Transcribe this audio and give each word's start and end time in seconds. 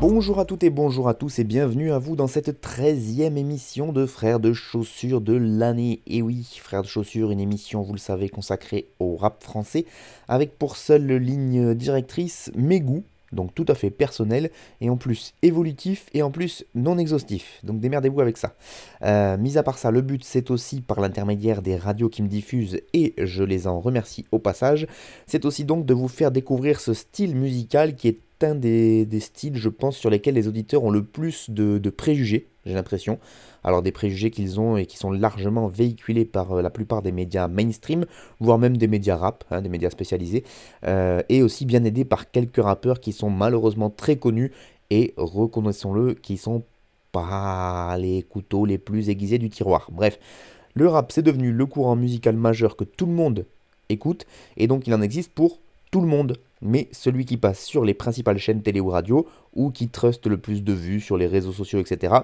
Bonjour 0.00 0.38
à 0.38 0.44
toutes 0.44 0.62
et 0.62 0.70
bonjour 0.70 1.08
à 1.08 1.14
tous 1.14 1.38
et 1.40 1.44
bienvenue 1.44 1.90
à 1.90 1.98
vous 1.98 2.14
dans 2.14 2.28
cette 2.28 2.64
13e 2.64 3.36
émission 3.36 3.92
de 3.92 4.06
Frères 4.06 4.38
de 4.38 4.52
Chaussures 4.52 5.20
de 5.20 5.34
l'année. 5.34 6.02
Et 6.06 6.22
oui, 6.22 6.46
Frères 6.62 6.82
de 6.82 6.86
Chaussures, 6.86 7.30
une 7.30 7.40
émission, 7.40 7.82
vous 7.82 7.94
le 7.94 7.98
savez, 7.98 8.28
consacrée 8.28 8.88
au 9.00 9.16
rap 9.16 9.42
français, 9.42 9.86
avec 10.28 10.56
pour 10.56 10.76
seule 10.76 11.12
ligne 11.16 11.74
directrice 11.74 12.52
mes 12.54 12.80
goûts, 12.80 13.04
donc 13.32 13.54
tout 13.54 13.66
à 13.68 13.74
fait 13.74 13.90
personnel, 13.90 14.50
et 14.80 14.90
en 14.90 14.96
plus 14.96 15.34
évolutif, 15.42 16.06
et 16.14 16.22
en 16.22 16.30
plus 16.30 16.64
non 16.74 16.98
exhaustif. 16.98 17.60
Donc 17.62 17.80
démerdez-vous 17.80 18.20
avec 18.20 18.36
ça. 18.36 18.54
Euh, 19.02 19.36
mis 19.36 19.58
à 19.58 19.62
part 19.62 19.78
ça, 19.78 19.90
le 19.90 20.00
but 20.00 20.24
c'est 20.24 20.50
aussi 20.50 20.80
par 20.80 21.00
l'intermédiaire 21.00 21.62
des 21.62 21.76
radios 21.76 22.08
qui 22.08 22.22
me 22.22 22.28
diffusent, 22.28 22.80
et 22.92 23.14
je 23.18 23.42
les 23.42 23.66
en 23.66 23.80
remercie 23.80 24.26
au 24.32 24.38
passage, 24.38 24.86
c'est 25.26 25.44
aussi 25.44 25.64
donc 25.64 25.86
de 25.86 25.94
vous 25.94 26.08
faire 26.08 26.30
découvrir 26.30 26.80
ce 26.80 26.94
style 26.94 27.36
musical 27.36 27.94
qui 27.94 28.08
est 28.08 28.20
un 28.42 28.54
des, 28.54 29.06
styles, 29.20 29.56
je 29.56 29.68
pense, 29.68 29.96
sur 29.96 30.10
lesquels 30.10 30.34
les 30.34 30.48
auditeurs 30.48 30.84
ont 30.84 30.90
le 30.90 31.02
plus 31.02 31.50
de, 31.50 31.78
de 31.78 31.90
préjugés, 31.90 32.46
j'ai 32.66 32.74
l'impression. 32.74 33.18
Alors 33.64 33.82
des 33.82 33.92
préjugés 33.92 34.30
qu'ils 34.30 34.60
ont 34.60 34.76
et 34.76 34.86
qui 34.86 34.96
sont 34.96 35.10
largement 35.10 35.68
véhiculés 35.68 36.24
par 36.24 36.52
euh, 36.52 36.62
la 36.62 36.70
plupart 36.70 37.02
des 37.02 37.12
médias 37.12 37.48
mainstream, 37.48 38.06
voire 38.40 38.58
même 38.58 38.76
des 38.76 38.86
médias 38.86 39.16
rap, 39.16 39.44
hein, 39.50 39.62
des 39.62 39.68
médias 39.68 39.90
spécialisés, 39.90 40.44
euh, 40.84 41.22
et 41.28 41.42
aussi 41.42 41.64
bien 41.64 41.82
aidés 41.84 42.04
par 42.04 42.30
quelques 42.30 42.62
rappeurs 42.62 43.00
qui 43.00 43.12
sont 43.12 43.30
malheureusement 43.30 43.90
très 43.90 44.16
connus 44.16 44.52
et, 44.90 45.12
reconnaissons-le, 45.16 46.14
qui 46.14 46.36
sont 46.36 46.62
pas 47.12 47.96
les 47.98 48.22
couteaux 48.22 48.64
les 48.64 48.78
plus 48.78 49.08
aiguisés 49.08 49.38
du 49.38 49.50
tiroir. 49.50 49.88
Bref, 49.90 50.18
le 50.74 50.88
rap 50.88 51.10
c'est 51.10 51.22
devenu 51.22 51.52
le 51.52 51.66
courant 51.66 51.96
musical 51.96 52.36
majeur 52.36 52.76
que 52.76 52.84
tout 52.84 53.06
le 53.06 53.12
monde 53.12 53.44
écoute, 53.88 54.26
et 54.56 54.66
donc 54.66 54.86
il 54.86 54.94
en 54.94 55.02
existe 55.02 55.32
pour 55.32 55.58
tout 55.90 56.00
le 56.00 56.06
monde, 56.06 56.36
mais 56.60 56.88
celui 56.92 57.24
qui 57.24 57.36
passe 57.36 57.64
sur 57.64 57.84
les 57.84 57.94
principales 57.94 58.38
chaînes 58.38 58.62
télé 58.62 58.80
ou 58.80 58.90
radio, 58.90 59.26
ou 59.54 59.70
qui 59.70 59.88
truste 59.88 60.26
le 60.26 60.38
plus 60.38 60.62
de 60.62 60.72
vues 60.72 61.00
sur 61.00 61.16
les 61.16 61.26
réseaux 61.26 61.52
sociaux, 61.52 61.78
etc., 61.78 62.14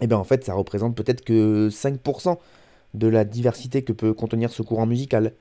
et 0.00 0.06
bien 0.06 0.16
en 0.16 0.24
fait 0.24 0.44
ça 0.44 0.54
représente 0.54 0.96
peut-être 0.96 1.22
que 1.22 1.68
5% 1.70 2.38
de 2.94 3.08
la 3.08 3.24
diversité 3.24 3.82
que 3.82 3.92
peut 3.92 4.14
contenir 4.14 4.50
ce 4.50 4.62
courant 4.62 4.86
musical. 4.86 5.32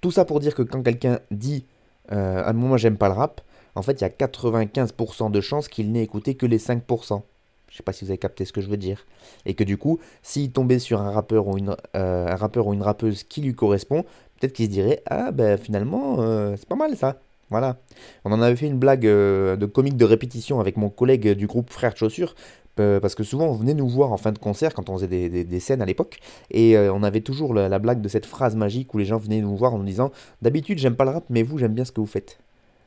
Tout 0.00 0.10
ça 0.10 0.24
pour 0.24 0.40
dire 0.40 0.54
que 0.54 0.62
quand 0.62 0.82
quelqu'un 0.82 1.18
dit 1.30 1.64
euh, 2.12 2.42
Ah, 2.44 2.52
moi 2.52 2.76
j'aime 2.78 2.96
pas 2.98 3.08
le 3.08 3.14
rap, 3.14 3.40
en 3.74 3.82
fait 3.82 4.00
il 4.00 4.02
y 4.02 4.04
a 4.04 4.08
95% 4.08 5.30
de 5.30 5.40
chances 5.40 5.68
qu'il 5.68 5.92
n'ait 5.92 6.02
écouté 6.02 6.34
que 6.34 6.46
les 6.46 6.58
5%. 6.58 7.22
Je 7.68 7.76
sais 7.76 7.82
pas 7.82 7.92
si 7.92 8.04
vous 8.04 8.10
avez 8.10 8.18
capté 8.18 8.44
ce 8.44 8.52
que 8.52 8.60
je 8.60 8.68
veux 8.68 8.76
dire. 8.76 9.04
Et 9.44 9.54
que 9.54 9.64
du 9.64 9.76
coup, 9.76 9.98
s'il 10.22 10.50
tombait 10.50 10.78
sur 10.78 11.00
un 11.00 11.10
rappeur 11.10 11.48
ou 11.48 11.58
une, 11.58 11.76
euh, 11.96 12.28
un 12.28 12.36
rappeur 12.36 12.68
ou 12.68 12.74
une 12.74 12.82
rappeuse 12.82 13.24
qui 13.24 13.40
lui 13.40 13.54
correspond, 13.54 14.04
peut-être 14.38 14.52
qu'il 14.52 14.66
se 14.66 14.70
dirait 14.70 15.02
Ah 15.06 15.32
ben 15.32 15.58
finalement, 15.58 16.16
euh, 16.20 16.54
c'est 16.56 16.68
pas 16.68 16.76
mal 16.76 16.96
ça. 16.96 17.20
Voilà. 17.50 17.76
On 18.24 18.32
en 18.32 18.42
avait 18.42 18.56
fait 18.56 18.66
une 18.66 18.78
blague 18.78 19.06
euh, 19.06 19.56
de 19.56 19.66
comique 19.66 19.96
de 19.96 20.04
répétition 20.04 20.58
avec 20.60 20.76
mon 20.76 20.88
collègue 20.88 21.30
du 21.32 21.46
groupe 21.46 21.70
Frères 21.70 21.92
de 21.92 21.98
Chaussures. 21.98 22.34
euh, 22.78 23.00
parce 23.00 23.14
que 23.14 23.24
souvent 23.24 23.46
on 23.46 23.52
venait 23.52 23.72
nous 23.74 23.88
voir 23.88 24.12
en 24.12 24.18
fin 24.18 24.32
de 24.32 24.38
concert 24.38 24.74
quand 24.74 24.90
on 24.90 24.98
faisait 24.98 25.28
des, 25.28 25.60
scènes 25.60 25.82
à 25.82 25.86
l'époque. 25.86 26.18
Et 26.50 26.76
on 26.78 27.02
avait 27.02 27.22
toujours 27.22 27.54
la 27.54 27.78
blague 27.78 28.00
de 28.00 28.08
cette 28.08 28.26
phrase 28.26 28.56
magique 28.56 28.92
où 28.94 28.98
les 28.98 29.04
gens 29.06 29.18
venaient 29.18 29.40
nous 29.40 29.56
voir 29.56 29.74
en 29.74 29.78
nous 29.78 29.84
disant 29.84 30.10
D'habitude 30.42 30.78
j'aime 30.78 30.96
pas 30.96 31.04
le 31.04 31.10
rap, 31.10 31.24
mais 31.30 31.42
vous 31.42 31.58
j'aime 31.58 31.74
bien 31.74 31.84
ce 31.84 31.92
que 31.92 32.00
vous 32.00 32.06
faites. 32.06 32.38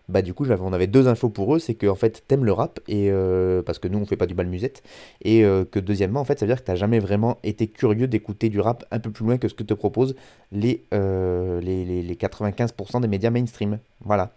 Bah 0.09 0.24
du 0.24 0.34
coup 0.34 0.44
j'avais, 0.44 0.64
on 0.64 0.74
avait 0.74 0.88
deux 0.88 1.08
infos 1.08 1.30
pour 1.30 1.56
eux, 1.56 1.59
c'est 1.59 1.75
que 1.75 1.86
en 1.86 1.94
fait 1.96 2.24
t'aimes 2.28 2.44
le 2.44 2.52
rap 2.52 2.80
et 2.88 3.12
euh, 3.12 3.62
parce 3.62 3.78
que 3.78 3.88
nous 3.88 4.00
on 4.00 4.08
fait 4.08 4.18
pas 4.18 4.25
du 4.25 4.34
bal 4.34 4.47
musette 4.47 4.81
et 5.22 5.46
euh, 5.46 5.66
que 5.66 5.80
deuxièmement 5.80 6.20
en 6.20 6.25
fait 6.25 6.40
ça 6.40 6.47
veut 6.47 6.52
dire 6.52 6.59
que 6.59 6.66
t'as 6.66 6.75
jamais 6.75 6.97
vraiment 6.97 7.38
été 7.44 7.68
curieux 7.68 8.08
d'écouter 8.08 8.50
du 8.50 8.59
rap 8.59 8.86
un 8.90 9.00
peu 9.00 9.12
plus 9.12 9.24
loin 9.24 9.38
que 9.38 9.48
ce 9.48 9.53
que 9.53 9.62
te 9.62 9.75
proposent 9.75 10.16
les, 10.52 10.84
euh, 10.96 11.62
les, 11.62 11.86
les, 11.86 12.02
les 12.02 12.16
95% 12.16 13.02
des 13.02 13.08
médias 13.08 13.30
mainstream. 13.30 13.78
Voilà. 14.03 14.31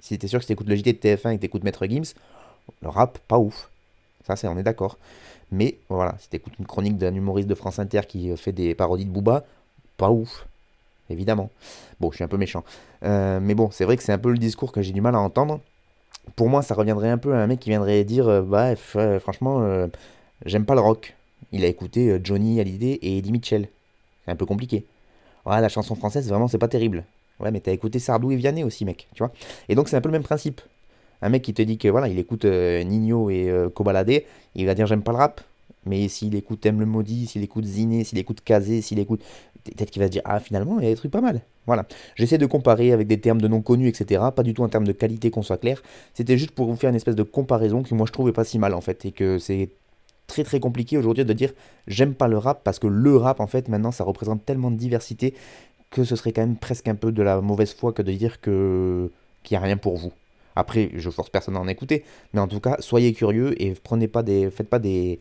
Si 0.00 0.16
t'es 0.18 0.28
sûr 0.28 0.40
que 0.40 0.46
t'écoutes 0.46 0.68
le 0.68 0.76
JT 0.76 0.94
de 0.94 0.98
TF1 0.98 1.32
et 1.32 1.36
que 1.36 1.42
t'écoutes 1.42 1.64
Maître 1.64 1.84
Gims, 1.86 2.14
le 2.80 2.88
rap 2.88 3.18
pas 3.28 3.38
ouf. 3.38 3.68
Ça 4.26 4.34
c'est 4.34 4.48
on 4.48 4.56
est 4.56 4.62
d'accord. 4.62 4.96
Mais 5.52 5.76
voilà, 5.90 6.16
si 6.20 6.30
t'écoutes 6.30 6.58
une 6.58 6.66
chronique 6.66 6.96
d'un 6.96 7.14
humoriste 7.14 7.48
de 7.48 7.54
France 7.54 7.78
Inter 7.78 8.00
qui 8.08 8.30
euh, 8.30 8.36
fait 8.36 8.52
des 8.52 8.74
parodies 8.74 9.04
de 9.04 9.10
Booba, 9.10 9.44
pas 9.98 10.10
ouf. 10.10 10.47
Évidemment. 11.10 11.50
Bon, 12.00 12.10
je 12.10 12.16
suis 12.16 12.24
un 12.24 12.28
peu 12.28 12.36
méchant. 12.36 12.64
Euh, 13.04 13.40
mais 13.40 13.54
bon, 13.54 13.70
c'est 13.70 13.84
vrai 13.84 13.96
que 13.96 14.02
c'est 14.02 14.12
un 14.12 14.18
peu 14.18 14.30
le 14.30 14.38
discours 14.38 14.72
que 14.72 14.82
j'ai 14.82 14.92
du 14.92 15.00
mal 15.00 15.14
à 15.14 15.20
entendre. 15.20 15.60
Pour 16.36 16.48
moi, 16.48 16.62
ça 16.62 16.74
reviendrait 16.74 17.10
un 17.10 17.18
peu 17.18 17.34
à 17.34 17.38
un 17.38 17.46
mec 17.46 17.60
qui 17.60 17.70
viendrait 17.70 18.04
dire 18.04 18.28
euh, 18.28 18.42
Bah, 18.42 18.74
f- 18.74 18.96
euh, 18.98 19.20
franchement, 19.20 19.66
j'aime 20.44 20.64
pas 20.64 20.74
le 20.74 20.80
rock. 20.80 21.14
Il 21.52 21.64
a 21.64 21.68
écouté 21.68 22.18
Johnny 22.22 22.60
Hallyday 22.60 22.98
et 23.02 23.18
Eddie 23.18 23.32
Mitchell. 23.32 23.68
C'est 24.24 24.30
un 24.32 24.36
peu 24.36 24.46
compliqué. 24.46 24.84
Ouais, 25.46 25.60
la 25.60 25.68
chanson 25.68 25.94
française, 25.94 26.28
vraiment, 26.28 26.48
c'est 26.48 26.58
pas 26.58 26.68
terrible. 26.68 27.04
Ouais, 27.40 27.50
mais 27.50 27.60
t'as 27.60 27.72
écouté 27.72 27.98
Sardou 27.98 28.32
et 28.32 28.36
Vianney 28.36 28.64
aussi, 28.64 28.84
mec, 28.84 29.08
tu 29.14 29.22
vois. 29.22 29.32
Et 29.68 29.74
donc, 29.74 29.88
c'est 29.88 29.96
un 29.96 30.00
peu 30.00 30.08
le 30.08 30.12
même 30.12 30.24
principe. 30.24 30.60
Un 31.22 31.30
mec 31.30 31.42
qui 31.42 31.54
te 31.54 31.62
dit 31.62 31.78
que 31.78 31.88
voilà, 31.88 32.08
il 32.08 32.18
écoute 32.18 32.44
Nino 32.44 33.30
et 33.30 33.50
Kobalade, 33.74 34.22
il 34.54 34.66
va 34.66 34.74
dire 34.74 34.86
j'aime 34.86 35.02
pas 35.02 35.12
le 35.12 35.18
rap. 35.18 35.40
Mais 35.86 36.08
s'il 36.08 36.34
écoute 36.34 36.64
M 36.66 36.80
le 36.80 36.86
Maudit, 36.86 37.26
s'il 37.28 37.42
écoute 37.42 37.64
Ziné, 37.64 38.04
s'il 38.04 38.18
écoute 38.18 38.40
Kazé, 38.44 38.82
s'il 38.82 38.98
écoute. 38.98 39.22
Peut-être 39.76 39.90
qu'il 39.90 40.00
va 40.00 40.06
se 40.06 40.12
dire 40.12 40.22
ah, 40.24 40.40
finalement, 40.40 40.78
il 40.78 40.84
y 40.84 40.86
a 40.88 40.90
des 40.90 40.96
trucs 40.96 41.10
pas 41.10 41.20
mal. 41.20 41.40
Voilà. 41.66 41.86
J'essaie 42.16 42.38
de 42.38 42.46
comparer 42.46 42.92
avec 42.92 43.06
des 43.06 43.20
termes 43.20 43.40
de 43.40 43.48
non 43.48 43.60
connus, 43.60 43.88
etc. 43.88 44.22
Pas 44.34 44.42
du 44.42 44.54
tout 44.54 44.62
en 44.62 44.68
termes 44.68 44.86
de 44.86 44.92
qualité, 44.92 45.30
qu'on 45.30 45.42
soit 45.42 45.58
clair. 45.58 45.82
C'était 46.14 46.38
juste 46.38 46.52
pour 46.52 46.66
vous 46.66 46.76
faire 46.76 46.90
une 46.90 46.96
espèce 46.96 47.16
de 47.16 47.22
comparaison 47.22 47.82
qui, 47.82 47.94
moi, 47.94 48.06
je 48.06 48.12
trouvais 48.12 48.32
pas 48.32 48.44
si 48.44 48.58
mal, 48.58 48.74
en 48.74 48.80
fait. 48.80 49.04
Et 49.04 49.12
que 49.12 49.38
c'est 49.38 49.70
très 50.26 50.44
très 50.44 50.60
compliqué 50.60 50.98
aujourd'hui 50.98 51.24
de 51.24 51.32
dire 51.32 51.52
j'aime 51.86 52.14
pas 52.14 52.28
le 52.28 52.36
rap 52.38 52.62
parce 52.62 52.78
que 52.78 52.86
le 52.86 53.16
rap, 53.16 53.40
en 53.40 53.46
fait, 53.46 53.68
maintenant, 53.68 53.92
ça 53.92 54.04
représente 54.04 54.44
tellement 54.44 54.70
de 54.70 54.76
diversité 54.76 55.34
que 55.90 56.04
ce 56.04 56.16
serait 56.16 56.32
quand 56.32 56.42
même 56.42 56.56
presque 56.56 56.88
un 56.88 56.94
peu 56.94 57.12
de 57.12 57.22
la 57.22 57.40
mauvaise 57.40 57.74
foi 57.74 57.92
que 57.92 58.02
de 58.02 58.12
dire 58.12 58.40
que 58.40 59.10
qu'il 59.42 59.56
n'y 59.56 59.62
a 59.62 59.66
rien 59.66 59.76
pour 59.76 59.96
vous. 59.96 60.12
Après, 60.56 60.90
je 60.94 61.08
force 61.08 61.30
personne 61.30 61.56
à 61.56 61.60
en 61.60 61.68
écouter, 61.68 62.04
mais 62.32 62.40
en 62.40 62.48
tout 62.48 62.60
cas, 62.60 62.76
soyez 62.80 63.12
curieux 63.12 63.60
et 63.62 63.74
prenez 63.74 64.08
pas 64.08 64.22
des, 64.22 64.50
faites 64.50 64.68
pas 64.68 64.80
des, 64.80 65.20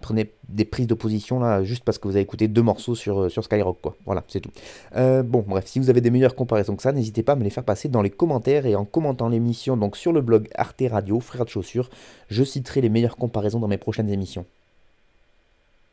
prenez 0.00 0.30
des 0.48 0.64
prises 0.64 0.86
de 0.86 0.94
position 0.94 1.40
là 1.40 1.62
juste 1.64 1.84
parce 1.84 1.98
que 1.98 2.08
vous 2.08 2.14
avez 2.14 2.22
écouté 2.22 2.48
deux 2.48 2.62
morceaux 2.62 2.94
sur, 2.94 3.22
euh, 3.22 3.28
sur 3.28 3.44
Skyrock 3.44 3.80
quoi. 3.80 3.96
Voilà, 4.06 4.24
c'est 4.28 4.40
tout. 4.40 4.50
Euh, 4.96 5.22
bon, 5.22 5.44
bref, 5.46 5.66
si 5.66 5.78
vous 5.78 5.90
avez 5.90 6.00
des 6.00 6.10
meilleures 6.10 6.34
comparaisons 6.34 6.76
que 6.76 6.82
ça, 6.82 6.92
n'hésitez 6.92 7.22
pas 7.22 7.32
à 7.32 7.36
me 7.36 7.44
les 7.44 7.50
faire 7.50 7.64
passer 7.64 7.88
dans 7.88 8.02
les 8.02 8.10
commentaires 8.10 8.66
et 8.66 8.76
en 8.76 8.84
commentant 8.84 9.28
l'émission 9.28 9.76
donc 9.76 9.96
sur 9.96 10.12
le 10.12 10.20
blog 10.20 10.48
Arte 10.54 10.82
Radio, 10.90 11.20
Frères 11.20 11.44
de 11.44 11.50
Chaussures, 11.50 11.90
je 12.28 12.44
citerai 12.44 12.80
les 12.80 12.88
meilleures 12.88 13.16
comparaisons 13.16 13.58
dans 13.58 13.68
mes 13.68 13.78
prochaines 13.78 14.08
émissions. 14.08 14.44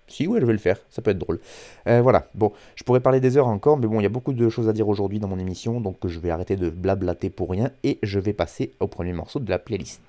Si, 0.08 0.28
ouais, 0.28 0.40
je 0.40 0.46
vais 0.46 0.54
le 0.54 0.60
faire, 0.60 0.80
ça 0.90 1.02
peut 1.02 1.12
être 1.12 1.18
drôle. 1.18 1.40
Euh, 1.88 2.02
voilà, 2.02 2.28
bon, 2.36 2.52
je 2.76 2.84
pourrais 2.84 3.00
parler 3.00 3.20
des 3.20 3.38
heures 3.38 3.48
encore, 3.48 3.78
mais 3.78 3.88
bon, 3.88 4.00
il 4.00 4.04
y 4.04 4.06
a 4.06 4.10
beaucoup 4.10 4.34
de 4.34 4.50
choses 4.50 4.70
à 4.70 4.74
dire 4.74 4.88
aujourd'hui 4.88 5.20
dans 5.20 5.28
mon 5.28 5.40
émission, 5.40 5.82
donc 5.82 5.98
je 6.06 6.20
vais 6.20 6.30
arrêter 6.30 6.56
de 6.56 6.70
blablater 6.70 7.32
pour 7.32 7.50
rien 7.50 7.72
et 7.84 7.98
je 8.04 8.20
vais 8.20 8.34
passer 8.34 8.74
au 8.80 8.88
premier 8.88 9.14
morceau 9.14 9.40
de 9.40 9.50
la 9.50 9.58
playlist. 9.58 10.02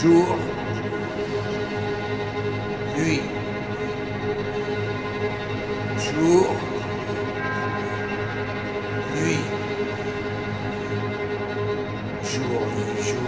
Jour, 0.00 0.38
nuit, 2.96 3.20
jour, 5.98 6.46
nuit, 9.16 9.42
jour, 12.22 12.60
nuit, 12.76 13.02
jour, 13.02 13.26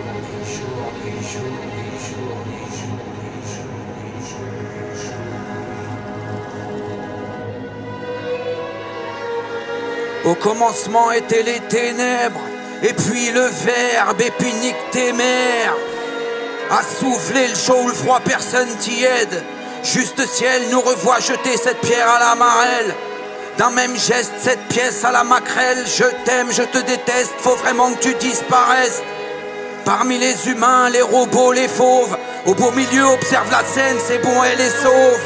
nuit, 1.03 1.19
jour, 1.21 1.51
nuit, 1.59 1.59
jour, 1.59 1.59
nuit, 1.61 1.97
jour, 2.07 2.39
nuit, 2.47 2.71
jour, 2.71 3.03
nuit, 3.11 3.49
jour, 3.51 3.75
nuit, 3.99 4.23
jour, 4.31 4.51
nuit, 4.55 4.95
jour. 10.23 10.31
Au 10.31 10.35
commencement 10.37 11.11
étaient 11.11 11.43
les 11.43 11.59
ténèbres, 11.69 12.45
et 12.85 12.93
puis 12.93 13.33
le 13.33 13.41
verbe, 13.41 14.21
et 14.21 14.31
puis 14.39 14.53
nique 14.63 14.91
tes 14.93 15.13
mères. 15.13 15.75
À 16.71 16.83
souffler 16.85 17.49
le 17.49 17.57
chaud 17.57 17.83
ou 17.83 17.89
le 17.89 17.95
froid, 17.95 18.21
personne 18.25 18.69
t'y 18.79 19.03
aide. 19.03 19.43
Juste 19.83 20.25
ciel 20.27 20.63
nous 20.71 20.81
revoit 20.81 21.19
jeter 21.19 21.57
cette 21.57 21.81
pierre 21.81 22.09
à 22.09 22.21
la 22.21 22.35
marelle. 22.37 22.95
D'un 23.59 23.71
même 23.71 23.97
geste, 23.97 24.35
cette 24.41 24.69
pièce 24.69 25.05
à 25.05 25.11
la 25.11 25.25
maquerelle. 25.25 25.85
Je 25.85 26.05
t'aime, 26.25 26.53
je 26.53 26.63
te 26.63 26.79
déteste, 26.79 27.35
faut 27.41 27.57
vraiment 27.57 27.93
que 27.93 28.01
tu 28.01 28.15
disparaisses. 28.15 29.03
Parmi 29.85 30.19
les 30.19 30.49
humains, 30.49 30.91
les 30.91 31.03
robots, 31.03 31.53
les 31.53 31.67
fauves, 31.67 32.17
Au 32.47 32.55
beau 32.55 32.71
milieu, 32.71 33.05
observe 33.05 33.51
la 33.51 33.65
scène, 33.65 33.97
c'est 34.07 34.19
bon, 34.19 34.45
elle 34.45 34.61
est 34.61 34.83
sauve. 34.83 35.21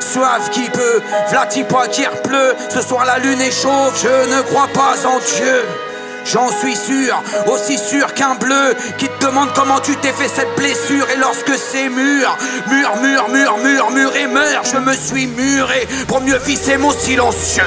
Soif 0.00 0.50
qui 0.50 0.70
peut, 0.70 1.02
vlati 1.28 1.64
pas 1.64 1.86
qui 1.88 2.04
pleut. 2.24 2.54
Ce 2.70 2.80
soir 2.80 3.04
la 3.04 3.18
lune 3.18 3.40
est 3.40 3.50
chauve, 3.50 3.92
je 4.02 4.34
ne 4.34 4.42
crois 4.42 4.68
pas 4.68 5.06
en 5.06 5.18
Dieu. 5.18 5.87
J'en 6.32 6.50
suis 6.50 6.76
sûr, 6.76 7.22
aussi 7.46 7.78
sûr 7.78 8.12
qu'un 8.12 8.34
bleu 8.34 8.74
qui 8.98 9.08
te 9.08 9.26
demande 9.26 9.48
comment 9.54 9.80
tu 9.80 9.96
t'es 9.96 10.12
fait 10.12 10.28
cette 10.28 10.54
blessure. 10.56 11.08
Et 11.14 11.16
lorsque 11.16 11.52
c'est 11.56 11.88
mûr, 11.88 12.36
mur, 12.68 12.96
mur, 13.00 13.28
mur, 13.28 13.56
mur, 13.58 13.90
mur 13.90 14.14
et 14.14 14.26
meurt, 14.26 14.68
je 14.70 14.78
me 14.78 14.94
suis 14.94 15.26
muré 15.26 15.88
pour 16.06 16.20
mieux 16.20 16.36
visser 16.44 16.76
mon 16.76 16.90
silencieux. 16.90 17.64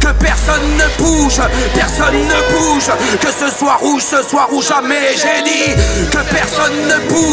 Que 0.00 0.08
personne 0.18 0.76
ne 0.76 1.02
bouge, 1.02 1.40
personne 1.74 2.16
ne 2.16 2.58
bouge. 2.58 2.90
Que 3.20 3.30
ce 3.30 3.48
soit 3.56 3.76
rouge, 3.76 4.02
ce 4.02 4.22
soit 4.22 4.46
rouge 4.46 4.66
jamais. 4.66 5.14
J'ai 5.14 5.42
dit 5.44 6.08
que 6.10 6.18
personne 6.34 6.74
ne 6.88 7.08
bouge, 7.10 7.29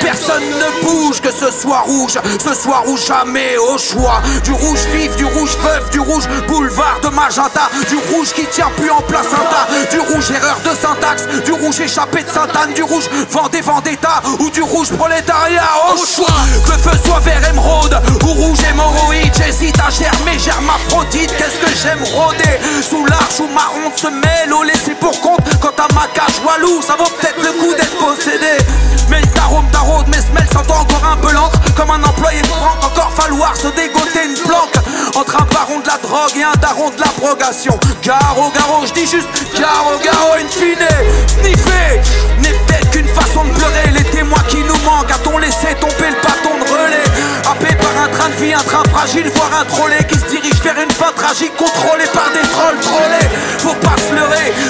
personne 0.00 0.42
ne 0.44 0.84
bouge. 0.84 1.20
Que 1.20 1.32
ce 1.32 1.50
soit 1.50 1.80
rouge, 1.80 2.18
ce 2.38 2.54
soit 2.54 2.78
rouge 2.78 3.06
jamais. 3.06 3.56
Au 3.56 3.78
choix. 3.78 4.20
Du 4.44 4.52
rouge 4.52 4.84
vif, 4.92 5.16
du 5.16 5.24
rouge 5.24 5.56
veuf, 5.62 5.90
du 5.90 6.00
rouge 6.00 6.24
boulevard 6.48 7.00
de 7.02 7.08
magenta, 7.08 7.68
du 7.88 7.96
rouge 8.12 8.32
qui 8.32 8.44
tient 8.46 8.70
plus 8.76 8.90
en 8.90 9.00
place 9.02 9.26
un 9.32 9.44
tas, 9.50 9.66
du 9.90 10.00
rouge 10.00 10.30
erreur 10.30 10.58
de 10.64 10.70
syntaxe, 10.70 11.26
du 11.44 11.52
rouge 11.52 11.80
échappé 11.80 12.22
de 12.22 12.28
Sainte-Anne, 12.28 12.74
du 12.74 12.82
rouge 12.82 13.08
Vendée 13.30 13.60
Vendetta. 13.60 14.22
Ou 14.40 14.50
du 14.50 14.62
rouge 14.62 14.90
prolétariat 14.92 15.68
au 15.92 15.96
choix. 15.96 16.26
Que 16.64 16.72
le 16.72 16.78
feu 16.78 16.98
soit 17.04 17.20
vert 17.20 17.48
émeraude. 17.48 18.00
Ou 18.24 18.26
rouge 18.26 18.58
hémorroïde, 18.70 19.32
j'hésite 19.36 19.76
à 19.80 19.90
germer, 19.90 20.38
germaphrodite, 20.38 21.34
qu'est-ce 21.36 21.58
que 21.58 21.78
j'aime 21.80 22.02
rôder? 22.14 22.60
Sous 22.82 23.04
l'arche 23.06 23.40
où 23.40 23.48
ma 23.54 23.68
honte 23.76 23.96
se 23.96 24.08
mêle. 24.08 24.52
Au 24.52 24.62
laisser 24.62 24.94
pour 25.00 25.20
compte. 25.20 25.40
Quant 25.60 25.74
à 25.78 25.92
ma 25.94 26.06
cage 26.14 26.40
walou, 26.44 26.82
ça 26.82 26.96
vaut 26.96 27.10
peut-être 27.18 27.42
le 27.42 27.52
coup 27.60 27.74
d'être 27.74 27.96
possédé. 27.98 28.56
Mais 29.08 29.22
le 29.46 29.52
tarôme 29.52 29.70
taraude, 29.70 30.08
mes 30.08 30.20
semelles 30.20 30.48
sentent 30.52 30.70
encore 30.70 31.04
un 31.04 31.16
peu 31.16 31.32
l'encre. 31.32 31.58
Comme 31.76 31.90
un 31.90 32.02
employé 32.02 32.40
banque, 32.42 32.84
encore 32.84 33.12
falloir 33.12 33.56
se 33.56 33.68
dégoter 33.68 34.26
une 34.26 34.34
planque. 34.34 34.74
Entre 35.14 35.36
un 35.36 35.46
baron 35.52 35.80
de 35.80 35.86
la 35.86 35.98
drogue 35.98 36.36
et 36.36 36.42
un 36.42 36.56
daron 36.60 36.90
de 36.90 37.00
l'abrogation. 37.00 37.78
Garo, 38.02 38.50
garo, 38.50 38.86
je 38.86 38.92
dis 38.92 39.06
juste 39.06 39.28
garo, 39.58 39.98
garo, 40.02 40.34
in 40.38 40.48
fine 40.48 40.88
Sniffer 41.26 42.00
n'est 42.40 42.50
peut-être 42.50 42.90
qu'une 42.90 43.08
façon 43.08 43.44
de 43.44 43.50
pleurer 43.50 43.90
Les 43.94 44.04
témoins 44.04 44.42
qui 44.48 44.58
nous 44.58 44.78
manquent, 44.84 45.10
a-t-on 45.10 45.38
laissé 45.38 45.74
tomber 45.80 46.10
le 46.10 46.16
bâton 46.22 46.55
vie, 48.34 48.52
un 48.52 48.58
train 48.58 48.82
fragile, 48.90 49.30
voire 49.34 49.60
un 49.60 49.64
trolley 49.64 50.04
Qui 50.08 50.18
se 50.18 50.26
dirige 50.26 50.60
vers 50.62 50.76
une 50.82 50.90
fin 50.90 51.12
tragique, 51.16 51.54
contrôlée 51.56 52.10
par 52.12 52.30
des 52.32 52.46
trolls 52.48 52.80
trollés 52.80 53.28
Faut 53.58 53.74
pas 53.74 53.96
se 53.96 54.06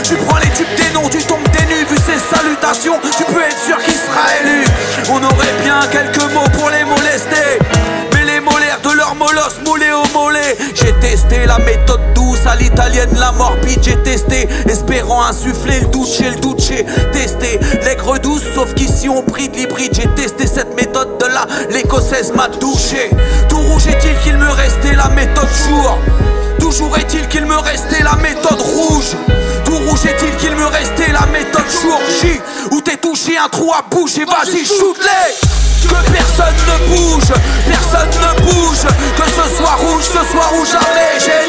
tu 0.03 0.17
prends 0.17 0.39
les 0.39 0.51
tubes 0.51 0.75
des 0.77 0.93
noms, 0.95 1.09
tu 1.09 1.19
tombes 1.25 1.49
des 1.53 1.67
nues 1.67 1.85
Vu 1.89 1.97
ses 1.97 2.19
salutations, 2.35 2.99
tu 3.17 3.25
peux 3.25 3.43
être 3.43 3.59
sûr 3.59 3.79
qu'il 3.79 3.95
sera 3.95 4.27
on 5.11 5.23
aurait 5.23 5.63
bien 5.63 5.81
quelques 5.91 6.33
mots 6.33 6.49
pour 6.53 6.71
les 6.71 6.85
molester. 6.85 7.59
Les 8.47 8.53
molaires 8.53 8.81
de 8.83 8.91
leur 8.91 9.15
molosse 9.15 9.61
moulés 9.65 9.93
au 9.93 10.19
mollet. 10.19 10.57
J'ai 10.75 10.93
testé 11.01 11.47
la 11.47 11.59
méthode 11.59 12.01
douce 12.15 12.47
à 12.47 12.55
l'italienne, 12.57 13.11
la 13.19 13.33
morbide. 13.33 13.81
J'ai 13.83 13.97
testé, 14.03 14.49
espérant 14.69 15.25
insuffler 15.25 15.81
le 15.81 15.87
doute 15.87 16.09
chez 16.09 16.31
le 16.31 16.37
doute. 16.37 16.61
J'ai 16.61 16.85
testé 17.13 17.59
l'aigre 17.83 18.19
douce, 18.19 18.43
sauf 18.55 18.73
qu'ici 18.75 19.09
on 19.09 19.23
prie 19.23 19.49
de 19.49 19.57
l'hybride. 19.57 19.95
J'ai 19.95 20.09
testé 20.15 20.47
cette 20.47 20.75
méthode 20.77 21.19
de 21.19 21.27
là, 21.27 21.47
l'écossaise 21.71 22.33
m'a 22.35 22.49
touché. 22.49 23.11
Tout 23.49 23.59
rouge 23.59 23.87
est-il 23.89 24.17
qu'il 24.21 24.37
me 24.37 24.51
restait 24.51 24.95
la 24.95 25.09
méthode 25.09 25.49
jour? 25.69 25.99
Toujours 26.61 26.97
est-il 26.99 27.27
qu'il 27.29 27.47
me 27.47 27.57
restait 27.57 28.03
la 28.03 28.17
méthode 28.17 28.61
rouge 28.61 29.17
Tout 29.65 29.77
rouge 29.89 30.07
est-il 30.07 30.37
qu'il 30.37 30.55
me 30.55 30.67
restait 30.67 31.13
la 31.13 31.27
méthode 31.27 31.71
jour? 31.83 32.01
J 32.21 32.41
Où 32.71 32.81
t'es 32.81 32.97
touché 32.97 33.37
un 33.39 33.49
trou 33.49 33.73
à 33.73 33.83
bouche 33.89 34.19
et 34.19 34.25
vas-y 34.25 34.65
shoot-les 34.65 35.76
que 35.87 36.11
personne 36.11 36.57
ne 36.67 36.87
bouge, 36.89 37.33
personne 37.67 38.11
ne 38.11 38.43
bouge, 38.43 38.87
que 39.17 39.29
ce 39.31 39.57
soit 39.57 39.77
rouge, 39.77 40.05
ce 40.05 40.25
soit 40.31 40.47
rouge 40.53 40.77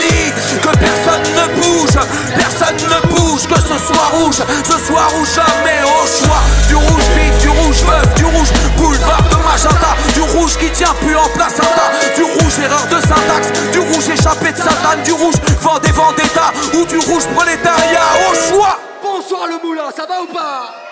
dit 0.10 0.60
que 0.62 0.78
personne 0.78 1.24
ne 1.36 1.62
bouge, 1.62 1.98
personne 2.36 2.76
ne 2.76 3.08
bouge, 3.08 3.48
que 3.48 3.60
ce 3.60 3.78
soit 3.86 4.08
rouge, 4.14 4.42
ce 4.64 4.78
soit 4.86 5.08
rouge 5.14 5.30
jamais, 5.36 5.82
au 5.84 6.06
choix. 6.08 6.42
Du 6.68 6.76
rouge 6.76 7.08
vif, 7.16 7.38
du 7.40 7.50
rouge 7.50 7.84
veuf, 7.84 8.14
du 8.16 8.26
rouge 8.26 8.50
boulevard 8.78 9.24
de 9.30 9.36
magenta, 9.44 9.96
du 10.14 10.22
rouge 10.22 10.58
qui 10.58 10.70
tient 10.72 10.94
plus 11.02 11.16
en 11.16 11.28
place 11.30 11.56
un 11.60 11.76
tas, 11.76 12.16
du 12.16 12.24
rouge 12.24 12.60
erreur 12.64 12.88
de 12.88 13.00
syntaxe, 13.02 13.72
du 13.72 13.80
rouge 13.80 14.10
échappé 14.10 14.52
de 14.52 14.58
Satan, 14.58 14.98
du 15.04 15.14
rouge 15.14 15.36
Vendée 15.62 15.92
Vendetta 15.92 16.52
ou 16.74 16.86
du 16.86 16.98
rouge 16.98 17.26
prolétariat, 17.36 18.08
au 18.30 18.36
choix. 18.36 18.80
Bonsoir 19.02 19.48
le 19.48 19.66
moulin, 19.66 19.90
ça 19.96 20.06
va 20.06 20.22
ou 20.22 20.34
pas? 20.34 20.87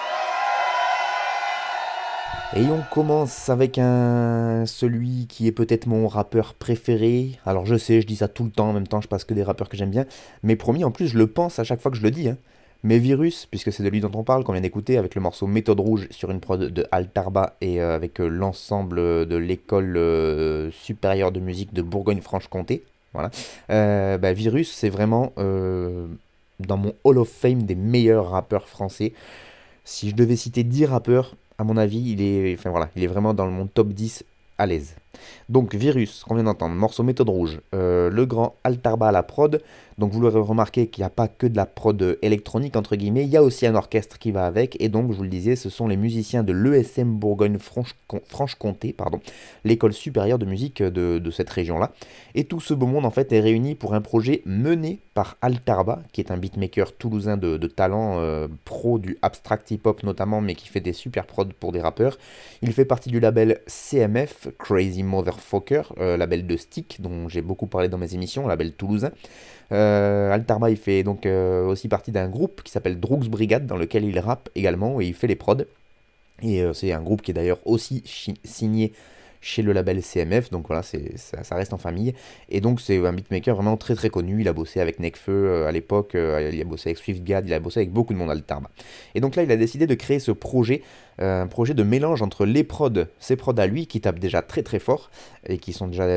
Et 2.56 2.66
on 2.68 2.82
commence 2.90 3.50
avec 3.50 3.78
un 3.78 4.66
celui 4.66 5.28
qui 5.28 5.48
est 5.48 5.52
peut-être 5.52 5.88
mon 5.88 6.08
rappeur 6.08 6.54
préféré. 6.54 7.32
Alors 7.46 7.66
je 7.66 7.76
sais, 7.76 8.00
je 8.00 8.08
dis 8.08 8.16
ça 8.16 8.30
tout 8.30 8.46
le 8.46 8.50
temps, 8.52 8.70
en 8.70 8.74
même 8.74 8.88
temps 8.88 9.02
je 9.02 9.08
passe 9.08 9.26
que 9.26 9.34
des 9.34 9.44
rappeurs 9.44 9.68
que 9.68 9.76
j'aime 9.76 9.90
bien. 9.90 10.06
Mais 10.42 10.56
promis, 10.56 10.84
en 10.86 10.92
plus 10.92 11.10
je 11.10 11.18
le 11.18 11.28
pense 11.28 11.60
à 11.60 11.64
chaque 11.64 11.82
fois 11.82 11.92
que 11.92 11.98
je 11.98 12.04
le 12.04 12.12
dis. 12.12 12.30
Hein. 12.30 12.38
Mais 12.84 13.00
Virus, 13.00 13.48
puisque 13.48 13.74
c'est 13.74 13.82
de 13.82 13.90
lui 13.90 14.00
dont 14.00 14.12
on 14.14 14.24
parle, 14.24 14.44
qu'on 14.44 14.52
vient 14.52 14.62
d'écouter 14.62 14.98
avec 14.98 15.16
le 15.16 15.22
morceau 15.22 15.48
Méthode 15.48 15.80
Rouge 15.80 16.08
sur 16.12 16.30
une 16.30 16.40
prod 16.40 16.62
de 16.62 16.86
Altarba 16.92 17.56
et 17.60 17.82
euh, 17.82 17.96
avec 17.96 18.22
euh, 18.22 18.28
l'ensemble 18.28 19.26
de 19.26 19.36
l'école 19.36 19.98
euh, 19.98 20.70
supérieure 20.72 21.32
de 21.32 21.40
musique 21.40 21.74
de 21.74 21.82
Bourgogne-Franche-Comté. 21.82 22.84
Voilà. 23.14 23.32
Bah, 24.18 24.34
Virus, 24.34 24.72
c'est 24.72 24.90
vraiment 24.90 25.34
dans 25.38 26.78
mon 26.78 26.94
Hall 27.04 27.18
of 27.18 27.30
Fame 27.30 27.64
des 27.64 27.76
meilleurs 27.76 28.30
rappeurs 28.30 28.68
français. 28.68 29.14
Si 29.84 30.10
je 30.10 30.16
devais 30.16 30.36
citer 30.36 30.64
10 30.64 30.86
rappeurs, 30.86 31.36
à 31.58 31.64
mon 31.64 31.78
avis, 31.78 32.12
il 32.12 32.22
est, 32.22 32.56
enfin, 32.58 32.70
voilà, 32.70 32.90
il 32.96 33.04
est 33.04 33.08
vraiment 33.08 33.34
dans 33.34 33.48
mon 33.50 33.68
top 33.68 33.90
10 33.90 34.24
à 34.58 34.66
l'aise. 34.66 34.96
Donc 35.50 35.76
Virus, 35.76 36.24
qu'on 36.24 36.36
vient 36.36 36.44
d'entendre, 36.44 36.76
morceau 36.76 37.04
méthode 37.04 37.30
rouge, 37.30 37.62
euh, 37.74 38.10
le 38.10 38.26
grand 38.26 38.56
Altarba 38.64 39.08
à 39.08 39.12
la 39.12 39.24
prod, 39.24 39.62
donc 39.98 40.12
vous 40.12 40.20
l'aurez 40.20 40.40
remarqué 40.40 40.88
qu'il 40.88 41.02
n'y 41.04 41.06
a 41.06 41.10
pas 41.10 41.28
que 41.28 41.48
de 41.48 41.56
la 41.56 41.66
prod 41.66 42.18
électronique 42.22 42.76
entre 42.76 42.96
guillemets, 42.96 43.24
il 43.24 43.30
y 43.30 43.38
a 43.38 43.44
aussi 43.44 43.66
un 43.66 43.76
orchestre 43.76 44.20
qui 44.20 44.32
va 44.32 44.46
avec, 44.46 44.76
et 44.82 44.90
donc 44.90 45.12
je 45.12 45.18
vous 45.18 45.24
le 45.24 45.30
disais, 45.30 45.56
ce 45.56 45.70
sont 45.70 45.88
les 45.88 45.98
musiciens 45.98 46.44
de 46.44 46.52
l'ESM 46.52 47.16
Bourgogne-Franche-Comté, 47.16 48.94
pardon, 48.94 49.20
l'école 49.64 49.94
supérieure 49.94 50.40
de 50.40 50.46
musique 50.46 50.82
de, 50.82 51.32
cette 51.32 51.50
région-là. 51.50 51.92
Et 52.34 52.46
tout 52.46 52.60
ce 52.60 52.74
beau 52.74 52.86
monde 52.86 53.06
en 53.06 53.12
fait 53.12 53.32
est 53.32 53.40
réuni 53.40 53.76
pour 53.76 53.94
un 53.94 54.02
projet 54.02 54.42
mené 54.46 55.00
par 55.14 55.38
Altarba, 55.42 56.02
qui 56.12 56.22
est 56.22 56.32
un 56.32 56.38
beatmaker 56.38 56.96
toulousain 56.96 57.38
de, 57.38 57.58
talent 57.68 58.20
euh, 58.20 58.48
pro 58.64 59.00
du 59.00 59.18
abstract 59.22 59.72
hip-hop 59.72 60.04
notamment, 60.04 60.42
mais 60.42 60.56
qui 60.56 60.68
fait 60.68 60.82
des 60.82 60.94
super 60.94 61.26
prods 61.26 61.46
pour 61.60 61.72
des 61.72 61.82
rappeurs. 61.82 62.18
Il 62.62 62.74
fait 62.74 62.86
partie 62.86 63.10
du 63.10 63.20
label 63.20 63.60
CMF, 63.68 64.48
Crazy 64.60 65.04
Motherfucker, 65.06 65.94
euh, 66.00 66.18
label 66.18 66.46
de 66.46 66.58
Stick, 66.58 66.98
dont 67.00 67.30
j'ai 67.30 67.42
beaucoup 67.42 67.68
parlé 67.68 67.88
dans 67.88 67.98
mes 67.98 68.14
émissions, 68.14 68.48
label 68.48 68.74
toulousain. 68.74 69.12
Euh, 69.72 70.32
Altarba, 70.32 70.70
il 70.70 70.78
fait 70.78 71.04
donc 71.04 71.26
euh, 71.26 71.66
aussi 71.66 71.88
partie 71.88 72.12
d'un 72.12 72.28
groupe 72.28 72.62
qui 72.64 72.72
s'appelle 72.72 73.00
Droogs 73.00 73.28
Brigade, 73.28 73.66
dans 73.66 73.78
lequel 73.78 74.04
il 74.04 74.20
rappe 74.20 74.50
également 74.56 75.00
et 75.00 75.06
il 75.06 75.14
fait 75.14 75.28
les 75.28 75.36
prods. 75.36 75.66
Et 76.42 76.62
c'est 76.74 76.92
un 76.92 77.02
groupe 77.02 77.22
qui 77.22 77.32
est 77.32 77.34
d'ailleurs 77.34 77.60
aussi 77.64 78.04
signé 78.44 78.92
chez 79.46 79.62
le 79.62 79.74
label 79.74 80.02
CMF, 80.02 80.50
donc 80.50 80.68
voilà, 80.68 80.82
ça, 80.82 81.56
reste 81.56 81.72
en 81.72 81.78
famille. 81.78 82.16
Et 82.50 82.62
donc 82.62 82.82
c'est 82.82 82.98
un 83.06 83.14
beatmaker 83.14 83.56
vraiment 83.56 83.78
très 83.78 83.94
très 83.94 84.10
connu, 84.10 84.42
il 84.42 84.48
a 84.48 84.54
bossé 84.54 84.80
avec 84.80 85.00
Nekfeu 85.00 85.68
à 85.68 85.72
l'époque, 85.72 86.16
il 86.16 86.62
a 86.62 86.64
bossé 86.64 86.90
avec 86.90 86.98
SwiftGad, 86.98 87.46
il 87.46 87.54
a 87.54 87.60
bossé 87.60 87.82
avec 87.82 87.92
beaucoup 87.92 88.14
de 88.14 88.18
monde 88.18 88.32
Altarba. 88.32 88.72
Et 89.14 89.22
donc 89.22 89.36
là 89.36 89.44
il 89.44 89.52
a 89.52 89.58
décidé 89.58 89.86
de 89.86 89.94
créer 89.94 90.20
ce 90.20 90.32
projet, 90.32 90.82
un 91.20 91.46
projet 91.46 91.76
de 91.76 91.84
mélange 91.84 92.24
entre 92.24 92.46
les 92.46 92.64
prods, 92.64 93.06
ses 93.20 93.36
prods 93.36 93.54
à 93.58 93.68
lui 93.68 93.86
qui 93.86 94.02
tapent 94.02 94.20
déjà 94.20 94.42
très 94.42 94.64
très 94.64 94.80
fort 94.80 95.12
et 95.48 95.60
qui 95.60 95.74
sont 95.74 95.88
déjà 95.88 96.08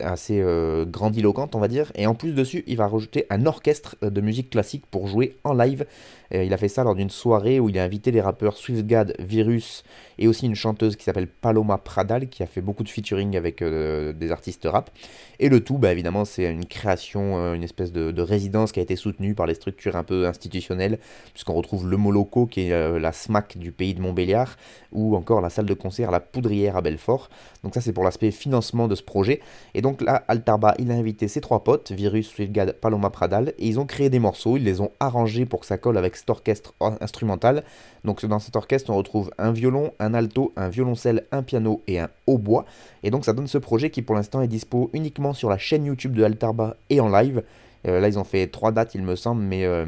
assez 0.00 0.40
euh, 0.40 0.84
grandiloquente, 0.84 1.54
on 1.54 1.60
va 1.60 1.68
dire. 1.68 1.92
Et 1.94 2.06
en 2.06 2.14
plus 2.14 2.32
dessus, 2.32 2.64
il 2.66 2.76
va 2.76 2.88
rajouter 2.88 3.26
un 3.30 3.46
orchestre 3.46 3.96
de 4.02 4.20
musique 4.20 4.50
classique 4.50 4.84
pour 4.90 5.06
jouer 5.06 5.36
en 5.44 5.54
live. 5.54 5.86
Il 6.30 6.52
a 6.52 6.56
fait 6.56 6.68
ça 6.68 6.84
lors 6.84 6.94
d'une 6.94 7.10
soirée 7.10 7.58
où 7.60 7.68
il 7.68 7.78
a 7.78 7.84
invité 7.84 8.10
les 8.10 8.20
rappeurs 8.20 8.56
SwiftGad, 8.56 9.14
Virus 9.18 9.82
et 10.18 10.28
aussi 10.28 10.46
une 10.46 10.54
chanteuse 10.54 10.96
qui 10.96 11.04
s'appelle 11.04 11.28
Paloma 11.28 11.78
Pradal 11.78 12.28
qui 12.28 12.42
a 12.42 12.46
fait 12.46 12.60
beaucoup 12.60 12.82
de 12.82 12.88
featuring 12.88 13.36
avec 13.36 13.62
euh, 13.62 14.12
des 14.12 14.32
artistes 14.32 14.66
rap. 14.70 14.90
Et 15.38 15.48
le 15.48 15.62
tout, 15.62 15.78
bah, 15.78 15.92
évidemment, 15.92 16.24
c'est 16.24 16.50
une 16.50 16.66
création, 16.66 17.38
euh, 17.38 17.54
une 17.54 17.62
espèce 17.62 17.92
de, 17.92 18.20
résidence 18.20 18.72
qui 18.72 18.80
a 18.80 18.82
été 18.82 18.96
soutenue 18.96 19.34
par 19.34 19.46
les 19.46 19.54
structures 19.54 19.96
un 19.96 20.02
peu 20.02 20.26
institutionnelles, 20.26 20.98
puisqu'on 21.32 21.54
retrouve 21.54 21.88
le 21.88 21.96
Moloco 21.96 22.46
qui 22.46 22.62
est 22.62 22.98
la 22.98 23.12
SMAC 23.12 23.56
du 23.56 23.70
pays 23.70 23.94
de 23.94 24.00
Montbéliard 24.00 24.56
ou 24.90 25.14
encore 25.14 25.40
la 25.40 25.50
salle 25.50 25.66
de 25.66 25.74
concert 25.74 26.10
La 26.10 26.18
Poudrière 26.18 26.76
à 26.76 26.82
Belfort. 26.82 27.30
Donc 27.62 27.74
ça, 27.74 27.80
c'est 27.80 27.92
pour 27.92 28.04
l'aspect 28.04 28.32
financement 28.32 28.88
de 28.88 28.96
ce 28.96 29.02
projet. 29.02 29.40
Et 29.74 29.82
donc 29.82 30.02
là, 30.02 30.24
Altarba, 30.28 30.74
il 30.78 30.90
a 30.90 30.94
invité 30.94 31.28
ses 31.28 31.40
trois 31.40 31.62
potes, 31.62 31.92
Virus, 31.92 32.28
Swiftgad, 32.28 32.72
Paloma 32.72 33.10
Pradal, 33.10 33.54
et 33.58 33.68
ils 33.68 33.78
ont 33.78 33.86
créé 33.86 34.10
des 34.10 34.18
morceaux, 34.18 34.56
ils 34.56 34.64
les 34.64 34.80
ont 34.80 34.90
arrangés 34.98 35.46
pour 35.46 35.60
que 35.60 35.66
ça 35.66 35.78
colle 35.78 35.96
avec 35.96 36.16
orchestre 36.28 36.74
instrumental. 37.00 37.64
Donc 38.04 38.24
dans 38.24 38.38
cet 38.38 38.56
orchestre, 38.56 38.90
on 38.90 38.96
retrouve 38.96 39.30
un 39.38 39.52
violon, 39.52 39.92
un 39.98 40.14
alto, 40.14 40.52
un 40.56 40.68
violoncelle, 40.68 41.24
un 41.32 41.42
piano 41.42 41.82
et 41.86 41.98
un 41.98 42.10
hautbois. 42.26 42.64
Et 43.02 43.10
donc 43.10 43.24
ça 43.24 43.32
donne 43.32 43.46
ce 43.46 43.58
projet 43.58 43.90
qui 43.90 44.02
pour 44.02 44.14
l'instant 44.14 44.40
est 44.42 44.48
dispo 44.48 44.90
uniquement 44.92 45.32
sur 45.32 45.48
la 45.48 45.58
chaîne 45.58 45.84
YouTube 45.84 46.14
de 46.14 46.24
Altarba 46.24 46.76
et 46.90 47.00
en 47.00 47.08
live. 47.08 47.42
Euh, 47.86 48.00
là, 48.00 48.08
ils 48.08 48.18
ont 48.18 48.24
fait 48.24 48.46
trois 48.48 48.72
dates, 48.72 48.94
il 48.94 49.02
me 49.02 49.16
semble, 49.16 49.42
mais... 49.42 49.64
Euh, 49.64 49.84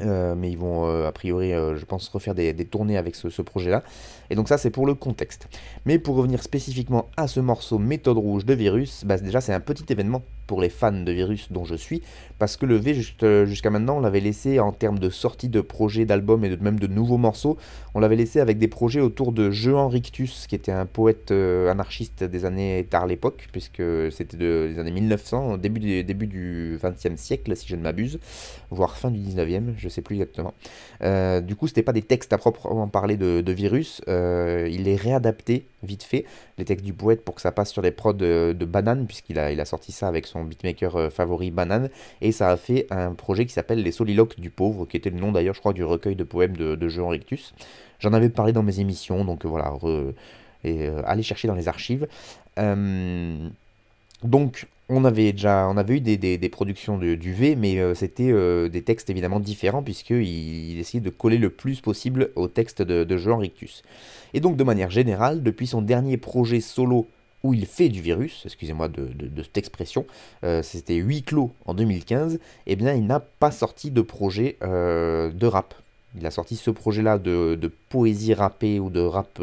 Euh, 0.00 0.34
mais 0.34 0.50
ils 0.50 0.58
vont 0.58 0.86
a 1.06 1.12
priori, 1.12 1.50
je 1.52 1.84
pense, 1.84 2.08
refaire 2.08 2.34
des, 2.34 2.52
tournées 2.64 2.98
avec 2.98 3.14
ce, 3.14 3.42
projet-là. 3.42 3.84
Et 4.28 4.34
donc 4.34 4.48
ça, 4.48 4.58
c'est 4.58 4.70
pour 4.70 4.86
le 4.86 4.94
contexte. 4.94 5.46
Mais 5.86 6.00
pour 6.00 6.16
revenir 6.16 6.42
spécifiquement 6.42 7.08
à 7.16 7.28
ce 7.28 7.38
morceau 7.38 7.78
Méthode 7.78 8.18
Rouge 8.18 8.44
de 8.44 8.54
Virus, 8.54 9.04
bah, 9.04 9.18
déjà 9.18 9.40
c'est 9.40 9.52
un 9.52 9.60
petit 9.60 9.84
événement 9.92 10.22
pour 10.46 10.60
les 10.60 10.68
fans 10.68 10.92
de 10.92 11.12
Virus 11.12 11.50
dont 11.50 11.64
je 11.64 11.74
suis, 11.74 12.02
parce 12.38 12.56
que 12.56 12.66
le 12.66 12.76
V 12.76 12.94
jusqu'à 12.94 13.70
maintenant, 13.70 13.98
on 13.98 14.00
l'avait 14.00 14.20
laissé 14.20 14.60
en 14.60 14.72
termes 14.72 14.98
de 14.98 15.10
sortie 15.10 15.48
de 15.48 15.60
projets, 15.60 16.04
d'albums 16.04 16.44
et 16.44 16.50
de, 16.50 16.62
même 16.62 16.78
de 16.78 16.86
nouveaux 16.86 17.18
morceaux, 17.18 17.56
on 17.94 18.00
l'avait 18.00 18.16
laissé 18.16 18.40
avec 18.40 18.58
des 18.58 18.68
projets 18.68 19.00
autour 19.00 19.32
de 19.32 19.50
Jean 19.50 19.88
Rictus, 19.88 20.46
qui 20.46 20.54
était 20.54 20.72
un 20.72 20.86
poète 20.86 21.30
anarchiste 21.30 22.24
des 22.24 22.44
années 22.44 22.86
tard 22.88 23.06
l'époque, 23.06 23.48
puisque 23.52 23.82
c'était 24.10 24.36
des 24.36 24.78
années 24.78 24.90
1900, 24.90 25.58
début, 25.58 26.02
début 26.02 26.26
du 26.26 26.78
20e 26.82 27.16
siècle, 27.16 27.56
si 27.56 27.68
je 27.68 27.76
ne 27.76 27.82
m'abuse, 27.82 28.18
voire 28.70 28.96
fin 28.96 29.10
du 29.10 29.20
19e 29.20 29.74
je 29.76 29.88
sais 29.88 30.02
plus 30.02 30.14
exactement. 30.16 30.54
Euh, 31.02 31.40
du 31.40 31.56
coup, 31.56 31.68
c'était 31.68 31.82
pas 31.82 31.92
des 31.92 32.02
textes 32.02 32.32
à 32.32 32.38
proprement 32.38 32.88
parler 32.88 33.16
de, 33.16 33.52
virus. 33.52 34.00
Euh, 34.08 34.68
il 34.70 34.88
est 34.88 34.96
réadapté 34.96 35.66
vite 35.84 36.02
fait 36.02 36.24
les 36.58 36.64
textes 36.64 36.84
du 36.84 36.92
poète 36.92 37.24
pour 37.24 37.34
que 37.34 37.40
ça 37.40 37.52
passe 37.52 37.70
sur 37.70 37.82
les 37.82 37.90
prods 37.90 38.12
de, 38.12 38.64
Banane, 38.64 39.06
puisqu'il 39.06 39.38
a, 39.38 39.64
sorti 39.64 39.92
ça 39.92 40.08
avec 40.08 40.26
son 40.26 40.44
beatmaker 40.44 40.96
euh, 40.96 41.10
favori 41.10 41.50
Banane, 41.50 41.90
et 42.20 42.32
ça 42.32 42.50
a 42.50 42.56
fait 42.56 42.86
un 42.90 43.14
projet 43.14 43.46
qui 43.46 43.52
s'appelle 43.52 43.82
Les 43.82 43.92
Soliloques 43.92 44.40
du 44.40 44.50
pauvre, 44.50 44.86
qui 44.86 44.96
était 44.96 45.10
le 45.10 45.18
nom 45.18 45.32
d'ailleurs, 45.32 45.54
je 45.54 45.60
crois, 45.60 45.72
du 45.72 45.84
recueil 45.84 46.16
de 46.16 46.24
poèmes 46.24 46.56
de, 46.56 46.88
Jean 46.88 47.08
Rictus. 47.08 47.54
J'en 48.00 48.12
avais 48.12 48.28
parlé 48.28 48.52
dans 48.52 48.62
mes 48.62 48.80
émissions, 48.80 49.24
donc 49.24 49.46
voilà, 49.46 49.72
et, 50.64 50.88
allez 51.04 51.22
chercher 51.22 51.48
dans 51.48 51.54
les 51.54 51.68
archives. 51.68 52.06
donc, 54.22 54.66
on 54.88 55.04
avait 55.04 55.32
déjà 55.32 55.66
on 55.68 55.76
avait 55.76 55.96
eu 55.96 56.00
des, 56.00 56.48
productions 56.48 56.98
de, 56.98 57.14
du 57.14 57.32
V, 57.32 57.56
mais 57.56 57.78
euh, 57.78 57.94
c'était 57.94 58.30
euh, 58.30 58.68
des 58.68 58.82
textes 58.82 59.08
évidemment 59.10 59.40
différents, 59.40 59.82
puisqu'il 59.82 60.22
il 60.22 60.78
essayait 60.78 61.00
de 61.00 61.10
coller 61.10 61.38
le 61.38 61.50
plus 61.50 61.80
possible 61.80 62.30
au 62.36 62.48
texte 62.48 62.82
de, 62.82 63.04
de 63.04 63.16
Jean 63.16 63.38
Rictus. 63.38 63.82
Et 64.34 64.40
donc, 64.40 64.56
de 64.56 64.64
manière 64.64 64.90
générale, 64.90 65.42
depuis 65.42 65.66
son 65.66 65.80
dernier 65.80 66.16
projet 66.16 66.60
solo 66.60 67.08
où 67.42 67.52
il 67.52 67.66
fait 67.66 67.90
du 67.90 68.00
virus, 68.00 68.42
excusez-moi 68.46 68.88
de, 68.88 69.08
cette 69.42 69.58
expression, 69.58 70.06
euh, 70.44 70.62
c'était 70.62 70.96
huis 70.96 71.22
clos 71.22 71.52
en 71.66 71.74
2015, 71.74 72.38
eh 72.66 72.76
bien 72.76 72.94
il 72.94 73.06
n'a 73.06 73.20
pas 73.20 73.50
sorti 73.50 73.90
de 73.90 74.00
projet 74.00 74.56
de 74.62 75.46
rap. 75.46 75.74
Il 76.16 76.26
a 76.26 76.30
sorti 76.30 76.56
ce 76.56 76.70
projet-là 76.70 77.18
de, 77.18 77.70
poésie 77.90 78.32
rappée 78.32 78.80
ou 78.80 78.88
de 78.88 79.00
rap 79.00 79.40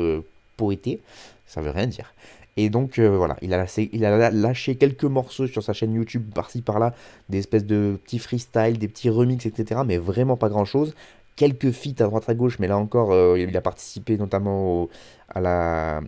poété, 0.57 1.00
ça 1.45 1.62
veut 1.62 1.69
rien 1.69 1.86
dire. 1.86 2.13
Et 2.58 2.70
donc 2.70 3.00
euh, 3.00 3.15
voilà, 3.17 3.38
il 3.41 3.53
a, 3.53 4.29
lâché, 4.31 4.75
quelques 4.75 5.05
morceaux 5.05 5.48
sur 5.48 5.63
sa 5.63 5.74
chaîne 5.74 5.93
YouTube 5.93 6.31
par-ci 6.34 6.62
par-là, 6.62 6.93
des 7.29 7.39
espèces 7.39 7.65
de 7.65 8.00
petits 8.03 8.20
freestyles, 8.20 8.77
des 8.77 8.88
petits 8.88 9.10
remixes, 9.10 9.46
etc. 9.46 9.81
Mais 9.86 9.98
vraiment 9.98 10.38
pas 10.38 10.50
grand-chose. 10.50 10.93
Quelques 11.38 11.72
feats 11.72 12.01
à 12.01 12.03
droite 12.03 12.27
à 12.27 12.34
gauche, 12.34 12.60
mais 12.60 12.67
là 12.67 12.77
encore, 12.77 13.13
euh, 13.13 13.39
il 13.39 13.55
a 13.55 13.62
participé 13.62 14.17
notamment 14.17 14.89
à, 15.29 15.39
la, 15.39 16.01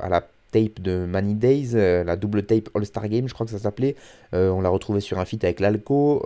à 0.00 0.08
la 0.10 0.22
tape 0.52 0.80
de 0.80 1.04
Many 1.06 1.34
Days, 1.34 1.70
euh, 1.74 2.04
la 2.04 2.14
double 2.14 2.44
tape 2.44 2.68
All-Star 2.76 3.08
Game, 3.08 3.26
je 3.26 3.34
crois 3.34 3.44
que 3.44 3.52
ça 3.52 3.58
s'appelait. 3.58 3.96
on 4.32 4.60
l'a 4.60 4.68
retrouvé 4.68 5.00
sur 5.00 5.18
un 5.18 5.24
feat 5.24 5.42
avec 5.42 5.58
l'Alco. 5.58 6.18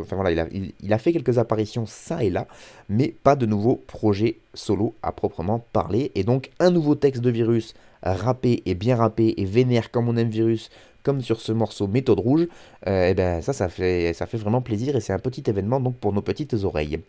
enfin 0.00 0.16
voilà, 0.16 0.48
il 0.50 0.92
a, 0.92 0.98
fait 0.98 1.12
quelques 1.12 1.38
apparitions 1.38 1.86
ça 1.86 2.24
et 2.24 2.30
là, 2.30 2.48
mais 2.88 3.14
pas 3.22 3.36
de 3.36 3.46
nouveaux 3.46 3.76
projets 3.86 4.38
solo 4.54 4.94
à 5.02 5.12
proprement 5.12 5.64
parler. 5.72 6.10
Et 6.16 6.24
donc 6.24 6.50
un 6.58 6.70
nouveau 6.70 6.96
texte 6.96 7.22
de 7.22 7.30
Virus 7.30 7.74
rappé 8.02 8.62
et 8.66 8.74
bien 8.74 8.96
rappé 8.96 9.34
et 9.36 9.44
vénère 9.44 9.90
comme 9.90 10.08
on 10.08 10.16
aime 10.16 10.28
Virus, 10.28 10.70
comme 11.04 11.20
sur 11.20 11.40
ce 11.40 11.52
morceau 11.52 11.86
Méthode 11.86 12.18
Rouge, 12.18 12.42
et 12.42 12.88
euh, 12.88 13.08
eh 13.10 13.14
ben 13.14 13.42
ça, 13.42 13.52
ça 13.52 13.68
fait, 13.68 14.12
ça 14.14 14.26
fait 14.26 14.38
vraiment 14.38 14.62
plaisir 14.62 14.96
et 14.96 15.00
c'est 15.00 15.12
un 15.12 15.18
petit 15.18 15.44
événement 15.46 15.78
donc 15.78 15.96
pour 15.96 16.12
nos 16.12 16.22
petites 16.22 16.54
oreilles. 16.64 17.00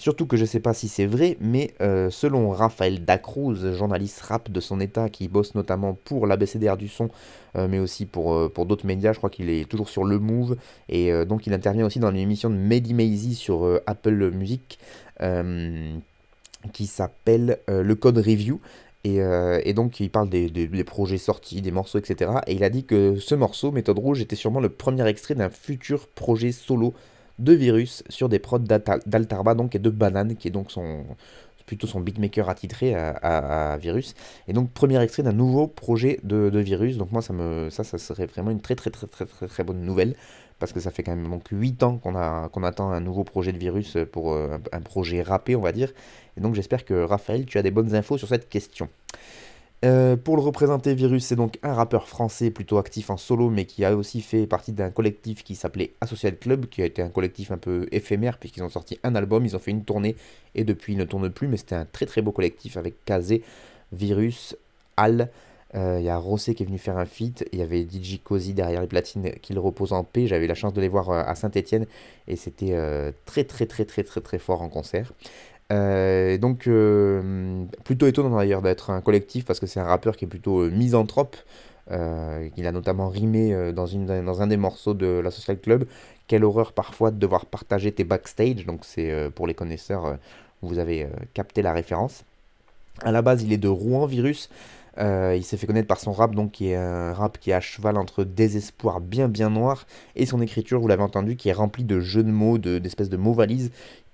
Surtout 0.00 0.24
que 0.24 0.38
je 0.38 0.42
ne 0.42 0.46
sais 0.46 0.60
pas 0.60 0.72
si 0.72 0.88
c'est 0.88 1.04
vrai, 1.04 1.36
mais 1.40 1.72
euh, 1.82 2.08
selon 2.08 2.48
Raphaël 2.50 3.04
Dacruz, 3.04 3.74
journaliste 3.74 4.20
rap 4.20 4.50
de 4.50 4.58
son 4.58 4.80
état 4.80 5.10
qui 5.10 5.28
bosse 5.28 5.54
notamment 5.54 5.92
pour 5.92 6.26
l'ABCDR 6.26 6.78
du 6.78 6.88
son, 6.88 7.10
euh, 7.56 7.68
mais 7.68 7.78
aussi 7.78 8.06
pour, 8.06 8.50
pour 8.52 8.64
d'autres 8.64 8.86
médias, 8.86 9.12
je 9.12 9.18
crois 9.18 9.28
qu'il 9.28 9.50
est 9.50 9.68
toujours 9.68 9.90
sur 9.90 10.04
Le 10.04 10.18
Move, 10.18 10.56
et 10.88 11.12
donc 11.26 11.46
il 11.46 11.52
intervient 11.52 11.84
aussi 11.84 11.98
dans 11.98 12.10
une 12.10 12.16
émission 12.16 12.48
de 12.48 12.54
Mehdi 12.54 12.94
Maizy 12.94 13.34
sur 13.34 13.80
Apple 13.86 14.30
Music, 14.30 14.78
qui 16.72 16.86
s'appelle 16.86 17.58
Le 17.68 17.94
Code 17.94 18.16
Review, 18.16 18.58
euh, 19.06 19.60
et, 19.64 19.72
donc 19.72 20.00
il 20.00 20.10
parle 20.10 20.28
des, 20.28 20.84
projets 20.84 21.18
sortis, 21.18 21.62
des 21.62 21.70
morceaux, 21.70 21.98
etc. 21.98 22.32
Et 22.46 22.54
il 22.54 22.64
a 22.64 22.70
dit 22.70 22.84
que 22.84 23.16
ce 23.16 23.34
morceau, 23.34 23.72
Méthode 23.72 23.98
Rouge, 23.98 24.20
était 24.20 24.36
sûrement 24.36 24.60
le 24.60 24.68
premier 24.68 25.06
extrait 25.06 25.34
d'un 25.34 25.50
futur 25.50 26.06
projet 26.08 26.52
solo 26.52 26.94
de 27.40 27.52
Virus 27.52 28.04
sur 28.08 28.28
des 28.28 28.38
prods 28.38 28.58
d'Altarba 28.58 29.54
donc 29.54 29.74
et 29.74 29.78
de 29.78 29.90
Banane, 29.90 30.36
qui 30.36 30.48
est 30.48 30.52
donc 30.52 30.70
son 30.70 31.04
plutôt 31.66 31.86
son 31.86 32.00
beatmaker 32.00 32.48
attitré 32.48 32.96
à, 32.96 33.78
Virus. 33.80 34.14
Et 34.48 34.52
donc 34.52 34.72
premier 34.72 35.00
extrait 35.00 35.22
d'un 35.22 35.32
nouveau 35.32 35.68
projet 35.68 36.18
de, 36.24 36.58
Virus. 36.58 36.96
Donc 36.96 37.12
moi 37.12 37.22
ça 37.22 37.32
me 37.32 37.70
ça 37.70 37.84
ça 37.84 37.96
serait 37.96 38.26
vraiment 38.26 38.50
une 38.50 38.60
très 38.60 38.74
très 38.74 38.90
très 38.90 39.06
très 39.06 39.24
très 39.24 39.46
très 39.46 39.64
bonne 39.64 39.82
nouvelle 39.82 40.16
parce 40.58 40.72
que 40.72 40.80
ça 40.80 40.90
fait 40.90 41.02
quand 41.02 41.14
même 41.14 41.28
donc 41.28 41.44
8 41.50 41.82
ans 41.84 41.98
qu'on 41.98 42.14
qu'on 42.48 42.62
attend 42.64 42.90
un 42.90 43.00
nouveau 43.00 43.24
projet 43.24 43.52
de 43.52 43.58
virus 43.58 43.96
pour 44.12 44.32
euh, 44.32 44.58
un, 44.72 44.80
projet 44.80 45.22
rappé, 45.22 45.56
on 45.56 45.60
va 45.60 45.72
dire. 45.72 45.90
Et 46.36 46.40
donc 46.40 46.54
j'espère 46.54 46.84
que 46.84 47.02
Raphaël, 47.02 47.46
tu 47.46 47.56
as 47.56 47.62
des 47.62 47.70
bonnes 47.70 47.94
infos 47.94 48.18
sur 48.18 48.28
cette 48.28 48.48
question. 48.48 48.88
Euh, 49.82 50.16
pour 50.16 50.36
le 50.36 50.42
représenter, 50.42 50.94
Virus, 50.94 51.24
c'est 51.24 51.36
donc 51.36 51.58
un 51.62 51.72
rappeur 51.72 52.06
français 52.06 52.50
plutôt 52.50 52.76
actif 52.76 53.08
en 53.08 53.16
solo, 53.16 53.48
mais 53.48 53.64
qui 53.64 53.84
a 53.84 53.96
aussi 53.96 54.20
fait 54.20 54.46
partie 54.46 54.72
d'un 54.72 54.90
collectif 54.90 55.42
qui 55.42 55.54
s'appelait 55.54 55.94
Associate 56.02 56.38
Club, 56.38 56.66
qui 56.66 56.82
a 56.82 56.84
été 56.84 57.00
un 57.00 57.08
collectif 57.08 57.50
un 57.50 57.56
peu 57.56 57.86
éphémère, 57.90 58.38
puisqu'ils 58.38 58.62
ont 58.62 58.68
sorti 58.68 58.98
un 59.04 59.14
album, 59.14 59.46
ils 59.46 59.56
ont 59.56 59.58
fait 59.58 59.70
une 59.70 59.84
tournée, 59.84 60.16
et 60.54 60.64
depuis 60.64 60.92
ils 60.92 60.98
ne 60.98 61.04
tournent 61.04 61.30
plus, 61.30 61.48
mais 61.48 61.56
c'était 61.56 61.76
un 61.76 61.86
très 61.86 62.04
très 62.04 62.20
beau 62.20 62.32
collectif 62.32 62.76
avec 62.76 63.02
Kazé, 63.06 63.42
Virus, 63.92 64.54
Al, 64.98 65.30
euh, 65.76 65.98
il 66.00 66.04
y 66.04 66.08
a 66.08 66.16
Rossé 66.18 66.54
qui 66.54 66.64
est 66.64 66.66
venu 66.66 66.78
faire 66.78 66.98
un 66.98 67.06
feat. 67.06 67.48
Il 67.52 67.58
y 67.60 67.62
avait 67.62 67.82
DJ 67.82 68.20
Cozy 68.22 68.54
derrière 68.54 68.80
les 68.80 68.88
platines 68.88 69.30
qui 69.40 69.52
le 69.52 69.60
repose 69.60 69.92
en 69.92 70.02
paix. 70.02 70.26
J'avais 70.26 70.48
la 70.48 70.56
chance 70.56 70.72
de 70.72 70.80
les 70.80 70.88
voir 70.88 71.10
euh, 71.10 71.22
à 71.24 71.36
Saint-Etienne 71.36 71.86
et 72.26 72.34
c'était 72.34 72.74
très 73.24 73.44
très 73.44 73.66
très 73.66 73.84
très 73.84 74.02
très 74.02 74.20
très 74.20 74.38
fort 74.38 74.62
en 74.62 74.68
concert. 74.68 75.12
Donc 75.70 76.68
plutôt 77.84 78.06
étonnant 78.06 78.36
d'ailleurs 78.36 78.62
d'être 78.62 78.90
un 78.90 79.00
collectif 79.00 79.44
parce 79.44 79.60
que 79.60 79.66
c'est 79.66 79.80
un 79.80 79.84
rappeur 79.84 80.16
qui 80.16 80.24
est 80.24 80.28
plutôt 80.28 80.68
misanthrope. 80.70 81.36
il 81.90 82.66
a 82.66 82.72
notamment 82.72 83.08
rimé 83.08 83.72
dans, 83.72 83.86
une, 83.86 84.24
dans 84.24 84.42
un 84.42 84.46
des 84.46 84.56
morceaux 84.56 84.94
de 84.94 85.06
la 85.06 85.30
Social 85.30 85.58
Club. 85.58 85.84
Quelle 86.26 86.44
horreur 86.44 86.72
parfois 86.72 87.10
de 87.10 87.18
devoir 87.18 87.46
partager 87.46 87.92
tes 87.92 88.04
backstage. 88.04 88.66
Donc 88.66 88.80
c'est 88.82 89.30
pour 89.34 89.46
les 89.46 89.54
connaisseurs, 89.54 90.16
vous 90.62 90.78
avez 90.78 91.08
capté 91.34 91.62
la 91.62 91.72
référence. 91.72 92.24
À 93.02 93.12
la 93.12 93.22
base, 93.22 93.42
il 93.42 93.52
est 93.52 93.58
de 93.58 93.68
Rouen 93.68 94.06
Virus. 94.06 94.50
Euh, 94.98 95.34
il 95.36 95.44
s'est 95.44 95.56
fait 95.56 95.66
connaître 95.66 95.86
par 95.86 96.00
son 96.00 96.12
rap, 96.12 96.34
donc 96.34 96.52
qui 96.52 96.70
est 96.70 96.76
un 96.76 97.12
rap 97.14 97.38
qui 97.38 97.50
est 97.50 97.54
à 97.54 97.60
cheval 97.60 97.96
entre 97.96 98.24
désespoir 98.24 99.00
bien 99.00 99.28
bien 99.28 99.48
noir 99.48 99.86
et 100.16 100.26
son 100.26 100.40
écriture, 100.42 100.80
vous 100.80 100.88
l'avez 100.88 101.02
entendu, 101.02 101.36
qui 101.36 101.48
est 101.48 101.52
remplie 101.52 101.84
de 101.84 102.00
jeux 102.00 102.24
de 102.24 102.30
mots, 102.30 102.58
d'espèces 102.58 103.08
de, 103.08 103.16
mots 103.16 103.32
valises 103.32 103.70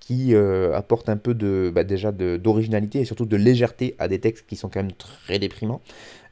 qui 0.07 0.33
euh, 0.33 0.73
apportent 0.73 1.09
un 1.09 1.17
peu 1.17 1.33
de 1.33 1.69
bah, 1.75 1.83
déjà 1.83 2.13
d'originalité 2.13 3.01
et 3.01 3.03
surtout 3.03 3.25
de 3.25 3.35
légèreté 3.35 3.93
à 3.99 4.07
des 4.07 4.19
textes 4.19 4.45
qui 4.47 4.55
sont 4.55 4.69
quand 4.69 4.79
même 4.79 4.93
très 4.93 5.37
déprimants. 5.37 5.81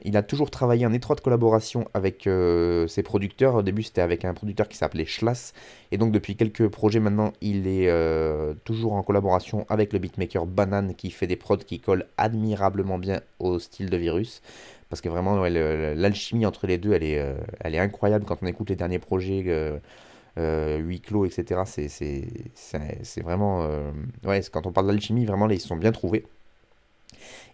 Il 0.01 0.15
a 0.15 0.23
toujours 0.23 0.49
travaillé 0.49 0.85
en 0.85 0.93
étroite 0.93 1.19
collaboration 1.19 1.85
avec 1.93 2.25
euh, 2.25 2.87
ses 2.87 3.03
producteurs. 3.03 3.55
Au 3.55 3.63
début, 3.63 3.83
c'était 3.83 3.99
avec 3.99 4.23
un 4.23 4.33
producteur 4.33 4.69
qui 4.69 4.77
s'appelait 4.77 5.03
Schlass. 5.03 5.51
Et 5.91 5.97
donc, 5.97 6.13
depuis 6.13 6.37
quelques 6.37 6.69
projets 6.69 7.01
maintenant, 7.01 7.33
il 7.41 7.67
est 7.67 7.89
euh, 7.89 8.53
toujours 8.63 8.93
en 8.93 9.03
collaboration 9.03 9.65
avec 9.67 9.91
le 9.91 9.99
beatmaker 9.99 10.45
Banane 10.45 10.95
qui 10.95 11.11
fait 11.11 11.27
des 11.27 11.35
prods 11.35 11.57
qui 11.57 11.81
collent 11.81 12.05
admirablement 12.15 12.97
bien 12.97 13.19
au 13.39 13.59
style 13.59 13.89
de 13.89 13.97
Virus. 13.97 14.41
Parce 14.89 15.01
que 15.01 15.09
vraiment, 15.09 15.43
l'alchimie 15.43 16.45
entre 16.45 16.65
les 16.65 16.77
deux, 16.77 16.93
elle 16.93 17.03
est, 17.03 17.21
elle 17.59 17.75
est 17.75 17.79
incroyable 17.79 18.23
quand 18.23 18.37
on 18.41 18.45
écoute 18.45 18.69
les 18.69 18.77
derniers 18.77 18.99
projets. 18.99 19.43
Huis 20.37 21.01
clos, 21.01 21.25
etc. 21.25 21.61
C'est 21.65 23.21
vraiment. 23.21 23.67
ouais, 24.23 24.41
quand 24.51 24.65
on 24.65 24.71
parle 24.71 24.87
d'alchimie, 24.87 25.25
vraiment, 25.25 25.49
ils 25.49 25.59
sont 25.59 25.77
bien 25.77 25.91
trouvés. 25.91 26.25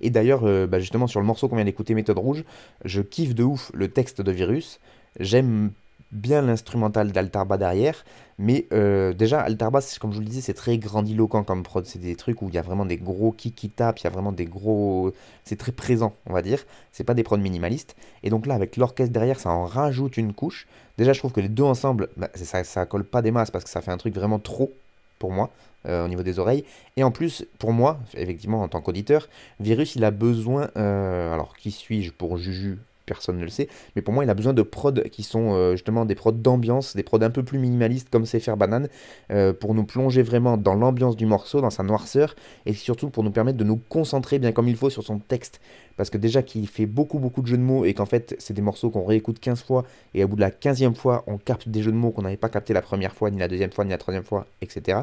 Et 0.01 0.09
d'ailleurs, 0.09 0.43
euh, 0.43 0.67
bah, 0.67 0.79
justement, 0.79 1.07
sur 1.07 1.19
le 1.19 1.25
morceau 1.25 1.47
qu'on 1.47 1.55
vient 1.55 1.65
d'écouter, 1.65 1.93
Méthode 1.93 2.17
Rouge, 2.17 2.43
je 2.85 3.01
kiffe 3.01 3.35
de 3.35 3.43
ouf 3.43 3.71
le 3.73 3.87
texte 3.89 4.21
de 4.21 4.31
Virus. 4.31 4.79
J'aime 5.19 5.71
bien 6.11 6.41
l'instrumental 6.41 7.11
d'Altarba 7.11 7.57
derrière, 7.57 8.03
mais 8.43 8.65
euh, 8.73 9.13
déjà, 9.13 9.39
Altarba, 9.41 9.81
comme 9.99 10.11
je 10.11 10.15
vous 10.15 10.23
le 10.23 10.27
disais, 10.27 10.41
c'est 10.41 10.55
très 10.55 10.79
grandiloquent 10.79 11.43
comme 11.43 11.61
prod. 11.61 11.85
C'est 11.85 11.99
des 11.99 12.15
trucs 12.15 12.41
où 12.41 12.49
il 12.49 12.55
y 12.55 12.57
a 12.57 12.63
vraiment 12.63 12.85
des 12.85 12.97
gros 12.97 13.31
kicks 13.31 13.53
qui 13.53 13.69
tapent, 13.69 13.99
il 13.99 14.05
y 14.05 14.07
a 14.07 14.09
vraiment 14.09 14.31
des 14.31 14.45
gros. 14.45 15.13
C'est 15.43 15.57
très 15.57 15.71
présent, 15.71 16.15
on 16.25 16.33
va 16.33 16.41
dire. 16.41 16.65
C'est 16.91 17.03
pas 17.03 17.13
des 17.13 17.21
prods 17.21 17.37
minimalistes. 17.37 17.95
Et 18.23 18.31
donc 18.31 18.47
là, 18.47 18.55
avec 18.55 18.77
l'orchestre 18.77 19.13
derrière, 19.13 19.39
ça 19.39 19.51
en 19.51 19.65
rajoute 19.65 20.17
une 20.17 20.33
couche. 20.33 20.67
Déjà, 20.97 21.13
je 21.13 21.19
trouve 21.19 21.33
que 21.33 21.39
les 21.39 21.49
deux 21.49 21.63
ensemble, 21.63 22.09
bah, 22.17 22.29
ça, 22.33 22.63
ça 22.63 22.87
colle 22.87 23.03
pas 23.03 23.21
des 23.21 23.29
masses 23.29 23.51
parce 23.51 23.63
que 23.63 23.69
ça 23.69 23.81
fait 23.81 23.91
un 23.91 23.97
truc 23.97 24.15
vraiment 24.15 24.39
trop 24.39 24.73
pour 25.19 25.31
moi. 25.31 25.51
Euh, 25.87 26.05
au 26.05 26.07
niveau 26.07 26.21
des 26.21 26.37
oreilles. 26.37 26.63
Et 26.95 27.03
en 27.03 27.09
plus, 27.09 27.43
pour 27.57 27.73
moi, 27.73 27.99
effectivement, 28.13 28.61
en 28.61 28.67
tant 28.67 28.81
qu'auditeur, 28.81 29.27
Virus, 29.59 29.95
il 29.95 30.05
a 30.05 30.11
besoin. 30.11 30.69
Euh, 30.77 31.33
alors, 31.33 31.57
qui 31.57 31.71
suis-je 31.71 32.11
pour 32.11 32.37
Juju 32.37 32.77
personne 33.05 33.37
ne 33.37 33.43
le 33.43 33.49
sait, 33.49 33.67
mais 33.95 34.01
pour 34.01 34.13
moi 34.13 34.23
il 34.23 34.29
a 34.29 34.33
besoin 34.33 34.53
de 34.53 34.61
prods 34.61 34.93
qui 35.11 35.23
sont 35.23 35.53
euh, 35.53 35.71
justement 35.73 36.05
des 36.05 36.15
prods 36.15 36.31
d'ambiance, 36.31 36.95
des 36.95 37.03
prods 37.03 37.21
un 37.21 37.29
peu 37.29 37.43
plus 37.43 37.59
minimalistes 37.59 38.09
comme 38.09 38.25
c'est 38.25 38.39
faire 38.39 38.57
banane, 38.57 38.87
euh, 39.31 39.53
pour 39.53 39.73
nous 39.73 39.83
plonger 39.83 40.21
vraiment 40.21 40.57
dans 40.57 40.75
l'ambiance 40.75 41.15
du 41.15 41.25
morceau, 41.25 41.61
dans 41.61 41.69
sa 41.69 41.83
noirceur, 41.83 42.35
et 42.65 42.73
surtout 42.73 43.09
pour 43.09 43.23
nous 43.23 43.31
permettre 43.31 43.57
de 43.57 43.63
nous 43.63 43.77
concentrer 43.89 44.39
bien 44.39 44.51
comme 44.51 44.67
il 44.67 44.75
faut 44.75 44.89
sur 44.89 45.03
son 45.03 45.19
texte. 45.19 45.59
Parce 45.97 46.09
que 46.09 46.17
déjà 46.17 46.41
qu'il 46.41 46.67
fait 46.67 46.85
beaucoup 46.85 47.19
beaucoup 47.19 47.41
de 47.41 47.47
jeux 47.47 47.57
de 47.57 47.63
mots 47.63 47.85
et 47.85 47.93
qu'en 47.93 48.05
fait 48.05 48.35
c'est 48.39 48.53
des 48.53 48.61
morceaux 48.61 48.89
qu'on 48.89 49.05
réécoute 49.05 49.39
15 49.39 49.61
fois 49.61 49.83
et 50.13 50.23
au 50.23 50.27
bout 50.27 50.35
de 50.35 50.41
la 50.41 50.49
15e 50.49 50.95
fois 50.95 51.23
on 51.27 51.37
capte 51.37 51.69
des 51.69 51.81
jeux 51.81 51.91
de 51.91 51.97
mots 51.97 52.11
qu'on 52.11 52.23
n'avait 52.23 52.37
pas 52.37 52.49
capté 52.49 52.73
la 52.73 52.81
première 52.81 53.13
fois, 53.13 53.29
ni 53.29 53.37
la 53.37 53.47
deuxième 53.47 53.71
fois, 53.71 53.83
ni 53.85 53.91
la 53.91 53.97
troisième 53.97 54.23
fois, 54.23 54.47
etc. 54.61 55.01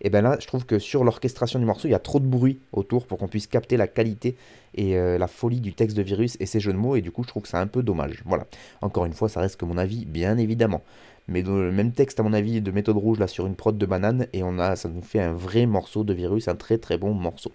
Et 0.00 0.10
bien 0.10 0.22
là 0.22 0.36
je 0.40 0.46
trouve 0.46 0.66
que 0.66 0.78
sur 0.78 1.04
l'orchestration 1.04 1.58
du 1.58 1.64
morceau 1.64 1.88
il 1.88 1.92
y 1.92 1.94
a 1.94 1.98
trop 1.98 2.20
de 2.20 2.26
bruit 2.26 2.60
autour 2.72 3.06
pour 3.06 3.18
qu'on 3.18 3.28
puisse 3.28 3.46
capter 3.46 3.76
la 3.76 3.86
qualité 3.86 4.36
et 4.74 4.96
euh, 4.96 5.18
la 5.18 5.28
folie 5.28 5.60
du 5.60 5.72
texte 5.72 5.96
de 5.96 6.02
Virus 6.02 6.36
et 6.40 6.46
ses 6.46 6.60
jeux 6.60 6.72
de 6.72 6.78
mots, 6.78 6.96
et 6.96 7.00
du 7.00 7.10
coup 7.10 7.22
je 7.22 7.28
trouve 7.28 7.42
que 7.42 7.48
c'est 7.48 7.56
un 7.56 7.66
peu 7.66 7.82
dommage. 7.82 8.22
Voilà. 8.26 8.46
Encore 8.82 9.04
une 9.04 9.12
fois, 9.12 9.28
ça 9.28 9.40
reste 9.40 9.56
que 9.56 9.64
mon 9.64 9.78
avis, 9.78 10.04
bien 10.04 10.36
évidemment. 10.38 10.82
Mais 11.26 11.42
le 11.42 11.72
même 11.72 11.92
texte, 11.92 12.20
à 12.20 12.22
mon 12.22 12.34
avis, 12.34 12.60
de 12.60 12.70
méthode 12.70 12.98
rouge 12.98 13.18
là 13.18 13.26
sur 13.26 13.46
une 13.46 13.54
prod 13.54 13.76
de 13.76 13.86
banane, 13.86 14.26
et 14.32 14.42
on 14.42 14.58
a, 14.58 14.76
ça 14.76 14.88
nous 14.88 15.00
fait 15.00 15.20
un 15.20 15.32
vrai 15.32 15.66
morceau 15.66 16.04
de 16.04 16.12
Virus, 16.12 16.48
un 16.48 16.56
très 16.56 16.78
très 16.78 16.98
bon 16.98 17.14
morceau. 17.14 17.52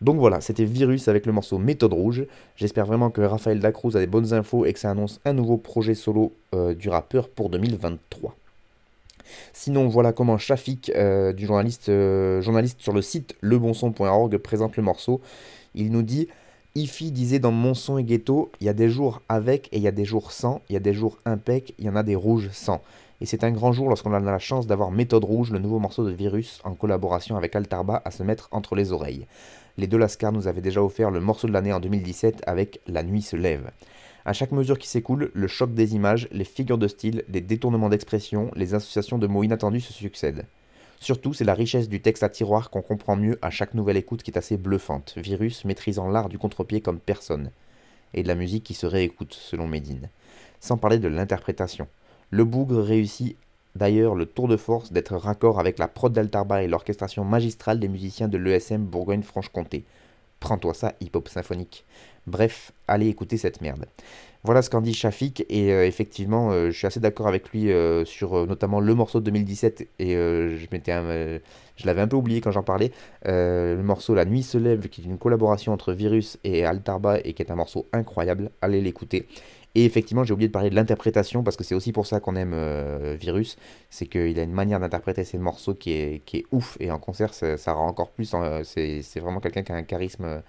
Donc 0.00 0.18
voilà, 0.18 0.40
c'était 0.40 0.64
Virus 0.64 1.08
avec 1.08 1.26
le 1.26 1.32
morceau 1.32 1.58
Méthode 1.58 1.92
Rouge. 1.92 2.26
J'espère 2.54 2.86
vraiment 2.86 3.10
que 3.10 3.20
Raphaël 3.20 3.58
Dacruz 3.58 3.96
a 3.96 3.98
des 3.98 4.06
bonnes 4.06 4.32
infos 4.32 4.64
et 4.64 4.72
que 4.72 4.78
ça 4.78 4.90
annonce 4.90 5.20
un 5.24 5.32
nouveau 5.32 5.56
projet 5.56 5.94
solo 5.94 6.32
euh, 6.54 6.72
du 6.74 6.88
rappeur 6.88 7.28
pour 7.28 7.50
2023. 7.50 8.36
Sinon, 9.52 9.88
voilà 9.88 10.12
comment 10.12 10.38
Shafik, 10.38 10.90
euh, 10.94 11.32
du 11.32 11.46
journaliste, 11.46 11.90
journaliste 12.40 12.80
sur 12.80 12.92
le 12.92 13.02
site 13.02 13.36
lebonson.org, 13.40 14.36
présente 14.38 14.76
le 14.76 14.82
morceau. 14.82 15.20
Il 15.74 15.90
nous 15.90 16.02
dit 16.02 16.28
Ifi 16.74 17.10
disait 17.10 17.38
dans 17.38 17.50
Mon 17.50 17.74
son 17.74 17.98
et 17.98 18.04
ghetto, 18.04 18.52
il 18.60 18.66
y 18.66 18.70
a 18.70 18.74
des 18.74 18.88
jours 18.88 19.22
avec 19.28 19.68
et 19.72 19.78
il 19.78 19.82
y 19.82 19.88
a 19.88 19.92
des 19.92 20.04
jours 20.04 20.32
sans, 20.32 20.60
il 20.68 20.74
y 20.74 20.76
a 20.76 20.80
des 20.80 20.94
jours 20.94 21.18
impec, 21.24 21.74
il 21.78 21.86
y 21.86 21.88
en 21.88 21.96
a 21.96 22.02
des 22.02 22.14
rouges 22.14 22.50
sans. 22.52 22.80
Et 23.20 23.26
c'est 23.26 23.42
un 23.42 23.50
grand 23.50 23.72
jour 23.72 23.88
lorsqu'on 23.88 24.12
a 24.12 24.20
la 24.20 24.38
chance 24.38 24.66
d'avoir 24.68 24.92
Méthode 24.92 25.24
Rouge, 25.24 25.50
le 25.50 25.58
nouveau 25.58 25.80
morceau 25.80 26.04
de 26.04 26.12
Virus, 26.12 26.60
en 26.62 26.74
collaboration 26.74 27.36
avec 27.36 27.56
Altarba, 27.56 28.00
à 28.04 28.12
se 28.12 28.22
mettre 28.22 28.48
entre 28.52 28.76
les 28.76 28.92
oreilles. 28.92 29.26
Les 29.76 29.88
deux 29.88 29.98
Lascars 29.98 30.32
nous 30.32 30.46
avaient 30.46 30.60
déjà 30.60 30.82
offert 30.82 31.10
le 31.10 31.20
morceau 31.20 31.48
de 31.48 31.52
l'année 31.52 31.72
en 31.72 31.80
2017 31.80 32.42
avec 32.46 32.80
La 32.86 33.02
nuit 33.02 33.22
se 33.22 33.34
lève. 33.34 33.70
À 34.28 34.34
chaque 34.34 34.52
mesure 34.52 34.76
qui 34.76 34.88
s'écoule, 34.88 35.30
le 35.32 35.48
choc 35.48 35.72
des 35.72 35.94
images, 35.94 36.28
les 36.32 36.44
figures 36.44 36.76
de 36.76 36.86
style, 36.86 37.24
les 37.30 37.40
détournements 37.40 37.88
d'expression, 37.88 38.50
les 38.54 38.74
associations 38.74 39.16
de 39.16 39.26
mots 39.26 39.42
inattendus 39.42 39.80
se 39.80 39.94
succèdent. 39.94 40.44
Surtout, 41.00 41.32
c'est 41.32 41.46
la 41.46 41.54
richesse 41.54 41.88
du 41.88 42.02
texte 42.02 42.22
à 42.22 42.28
tiroir 42.28 42.68
qu'on 42.68 42.82
comprend 42.82 43.16
mieux 43.16 43.38
à 43.40 43.48
chaque 43.48 43.72
nouvelle 43.72 43.96
écoute 43.96 44.22
qui 44.22 44.30
est 44.30 44.36
assez 44.36 44.58
bluffante. 44.58 45.14
Virus 45.16 45.64
maîtrisant 45.64 46.10
l'art 46.10 46.28
du 46.28 46.36
contre-pied 46.36 46.82
comme 46.82 47.00
personne. 47.00 47.52
Et 48.12 48.22
de 48.22 48.28
la 48.28 48.34
musique 48.34 48.64
qui 48.64 48.74
se 48.74 48.84
réécoute, 48.84 49.32
selon 49.32 49.66
Medine. 49.66 50.10
Sans 50.60 50.76
parler 50.76 50.98
de 50.98 51.08
l'interprétation. 51.08 51.88
Le 52.28 52.44
bougre 52.44 52.82
réussit 52.82 53.38
d'ailleurs 53.76 54.14
le 54.14 54.26
tour 54.26 54.46
de 54.46 54.58
force 54.58 54.92
d'être 54.92 55.16
raccord 55.16 55.58
avec 55.58 55.78
la 55.78 55.88
prod 55.88 56.12
d'Altarba 56.12 56.62
et 56.62 56.68
l'orchestration 56.68 57.24
magistrale 57.24 57.80
des 57.80 57.88
musiciens 57.88 58.28
de 58.28 58.36
l'ESM 58.36 58.84
Bourgogne-Franche-Comté. 58.84 59.86
Prends-toi 60.40 60.74
ça, 60.74 60.92
hip-hop 61.00 61.28
symphonique. 61.28 61.84
Bref, 62.28 62.72
allez 62.86 63.08
écouter 63.08 63.38
cette 63.38 63.60
merde. 63.60 63.86
Voilà 64.44 64.62
ce 64.62 64.70
qu'en 64.70 64.80
dit 64.80 64.94
Shafik, 64.94 65.44
et 65.48 65.72
euh, 65.72 65.84
effectivement, 65.86 66.52
euh, 66.52 66.70
je 66.70 66.78
suis 66.78 66.86
assez 66.86 67.00
d'accord 67.00 67.26
avec 67.26 67.50
lui 67.50 67.72
euh, 67.72 68.04
sur 68.04 68.46
notamment 68.46 68.78
le 68.78 68.94
morceau 68.94 69.18
de 69.18 69.24
2017, 69.24 69.88
et 69.98 70.12
je 70.14 71.86
l'avais 71.86 72.00
un 72.00 72.08
peu 72.08 72.16
oublié 72.16 72.40
quand 72.40 72.52
j'en 72.52 72.62
parlais, 72.62 72.92
le 73.24 73.80
morceau 73.82 74.14
La 74.14 74.24
Nuit 74.24 74.42
se 74.42 74.56
lève, 74.58 74.88
qui 74.88 75.00
est 75.00 75.04
une 75.04 75.18
collaboration 75.18 75.72
entre 75.72 75.92
Virus 75.92 76.38
et 76.44 76.64
Altarba, 76.64 77.18
et 77.24 77.32
qui 77.32 77.42
est 77.42 77.50
un 77.50 77.56
morceau 77.56 77.86
incroyable, 77.92 78.50
allez 78.62 78.80
l'écouter. 78.80 79.26
Et 79.74 79.84
effectivement, 79.84 80.24
j'ai 80.24 80.32
oublié 80.32 80.48
de 80.48 80.52
parler 80.52 80.70
de 80.70 80.74
l'interprétation, 80.76 81.42
parce 81.42 81.56
que 81.56 81.64
c'est 81.64 81.74
aussi 81.74 81.92
pour 81.92 82.06
ça 82.06 82.20
qu'on 82.20 82.36
aime 82.36 82.54
Virus, 83.16 83.56
c'est 83.90 84.06
qu'il 84.06 84.38
a 84.38 84.42
une 84.42 84.52
manière 84.52 84.78
d'interpréter 84.78 85.24
ses 85.24 85.38
morceaux 85.38 85.74
qui 85.74 85.92
est, 85.92 86.44
ouf, 86.52 86.76
et 86.78 86.92
en 86.92 86.98
concert, 86.98 87.34
ça, 87.34 87.56
ça 87.56 87.72
rend 87.72 87.88
encore 87.88 88.10
plus, 88.10 88.34
c'est 88.62 89.20
vraiment 89.20 89.40
quelqu'un 89.40 89.62
qui 89.62 89.72
a 89.72 89.74
un 89.74 89.82
charisme 89.82 90.42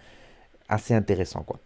assez 0.69 0.93
intéressant 0.93 1.43
quoi. 1.43 1.59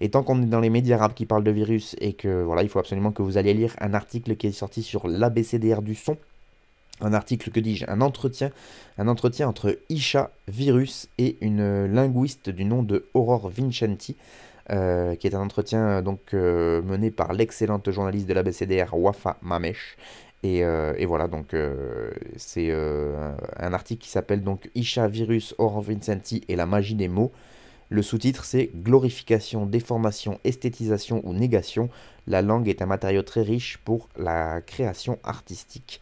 Et 0.00 0.10
tant 0.10 0.22
qu'on 0.22 0.42
est 0.42 0.46
dans 0.46 0.60
les 0.60 0.70
médias 0.70 0.96
arabes 0.96 1.14
qui 1.14 1.26
parlent 1.26 1.44
de 1.44 1.50
virus 1.50 1.96
et 2.00 2.12
que 2.12 2.42
voilà, 2.42 2.62
il 2.62 2.68
faut 2.68 2.78
absolument 2.78 3.12
que 3.12 3.22
vous 3.22 3.38
alliez 3.38 3.54
lire 3.54 3.74
un 3.80 3.94
article 3.94 4.36
qui 4.36 4.46
est 4.46 4.52
sorti 4.52 4.82
sur 4.82 5.08
l'ABCDR 5.08 5.82
du 5.82 5.94
son. 5.94 6.16
Un 7.02 7.14
article, 7.14 7.50
que 7.50 7.60
dis-je, 7.60 7.86
un 7.88 8.02
entretien, 8.02 8.50
un 8.98 9.08
entretien 9.08 9.48
entre 9.48 9.78
Isha 9.88 10.30
Virus 10.48 11.08
et 11.16 11.38
une 11.40 11.86
linguiste 11.86 12.50
du 12.50 12.66
nom 12.66 12.82
de 12.82 13.06
Aurore 13.14 13.48
Vincenti, 13.48 14.16
euh, 14.70 15.16
qui 15.16 15.26
est 15.26 15.34
un 15.34 15.40
entretien 15.40 16.02
donc 16.02 16.20
euh, 16.32 16.82
mené 16.82 17.10
par 17.10 17.32
l'excellente 17.32 17.90
journaliste 17.90 18.28
de 18.28 18.34
l'ABCDR 18.34 18.92
Wafa 18.92 19.38
Mamesh. 19.42 19.96
Et, 20.42 20.64
euh, 20.64 20.94
et, 20.96 21.06
voilà, 21.06 21.26
donc 21.26 21.54
c'est 22.36 22.72
un 22.72 23.72
article 23.72 24.02
qui 24.02 24.10
s'appelle 24.10 24.42
donc 24.42 24.70
Isha 24.74 25.06
Virus, 25.08 25.54
Aurore 25.58 25.82
Vincenti 25.82 26.44
et 26.48 26.56
la 26.56 26.66
magie 26.66 26.94
des 26.94 27.08
mots. 27.08 27.32
Le 27.92 28.02
sous-titre 28.02 28.44
c'est 28.44 28.70
Glorification, 28.72 29.66
déformation, 29.66 30.38
esthétisation 30.44 31.22
ou 31.24 31.32
négation. 31.32 31.88
La 32.28 32.40
langue 32.40 32.68
est 32.68 32.82
un 32.82 32.86
matériau 32.86 33.22
très 33.22 33.42
riche 33.42 33.78
pour 33.84 34.08
la 34.16 34.60
création 34.60 35.18
artistique. 35.24 36.00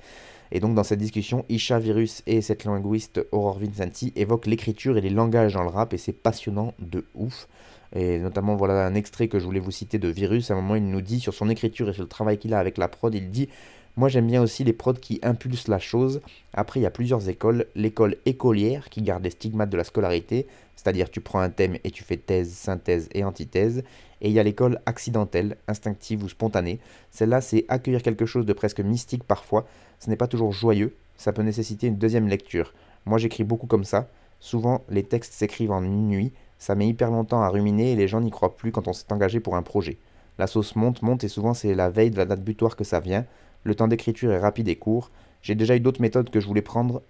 Et 0.52 0.60
donc 0.60 0.74
dans 0.74 0.84
cette 0.84 0.98
discussion, 0.98 1.46
Isha 1.48 1.78
Virus 1.78 2.22
et 2.26 2.42
cette 2.42 2.64
linguiste 2.64 3.26
Aurore 3.32 3.58
Vincenti 3.58 4.12
évoquent 4.16 4.48
l'écriture 4.48 4.98
et 4.98 5.00
les 5.00 5.08
langages 5.08 5.54
dans 5.54 5.62
le 5.62 5.70
rap 5.70 5.94
et 5.94 5.98
c'est 5.98 6.12
passionnant 6.12 6.74
de 6.78 7.06
ouf. 7.14 7.48
Et 7.94 8.18
notamment 8.18 8.54
voilà 8.54 8.86
un 8.86 8.94
extrait 8.94 9.28
que 9.28 9.38
je 9.38 9.46
voulais 9.46 9.58
vous 9.58 9.70
citer 9.70 9.98
de 9.98 10.08
Virus. 10.08 10.50
À 10.50 10.54
un 10.54 10.56
moment 10.56 10.76
il 10.76 10.86
nous 10.86 11.00
dit 11.00 11.20
sur 11.20 11.32
son 11.32 11.48
écriture 11.48 11.88
et 11.88 11.94
sur 11.94 12.02
le 12.02 12.08
travail 12.08 12.36
qu'il 12.36 12.52
a 12.52 12.58
avec 12.58 12.76
la 12.76 12.88
prod, 12.88 13.14
il 13.14 13.30
dit 13.30 13.48
moi 13.96 14.10
j'aime 14.10 14.26
bien 14.26 14.42
aussi 14.42 14.62
les 14.62 14.74
prods 14.74 14.92
qui 14.92 15.20
impulsent 15.22 15.68
la 15.68 15.78
chose. 15.78 16.20
Après 16.52 16.80
il 16.80 16.82
y 16.82 16.86
a 16.86 16.90
plusieurs 16.90 17.30
écoles. 17.30 17.64
L'école 17.74 18.16
écolière 18.26 18.90
qui 18.90 19.00
garde 19.00 19.24
les 19.24 19.30
stigmates 19.30 19.70
de 19.70 19.76
la 19.78 19.84
scolarité, 19.84 20.46
c'est-à-dire 20.78 21.10
tu 21.10 21.20
prends 21.20 21.40
un 21.40 21.50
thème 21.50 21.76
et 21.82 21.90
tu 21.90 22.04
fais 22.04 22.16
thèse, 22.16 22.52
synthèse 22.52 23.08
et 23.12 23.24
antithèse. 23.24 23.82
Et 24.20 24.28
il 24.28 24.32
y 24.32 24.38
a 24.38 24.44
l'école 24.44 24.80
accidentelle, 24.86 25.56
instinctive 25.66 26.22
ou 26.22 26.28
spontanée. 26.28 26.78
Celle-là, 27.10 27.40
c'est 27.40 27.64
accueillir 27.68 28.00
quelque 28.00 28.26
chose 28.26 28.46
de 28.46 28.52
presque 28.52 28.78
mystique 28.78 29.24
parfois. 29.24 29.66
Ce 29.98 30.08
n'est 30.08 30.16
pas 30.16 30.28
toujours 30.28 30.52
joyeux, 30.52 30.94
ça 31.16 31.32
peut 31.32 31.42
nécessiter 31.42 31.88
une 31.88 31.98
deuxième 31.98 32.28
lecture. 32.28 32.74
Moi, 33.06 33.18
j'écris 33.18 33.42
beaucoup 33.42 33.66
comme 33.66 33.82
ça. 33.82 34.06
Souvent, 34.38 34.84
les 34.88 35.02
textes 35.02 35.32
s'écrivent 35.32 35.72
en 35.72 35.82
une 35.82 36.06
nuit. 36.06 36.32
Ça 36.58 36.76
met 36.76 36.86
hyper 36.86 37.10
longtemps 37.10 37.42
à 37.42 37.48
ruminer 37.48 37.92
et 37.92 37.96
les 37.96 38.06
gens 38.06 38.20
n'y 38.20 38.30
croient 38.30 38.56
plus 38.56 38.70
quand 38.70 38.86
on 38.86 38.92
s'est 38.92 39.12
engagé 39.12 39.40
pour 39.40 39.56
un 39.56 39.62
projet. 39.62 39.98
La 40.38 40.46
sauce 40.46 40.76
monte, 40.76 41.02
monte 41.02 41.24
et 41.24 41.28
souvent 41.28 41.54
c'est 41.54 41.74
la 41.74 41.90
veille 41.90 42.12
de 42.12 42.16
la 42.18 42.24
date 42.24 42.44
butoir 42.44 42.76
que 42.76 42.84
ça 42.84 43.00
vient. 43.00 43.26
Le 43.64 43.74
temps 43.74 43.88
d'écriture 43.88 44.30
est 44.30 44.38
rapide 44.38 44.68
et 44.68 44.76
court. 44.76 45.10
J'ai 45.42 45.56
déjà 45.56 45.74
eu 45.74 45.80
d'autres 45.80 46.00
méthodes 46.00 46.30
que 46.30 46.38
je 46.38 46.46
voulais 46.46 46.62
prendre 46.62 47.02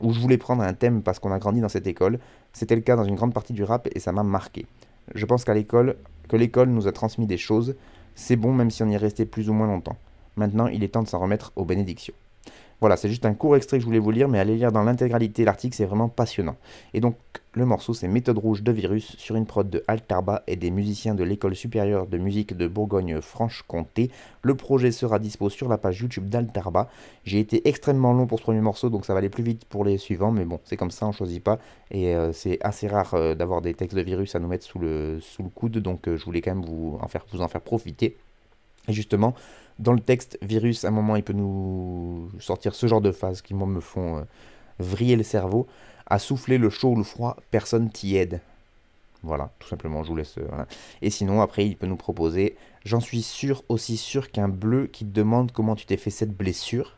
où 0.00 0.12
je 0.12 0.20
voulais 0.20 0.38
prendre 0.38 0.62
un 0.62 0.74
thème 0.74 1.02
parce 1.02 1.18
qu'on 1.18 1.32
a 1.32 1.38
grandi 1.38 1.60
dans 1.60 1.68
cette 1.68 1.86
école. 1.86 2.18
C'était 2.52 2.76
le 2.76 2.82
cas 2.82 2.96
dans 2.96 3.04
une 3.04 3.14
grande 3.14 3.34
partie 3.34 3.52
du 3.52 3.64
rap 3.64 3.88
et 3.94 4.00
ça 4.00 4.12
m'a 4.12 4.22
marqué. 4.22 4.66
Je 5.14 5.24
pense 5.26 5.44
qu'à 5.44 5.54
l'école, 5.54 5.96
que 6.28 6.36
l'école 6.36 6.68
nous 6.68 6.88
a 6.88 6.92
transmis 6.92 7.26
des 7.26 7.38
choses, 7.38 7.76
c'est 8.14 8.36
bon 8.36 8.52
même 8.52 8.70
si 8.70 8.82
on 8.82 8.88
y 8.88 8.94
est 8.94 8.98
resté 8.98 9.26
plus 9.26 9.48
ou 9.48 9.52
moins 9.52 9.66
longtemps. 9.66 9.96
Maintenant, 10.36 10.66
il 10.66 10.84
est 10.84 10.88
temps 10.88 11.02
de 11.02 11.08
s'en 11.08 11.18
remettre 11.18 11.52
aux 11.56 11.64
bénédictions. 11.64 12.14
Voilà, 12.80 12.96
c'est 12.96 13.08
juste 13.08 13.24
un 13.24 13.34
court 13.34 13.56
extrait 13.56 13.78
que 13.78 13.80
je 13.80 13.86
voulais 13.86 13.98
vous 13.98 14.10
lire, 14.10 14.28
mais 14.28 14.38
allez 14.38 14.56
lire 14.56 14.70
dans 14.70 14.82
l'intégralité 14.82 15.44
l'article, 15.44 15.74
c'est 15.74 15.86
vraiment 15.86 16.08
passionnant. 16.08 16.56
Et 16.92 17.00
donc, 17.00 17.16
le 17.52 17.64
morceau, 17.64 17.94
c'est 17.94 18.06
Méthode 18.06 18.36
Rouge 18.36 18.62
de 18.62 18.70
Virus 18.70 19.16
sur 19.16 19.34
une 19.34 19.46
prod 19.46 19.70
de 19.70 19.82
Altarba 19.88 20.42
et 20.46 20.56
des 20.56 20.70
musiciens 20.70 21.14
de 21.14 21.24
l'École 21.24 21.56
supérieure 21.56 22.06
de 22.06 22.18
musique 22.18 22.54
de 22.54 22.68
Bourgogne-Franche-Comté. 22.68 24.10
Le 24.42 24.54
projet 24.54 24.92
sera 24.92 25.18
dispo 25.18 25.48
sur 25.48 25.70
la 25.70 25.78
page 25.78 26.00
YouTube 26.00 26.28
d'Altarba. 26.28 26.90
J'ai 27.24 27.40
été 27.40 27.66
extrêmement 27.66 28.12
long 28.12 28.26
pour 28.26 28.40
ce 28.40 28.44
premier 28.44 28.60
morceau, 28.60 28.90
donc 28.90 29.06
ça 29.06 29.14
va 29.14 29.20
aller 29.20 29.30
plus 29.30 29.42
vite 29.42 29.64
pour 29.64 29.86
les 29.86 29.96
suivants, 29.96 30.30
mais 30.30 30.44
bon, 30.44 30.60
c'est 30.64 30.76
comme 30.76 30.90
ça, 30.90 31.06
on 31.06 31.12
choisit 31.12 31.42
pas. 31.42 31.58
Et 31.90 32.14
euh, 32.14 32.34
c'est 32.34 32.58
assez 32.60 32.88
rare 32.88 33.14
euh, 33.14 33.34
d'avoir 33.34 33.62
des 33.62 33.72
textes 33.72 33.96
de 33.96 34.02
virus 34.02 34.34
à 34.34 34.38
nous 34.38 34.48
mettre 34.48 34.66
sous 34.66 34.78
le, 34.78 35.18
coude, 35.54 35.78
donc 35.78 36.08
euh, 36.08 36.18
je 36.18 36.24
voulais 36.26 36.42
quand 36.42 36.54
même 36.54 36.64
vous 36.64 36.98
en 37.00 37.48
faire 37.48 37.62
profiter. 37.62 38.18
Et 38.88 38.92
justement, 38.92 39.34
dans 39.78 39.92
le 39.92 40.00
texte, 40.00 40.38
virus, 40.42 40.84
à 40.84 40.88
un 40.88 40.92
moment, 40.92 41.16
il 41.16 41.22
peut 41.22 41.32
nous 41.32 42.30
sortir 42.38 42.74
ce 42.74 42.86
genre 42.86 43.00
de 43.00 43.12
phases 43.12 43.42
qui, 43.42 43.54
me 43.54 43.80
font 43.80 44.18
euh, 44.18 44.22
vriller 44.78 45.16
le 45.16 45.22
cerveau. 45.22 45.66
À 46.08 46.18
souffler 46.18 46.56
le 46.56 46.70
chaud 46.70 46.90
ou 46.90 46.96
le 46.96 47.02
froid, 47.02 47.36
personne 47.50 47.90
t'y 47.90 48.16
aide. 48.16 48.40
Voilà, 49.22 49.50
tout 49.58 49.66
simplement, 49.66 50.04
je 50.04 50.08
vous 50.08 50.16
laisse. 50.16 50.38
Euh, 50.38 50.64
Et 51.02 51.10
sinon, 51.10 51.40
après, 51.40 51.66
il 51.66 51.76
peut 51.76 51.86
nous 51.86 51.96
proposer 51.96 52.56
J'en 52.84 53.00
suis 53.00 53.22
sûr, 53.22 53.64
aussi 53.68 53.96
sûr 53.96 54.30
qu'un 54.30 54.48
bleu 54.48 54.86
qui 54.86 55.04
te 55.04 55.10
demande 55.10 55.50
comment 55.50 55.74
tu 55.74 55.86
t'es 55.86 55.96
fait 55.96 56.10
cette 56.10 56.30
blessure. 56.30 56.96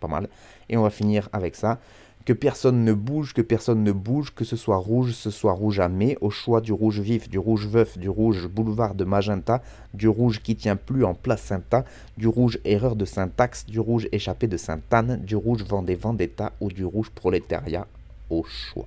Pas 0.00 0.08
mal. 0.08 0.28
Et 0.70 0.78
on 0.78 0.82
va 0.82 0.88
finir 0.88 1.28
avec 1.34 1.54
ça 1.54 1.78
que 2.24 2.32
personne 2.32 2.84
ne 2.84 2.92
bouge, 2.92 3.34
que 3.34 3.42
personne 3.42 3.84
ne 3.84 3.92
bouge, 3.92 4.32
que 4.34 4.44
ce 4.44 4.56
soit 4.56 4.76
rouge, 4.76 5.12
ce 5.12 5.30
soit 5.30 5.52
rouge 5.52 5.80
à 5.80 5.88
mai, 5.88 6.16
au 6.20 6.30
choix 6.30 6.60
du 6.60 6.72
rouge 6.72 7.00
vif, 7.00 7.28
du 7.28 7.38
rouge 7.38 7.66
veuf, 7.66 7.98
du 7.98 8.08
rouge 8.08 8.46
boulevard 8.46 8.94
de 8.94 9.04
magenta, 9.04 9.62
du 9.92 10.08
rouge 10.08 10.40
qui 10.42 10.56
tient 10.56 10.76
plus 10.76 11.04
en 11.04 11.14
placenta, 11.14 11.84
du 12.16 12.26
rouge 12.26 12.58
erreur 12.64 12.96
de 12.96 13.04
syntaxe, 13.04 13.66
du 13.66 13.78
rouge 13.78 14.08
échappé 14.12 14.46
de 14.46 14.56
Sainte-Anne, 14.56 15.20
du 15.22 15.36
rouge 15.36 15.64
Vendée 15.64 15.96
Vendetta 15.96 16.52
ou 16.60 16.70
du 16.70 16.84
rouge 16.84 17.10
prolétariat, 17.10 17.86
au 18.30 18.44
choix. 18.44 18.86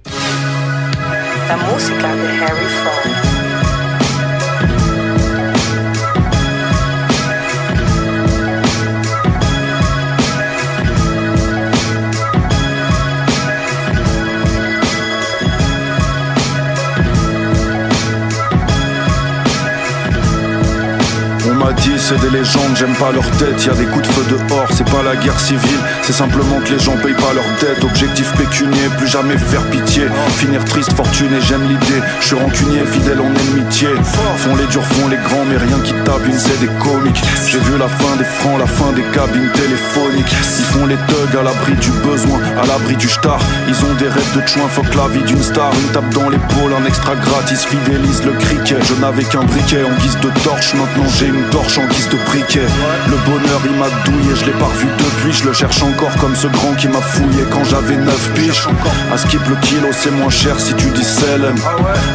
C'est 22.07 22.19
des 22.21 22.29
légendes, 22.29 22.75
j'aime 22.75 22.95
pas 22.95 23.11
leur 23.11 23.29
tête. 23.31 23.65
Y 23.65 23.69
a 23.69 23.73
des 23.73 23.85
coups 23.85 24.07
de 24.07 24.13
feu 24.13 24.23
dehors, 24.29 24.67
c'est 24.71 24.89
pas 24.89 25.03
la 25.03 25.15
guerre 25.17 25.39
civile, 25.39 25.79
c'est 26.03 26.13
simplement 26.13 26.59
que 26.63 26.71
les 26.71 26.79
gens 26.79 26.95
payent 26.95 27.13
pas 27.13 27.33
leur 27.35 27.43
dette. 27.59 27.83
Objectif 27.83 28.31
pécunier, 28.37 28.87
plus 28.97 29.07
jamais 29.07 29.37
faire 29.37 29.63
pitié. 29.69 30.03
Finir 30.37 30.63
triste, 30.63 30.93
fortuné, 30.93 31.41
j'aime 31.41 31.67
l'idée. 31.67 32.01
Je 32.21 32.27
suis 32.27 32.35
rancunier, 32.35 32.85
fidèle 32.85 33.19
en 33.19 33.31
amitié. 33.51 33.89
Font 34.37 34.55
les 34.55 34.67
durs, 34.67 34.85
font 34.85 35.09
les 35.09 35.17
grands, 35.17 35.43
mais 35.49 35.57
rien 35.57 35.79
qui 35.83 35.93
tape 36.05 36.25
une 36.25 36.37
Z 36.37 36.47
des 36.61 36.71
comiques. 36.79 37.21
J'ai 37.45 37.59
vu 37.59 37.77
la 37.77 37.89
fin 37.89 38.15
des 38.15 38.23
francs, 38.23 38.57
la 38.57 38.67
fin 38.67 38.91
des 38.93 39.03
cabines 39.11 39.51
téléphoniques. 39.51 40.31
Ils 40.59 40.65
font 40.71 40.85
les 40.85 40.95
thugs 40.95 41.39
à 41.39 41.43
l'abri 41.43 41.73
du 41.73 41.91
besoin, 42.07 42.39
à 42.61 42.65
l'abri 42.67 42.95
du 42.95 43.09
star. 43.09 43.39
Ils 43.67 43.79
ont 43.83 43.95
des 43.99 44.07
rêves 44.07 44.33
de 44.33 44.47
chouin, 44.47 44.67
fuck 44.69 44.93
la 44.95 45.07
vie 45.09 45.23
d'une 45.23 45.43
star. 45.43 45.71
Une 45.73 45.91
tape 45.91 46.09
dans 46.13 46.29
l'épaule, 46.29 46.71
un 46.71 46.85
extra 46.85 47.15
gratis, 47.15 47.65
fidélise 47.65 48.23
le 48.23 48.31
criquet. 48.31 48.79
Je 48.87 48.93
n'avais 49.01 49.25
qu'un 49.25 49.43
briquet 49.43 49.83
en 49.83 50.01
guise 50.01 50.17
de 50.21 50.29
torche, 50.43 50.73
maintenant 50.73 51.09
j'ai 51.19 51.27
une 51.27 51.43
torche 51.49 51.77
en 51.77 51.85
guise 51.85 51.96
Le 51.99 53.17
bonheur 53.25 53.61
il 53.65 53.71
m'a 53.77 53.89
douillé, 54.05 54.35
je 54.35 54.45
l'ai 54.45 54.51
pas 54.53 54.65
revu 54.65 54.87
depuis, 54.97 55.31
je 55.31 55.45
le 55.45 55.53
cherche 55.53 55.81
encore 55.81 56.13
comme 56.19 56.35
ce 56.35 56.47
grand 56.47 56.73
qui 56.73 56.87
m'a 56.87 57.01
fouillé 57.01 57.43
quand 57.51 57.63
j'avais 57.63 57.95
9 57.95 58.33
piges. 58.33 58.67
À 59.13 59.17
skip 59.17 59.41
le 59.47 59.55
kilo 59.57 59.87
c'est 59.91 60.11
moins 60.11 60.29
cher 60.29 60.59
si 60.59 60.73
tu 60.75 60.89
dis 60.89 61.03
Selem. 61.03 61.55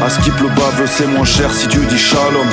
À 0.05 0.11
skip 0.11 0.38
le 0.40 0.49
baveux 0.49 0.87
c'est 0.87 1.07
moins 1.07 1.25
cher 1.25 1.53
si 1.53 1.66
tu 1.68 1.79
dis 1.79 1.99
Shalom. 1.99 2.49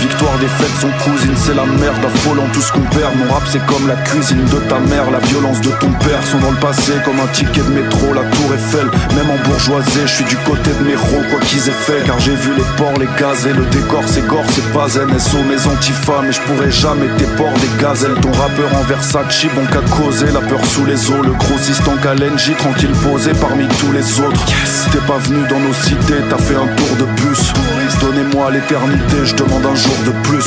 Victoire 0.00 0.36
des 0.38 0.48
fêtes 0.48 0.76
son 0.80 0.90
cousine 1.04 1.34
c'est 1.36 1.54
la 1.54 1.64
merde, 1.64 2.04
affolant 2.04 2.46
tout 2.52 2.60
ce 2.60 2.72
qu'on 2.72 2.86
perd. 2.96 3.16
Mon 3.16 3.32
rap 3.32 3.44
c'est 3.50 3.64
comme 3.66 3.88
la 3.88 3.96
cuisine 3.96 4.44
de 4.44 4.58
ta 4.68 4.78
mère, 4.78 5.10
la 5.10 5.20
violence 5.20 5.60
de 5.60 5.70
ton 5.80 5.90
père 6.04 6.22
sont 6.30 6.38
dans 6.38 6.50
le 6.50 6.58
passé 6.58 6.92
comme 7.04 7.20
un 7.20 7.28
ticket 7.28 7.62
de 7.62 7.70
métro, 7.70 8.14
la 8.14 8.22
tour 8.22 8.54
Eiffel. 8.54 8.86
Même 9.14 9.30
en 9.30 9.48
bourgeoisie, 9.48 10.06
je 10.06 10.12
suis 10.12 10.24
du 10.24 10.36
côté 10.38 10.70
de 10.70 10.84
mes 10.84 10.92
héros, 10.92 11.22
quoi 11.30 11.40
qu'ils 11.40 11.68
aient 11.68 11.82
fait. 11.86 12.02
Car 12.06 12.18
j'ai 12.20 12.34
vu 12.34 12.52
les 12.56 12.68
ports, 12.76 12.98
les 12.98 13.08
gazés, 13.18 13.52
le 13.52 13.64
décor 13.66 14.02
c'est 14.06 14.26
gore, 14.26 14.44
c'est 14.50 14.72
pas 14.72 14.86
NSO, 14.86 15.38
mes 15.48 15.66
antifas. 15.66 16.22
Mais 16.22 16.32
je 16.32 16.40
pourrais 16.42 16.65
jamais 16.70 17.08
t'éport 17.18 17.52
des 17.54 17.82
gazelles. 17.82 18.14
Ton 18.20 18.32
rappeur 18.32 18.74
en 18.74 18.82
Versace, 18.82 19.46
bon 19.54 19.64
qu'à 19.66 19.82
causer, 19.96 20.26
la 20.32 20.40
peur 20.40 20.64
sous 20.66 20.84
les 20.84 21.10
os. 21.10 21.24
Le 21.24 21.32
grossiste 21.32 21.86
en 21.88 21.96
Kalenji, 21.96 22.54
tranquille 22.54 22.92
posé 23.02 23.32
parmi 23.40 23.66
tous 23.80 23.92
les 23.92 24.20
autres. 24.20 24.44
T'es 24.92 25.06
pas 25.06 25.18
venu 25.18 25.46
dans 25.48 25.60
nos 25.60 25.74
cités, 25.74 26.22
t'as 26.28 26.38
fait 26.38 26.56
un 26.56 26.68
tour 26.74 26.96
de 26.98 27.04
bus. 27.20 27.52
Donnez-moi 28.00 28.50
l'éternité, 28.50 29.24
je 29.24 29.34
demande 29.34 29.66
un 29.66 29.74
jour 29.74 29.96
de 30.04 30.12
plus. 30.28 30.46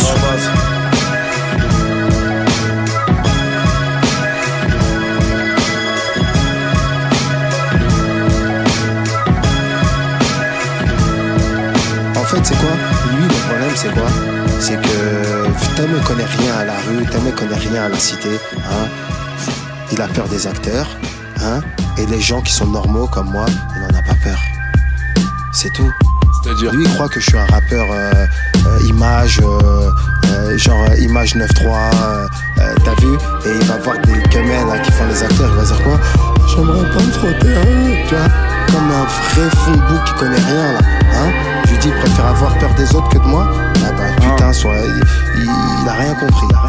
Fait, 12.44 12.54
c'est 12.54 12.60
quoi 12.60 12.72
Lui, 13.16 13.24
le 13.24 13.48
problème, 13.48 13.72
c'est 13.76 13.94
quoi 13.94 14.08
C'est 14.60 14.82
que 14.82 15.76
Tom 15.76 15.90
connaît 16.06 16.26
rien 16.26 16.54
à 16.60 16.66
la 16.66 16.74
rue, 16.74 17.06
Tom 17.12 17.32
connaît 17.36 17.58
rien 17.58 17.84
à 17.84 17.90
la 17.90 18.00
cité. 18.00 18.30
Hein 18.58 18.88
il 19.92 20.02
a 20.02 20.08
peur 20.08 20.28
des 20.28 20.48
acteurs. 20.48 20.88
Hein 21.42 21.62
et 21.98 22.06
les 22.06 22.20
gens 22.20 22.42
qui 22.42 22.52
sont 22.52 22.68
normaux 22.68 23.08
comme 23.08 23.32
moi, 23.32 23.46
il 23.76 23.82
n'en 23.82 24.00
a 24.00 24.04
pas 24.04 24.16
peur. 24.24 24.40
C'est 25.52 25.72
tout. 25.74 25.92
C'est-à-dire 26.44 26.72
Lui, 26.74 26.84
il 26.86 26.94
croit 26.94 27.10
que 27.10 27.20
je 27.20 27.30
suis 27.30 27.38
un 27.38 27.46
rappeur 27.46 27.88
euh, 27.92 28.26
euh, 28.66 28.88
image, 28.88 29.42
euh, 29.42 30.58
genre 30.58 30.86
image 31.00 31.36
9-3, 31.36 31.42
euh, 31.66 32.28
euh, 32.60 32.76
t'as 32.84 32.96
vu 33.02 33.14
Et 33.46 33.58
il 33.60 33.68
va 33.68 33.78
voir 33.78 33.98
des 34.06 34.22
gamins 34.30 34.66
là, 34.68 34.80
qui 34.80 34.92
font 34.92 35.06
les 35.08 35.24
acteurs, 35.24 35.50
il 35.52 35.58
va 35.58 35.64
dire 35.64 35.84
quoi 35.84 36.00
J'aimerais 36.48 36.90
pas 36.90 37.04
me 37.04 37.12
frotter 37.12 37.56
à 37.56 37.62
eux, 37.62 37.96
tu 38.08 38.16
vois 38.16 38.28
Comme 38.68 38.92
un 38.92 39.06
vrai 39.06 39.78
boue 39.88 40.04
qui 40.06 40.14
connaît 40.14 40.36
rien 40.36 40.74
là, 40.74 40.80
hein 41.16 41.59
Je 41.70 41.74
lui 41.76 41.80
dis, 41.82 41.88
il 41.90 41.94
préfère 42.02 42.26
avoir 42.26 42.58
peur 42.58 42.74
des 42.76 42.96
autres 42.96 43.10
que 43.10 43.20
de 43.20 43.24
moi 43.28 43.48
Ah 43.86 43.92
bah 43.92 44.04
putain, 44.20 44.52
soit, 44.54 44.72
il, 44.86 45.04
il- 45.44 45.50
il 45.84 45.88
a 45.88 45.94
rien 45.94 46.16
compris, 46.16 46.48
il 46.50 46.56
a 46.56 46.60
rien 46.62 46.69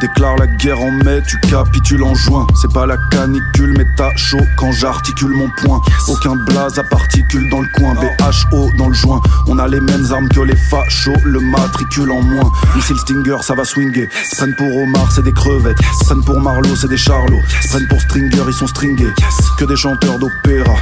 Déclare 0.00 0.36
la 0.36 0.46
guerre 0.46 0.80
en 0.80 0.92
mai, 0.92 1.20
tu 1.28 1.38
capitules 1.40 2.02
en 2.02 2.14
juin. 2.14 2.46
C'est 2.60 2.72
pas 2.72 2.86
la 2.86 2.96
canicule, 3.10 3.74
mais 3.76 3.84
t'as 3.96 4.14
chaud 4.16 4.40
quand 4.56 4.72
j'articule 4.72 5.30
mon 5.30 5.50
point. 5.58 5.80
Aucun 6.08 6.36
blaze 6.36 6.78
à 6.78 6.84
particules 6.84 7.50
dans 7.50 7.60
le 7.60 7.68
coin. 7.76 7.94
BHO 7.94 8.70
dans 8.78 8.88
le 8.88 8.94
joint. 8.94 9.20
On 9.46 9.58
a 9.58 9.68
les 9.68 9.80
mêmes 9.80 10.06
armes 10.10 10.28
que 10.28 10.40
les 10.40 10.56
fachos, 10.56 11.12
le 11.24 11.40
matricule 11.40 12.10
en 12.10 12.22
moins. 12.22 12.50
Missile 12.74 12.96
Stinger, 12.98 13.36
ça 13.42 13.54
va 13.54 13.64
swinguer. 13.64 14.08
Se 14.30 14.36
prennent 14.36 14.54
pour 14.56 14.74
Omar, 14.74 15.12
c'est 15.12 15.22
des 15.22 15.32
crevettes. 15.32 15.78
Se 16.00 16.06
prennent 16.06 16.24
pour 16.24 16.40
Marlowe, 16.40 16.76
c'est 16.76 16.88
des 16.88 16.96
charlots. 16.96 17.42
Se 17.62 17.68
prennent 17.68 17.88
pour 17.88 18.00
Stringer, 18.00 18.44
ils 18.48 18.54
sont 18.54 18.66
stringés. 18.66 19.12
Que 19.58 19.66
des 19.66 19.76
chanteurs 19.76 20.18
d'opéra, 20.18 20.76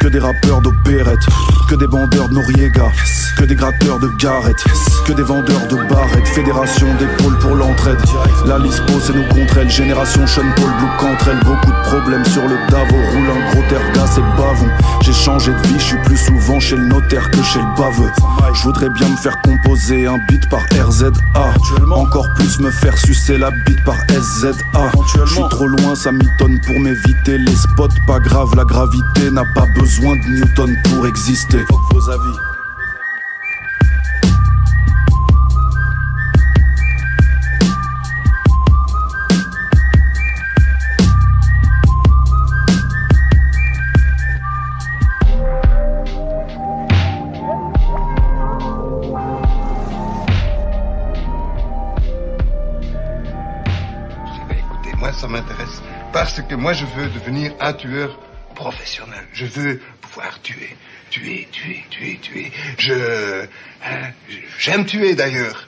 que 0.00 0.08
des 0.08 0.18
rappeurs 0.18 0.62
d'opérette, 0.62 1.26
que 1.68 1.74
des 1.74 1.86
bandeurs 1.86 2.30
de 2.30 2.34
Noriega, 2.34 2.90
que 3.36 3.44
des 3.44 3.54
gratteurs 3.54 3.98
de 3.98 4.08
Garrett, 4.18 4.56
que 5.04 5.12
des 5.12 5.22
vendeurs 5.22 5.66
de 5.68 5.76
barrettes. 5.88 6.28
Fédération 6.28 6.86
d'épaule 6.98 7.38
pour 7.38 7.54
l'entraide. 7.54 7.98
La 8.46 8.58
Lispo, 8.62 9.00
c'est 9.00 9.14
nous 9.14 9.26
contre 9.28 9.58
elle. 9.58 9.70
Génération 9.70 10.26
Sean 10.26 10.42
Paul, 10.56 10.70
Blue 10.78 10.96
contre 10.98 11.28
elle. 11.28 11.40
Beaucoup 11.40 11.70
de 11.70 11.82
problèmes 11.88 12.24
sur 12.26 12.42
le 12.42 12.56
Davo. 12.70 12.96
Roule 13.12 13.30
un 13.30 13.50
gros 13.50 13.62
tergas 13.68 14.18
et 14.18 14.36
bavon. 14.36 14.68
J'ai 15.02 15.12
changé 15.12 15.52
de 15.52 15.68
vie, 15.68 15.78
je 15.78 15.84
suis 15.84 16.02
plus 16.04 16.16
souvent 16.16 16.60
chez 16.60 16.76
le 16.76 16.84
notaire 16.84 17.30
que 17.30 17.42
chez 17.42 17.58
le 17.58 17.76
baveux. 17.76 18.10
Je 18.54 18.62
voudrais 18.62 18.90
bien 18.90 19.08
me 19.08 19.16
faire 19.16 19.40
composer 19.42 20.06
un 20.06 20.18
beat 20.28 20.48
par 20.48 20.60
RZA. 20.72 21.10
Encore 21.94 22.26
plus 22.34 22.58
me 22.60 22.70
faire 22.70 22.96
sucer 22.98 23.38
la 23.38 23.50
bite 23.50 23.82
par 23.84 23.96
SZA. 24.08 24.52
Je 25.16 25.32
suis 25.32 25.48
trop 25.50 25.66
loin, 25.66 25.94
ça 25.94 26.12
m'étonne 26.12 26.60
pour 26.60 26.78
m'éviter 26.80 27.38
les 27.38 27.56
spots. 27.56 27.88
Pas 28.06 28.20
grave, 28.20 28.54
la 28.56 28.64
gravité 28.64 29.30
n'a 29.30 29.44
pas 29.54 29.66
besoin 29.74 30.16
de 30.16 30.38
Newton 30.38 30.76
pour 30.84 31.06
exister. 31.06 31.64
Vos 31.92 32.10
avis. 32.10 32.51
Moi 56.62 56.72
je 56.74 56.86
veux 56.86 57.08
devenir 57.08 57.52
un 57.58 57.72
tueur 57.72 58.16
professionnel. 58.54 59.24
Je 59.32 59.46
veux 59.46 59.80
pouvoir 60.00 60.40
tuer, 60.42 60.76
tuer, 61.10 61.48
tuer, 61.50 61.84
tuer, 61.90 62.18
tuer. 62.22 62.52
Je 62.78 63.46
hein, 63.84 64.12
j'aime 64.60 64.86
tuer 64.86 65.16
d'ailleurs 65.16 65.66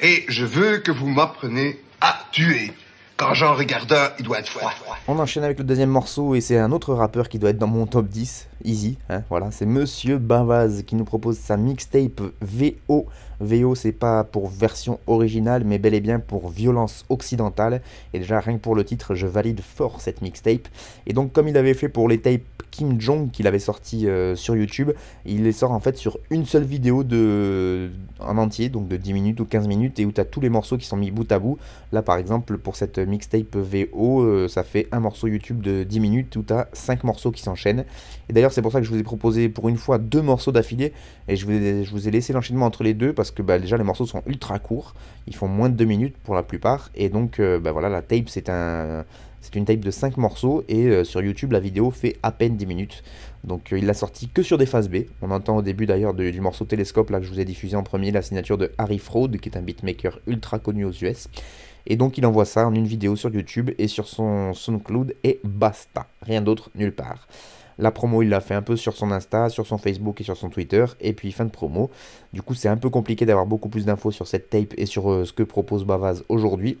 et 0.00 0.24
je 0.28 0.46
veux 0.46 0.78
que 0.78 0.92
vous 0.92 1.08
m'appreniez 1.08 1.78
à 2.00 2.24
tuer. 2.32 2.72
Quand 3.20 3.34
j'en 3.34 3.54
regarde 3.54 3.92
un, 3.92 4.08
il 4.18 4.24
doit 4.24 4.38
être 4.38 4.48
froid. 4.48 4.72
On 5.06 5.18
enchaîne 5.18 5.44
avec 5.44 5.58
le 5.58 5.64
deuxième 5.64 5.90
morceau 5.90 6.34
et 6.34 6.40
c'est 6.40 6.56
un 6.56 6.72
autre 6.72 6.94
rappeur 6.94 7.28
qui 7.28 7.38
doit 7.38 7.50
être 7.50 7.58
dans 7.58 7.66
mon 7.66 7.84
top 7.84 8.08
10, 8.08 8.48
easy, 8.64 8.96
hein, 9.10 9.22
voilà, 9.28 9.50
c'est 9.50 9.66
Monsieur 9.66 10.16
Bavaz 10.16 10.84
qui 10.84 10.96
nous 10.96 11.04
propose 11.04 11.36
sa 11.36 11.58
mixtape 11.58 12.22
VO. 12.40 13.06
VO 13.40 13.74
c'est 13.74 13.92
pas 13.92 14.24
pour 14.24 14.48
version 14.48 15.00
originale 15.06 15.64
mais 15.66 15.78
bel 15.78 15.92
et 15.92 16.00
bien 16.00 16.18
pour 16.18 16.48
violence 16.48 17.04
occidentale 17.10 17.82
et 18.14 18.20
déjà 18.20 18.40
rien 18.40 18.54
que 18.54 18.62
pour 18.62 18.74
le 18.74 18.84
titre 18.84 19.14
je 19.14 19.26
valide 19.26 19.60
fort 19.60 20.00
cette 20.00 20.22
mixtape 20.22 20.68
et 21.06 21.12
donc 21.12 21.32
comme 21.32 21.48
il 21.48 21.56
avait 21.58 21.74
fait 21.74 21.88
pour 21.88 22.08
les 22.08 22.20
tapes 22.20 22.59
Kim 22.70 23.00
Jong 23.00 23.30
qu'il 23.30 23.46
avait 23.46 23.58
sorti 23.58 24.06
euh, 24.06 24.36
sur 24.36 24.56
YouTube, 24.56 24.92
il 25.24 25.44
les 25.44 25.52
sort 25.52 25.72
en 25.72 25.80
fait 25.80 25.96
sur 25.96 26.18
une 26.30 26.46
seule 26.46 26.64
vidéo 26.64 27.04
de 27.04 27.90
en 28.20 28.38
entier 28.38 28.68
donc 28.68 28.88
de 28.88 28.96
10 28.96 29.12
minutes 29.12 29.40
ou 29.40 29.44
15 29.44 29.68
minutes 29.68 29.98
et 29.98 30.04
où 30.04 30.12
tu 30.12 30.20
as 30.20 30.24
tous 30.24 30.40
les 30.40 30.48
morceaux 30.48 30.76
qui 30.76 30.86
sont 30.86 30.96
mis 30.96 31.10
bout 31.10 31.30
à 31.32 31.38
bout 31.38 31.58
Là, 31.92 32.02
par 32.02 32.16
exemple, 32.16 32.58
pour 32.58 32.76
cette 32.76 32.98
mixtape 32.98 33.56
VO, 33.56 34.22
euh, 34.22 34.48
ça 34.48 34.62
fait 34.62 34.88
un 34.92 35.00
morceau 35.00 35.26
YouTube 35.26 35.60
de 35.60 35.82
10 35.82 36.00
minutes 36.00 36.36
où 36.36 36.42
tu 36.42 36.52
as 36.52 36.68
5 36.72 37.04
morceaux 37.04 37.30
qui 37.30 37.42
s'enchaînent. 37.42 37.84
Et 38.30 38.32
d'ailleurs, 38.32 38.52
c'est 38.52 38.62
pour 38.62 38.70
ça 38.70 38.78
que 38.78 38.86
je 38.86 38.90
vous 38.92 38.96
ai 38.96 39.02
proposé 39.02 39.48
pour 39.48 39.68
une 39.68 39.76
fois 39.76 39.98
deux 39.98 40.22
morceaux 40.22 40.52
d'affilée. 40.52 40.92
Et 41.26 41.34
je 41.34 41.44
vous 41.44 42.06
ai, 42.08 42.10
laissé 42.12 42.32
l'enchaînement 42.32 42.64
entre 42.64 42.84
les 42.84 42.94
deux 42.94 43.12
parce 43.12 43.32
que 43.32 43.42
bah, 43.42 43.58
déjà, 43.58 43.76
les 43.76 43.82
morceaux 43.82 44.06
sont 44.06 44.22
ultra 44.24 44.60
courts. 44.60 44.94
Ils 45.26 45.34
font 45.34 45.48
moins 45.48 45.68
de 45.68 45.74
2 45.74 45.84
minutes 45.84 46.14
pour 46.22 46.36
la 46.36 46.44
plupart. 46.44 46.90
Et 46.94 47.08
donc, 47.08 47.40
euh, 47.40 47.58
bah, 47.58 47.72
voilà, 47.72 47.88
la 47.88 48.02
tape, 48.02 48.28
c'est 48.28 48.48
un. 48.48 49.04
C'est 49.40 49.56
une 49.56 49.64
tape 49.64 49.80
de 49.80 49.90
5 49.90 50.18
morceaux 50.18 50.64
et 50.68 50.88
euh, 50.88 51.02
sur 51.02 51.22
YouTube 51.22 51.52
la 51.52 51.60
vidéo 51.60 51.90
fait 51.90 52.18
à 52.22 52.30
peine 52.30 52.58
10 52.58 52.66
minutes. 52.66 53.02
Donc 53.42 53.72
euh, 53.72 53.78
il 53.78 53.86
l'a 53.86 53.94
sorti 53.94 54.28
que 54.28 54.42
sur 54.42 54.58
des 54.58 54.66
phases 54.66 54.90
B. 54.90 54.96
On 55.22 55.30
entend 55.30 55.56
au 55.56 55.62
début 55.62 55.86
d'ailleurs 55.86 56.12
du 56.12 56.40
morceau 56.42 56.66
Télescope 56.66 57.08
là 57.08 57.20
que 57.20 57.24
je 57.24 57.32
vous 57.32 57.40
ai 57.40 57.46
diffusé 57.46 57.74
en 57.74 57.82
premier 57.82 58.10
la 58.10 58.20
signature 58.20 58.58
de 58.58 58.70
Harry 58.76 58.98
Fraud 58.98 59.28
qui 59.28 59.48
est 59.48 59.56
un 59.56 59.62
beatmaker 59.62 60.18
ultra 60.26 60.58
connu 60.58 60.84
aux 60.84 60.92
US. 60.92 61.28
Et 61.86 61.96
donc 61.96 62.18
il 62.18 62.26
envoie 62.26 62.44
ça 62.44 62.66
en 62.66 62.74
une 62.74 62.86
vidéo 62.86 63.16
sur 63.16 63.34
YouTube 63.34 63.70
et 63.78 63.88
sur 63.88 64.08
son 64.08 64.52
SoundCloud 64.52 65.14
et 65.24 65.40
basta. 65.42 66.06
Rien 66.20 66.42
d'autre 66.42 66.68
nulle 66.74 66.92
part. 66.92 67.26
La 67.80 67.90
promo, 67.90 68.22
il 68.22 68.28
l'a 68.28 68.40
fait 68.40 68.54
un 68.54 68.62
peu 68.62 68.76
sur 68.76 68.94
son 68.94 69.10
Insta, 69.10 69.48
sur 69.48 69.66
son 69.66 69.78
Facebook 69.78 70.20
et 70.20 70.24
sur 70.24 70.36
son 70.36 70.50
Twitter, 70.50 70.84
et 71.00 71.14
puis 71.14 71.32
fin 71.32 71.46
de 71.46 71.50
promo. 71.50 71.90
Du 72.32 72.42
coup, 72.42 72.54
c'est 72.54 72.68
un 72.68 72.76
peu 72.76 72.90
compliqué 72.90 73.24
d'avoir 73.24 73.46
beaucoup 73.46 73.70
plus 73.70 73.86
d'infos 73.86 74.10
sur 74.10 74.26
cette 74.26 74.50
tape 74.50 74.74
et 74.76 74.84
sur 74.84 75.10
euh, 75.10 75.24
ce 75.24 75.32
que 75.32 75.42
propose 75.42 75.84
Bavaz 75.84 76.22
aujourd'hui. 76.28 76.76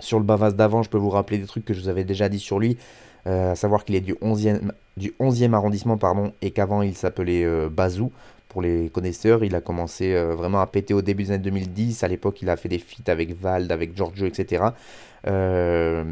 Sur 0.00 0.18
le 0.18 0.24
Bavaz 0.24 0.56
d'avant, 0.56 0.82
je 0.82 0.90
peux 0.90 0.98
vous 0.98 1.10
rappeler 1.10 1.38
des 1.38 1.46
trucs 1.46 1.64
que 1.64 1.72
je 1.72 1.80
vous 1.80 1.88
avais 1.88 2.04
déjà 2.04 2.28
dit 2.28 2.40
sur 2.40 2.58
lui, 2.58 2.76
euh, 3.26 3.52
à 3.52 3.54
savoir 3.54 3.84
qu'il 3.84 3.94
est 3.94 4.00
du 4.00 4.14
11e, 4.14 4.72
du 4.96 5.14
11e 5.20 5.52
arrondissement 5.52 5.98
et 6.42 6.50
qu'avant 6.50 6.82
il 6.82 6.96
s'appelait 6.96 7.44
euh, 7.44 7.68
Bazou. 7.68 8.10
Pour 8.48 8.62
les 8.62 8.88
connaisseurs, 8.90 9.44
il 9.44 9.54
a 9.54 9.60
commencé 9.60 10.14
euh, 10.14 10.34
vraiment 10.34 10.60
à 10.60 10.66
péter 10.66 10.94
au 10.94 11.02
début 11.02 11.24
des 11.24 11.32
années 11.32 11.42
2010. 11.42 12.04
À 12.04 12.08
l'époque, 12.08 12.40
il 12.42 12.48
a 12.48 12.56
fait 12.56 12.68
des 12.68 12.78
feats 12.78 13.10
avec 13.10 13.38
Vald, 13.38 13.70
avec 13.70 13.96
Giorgio, 13.96 14.26
etc. 14.26 14.64
Euh, 15.26 16.04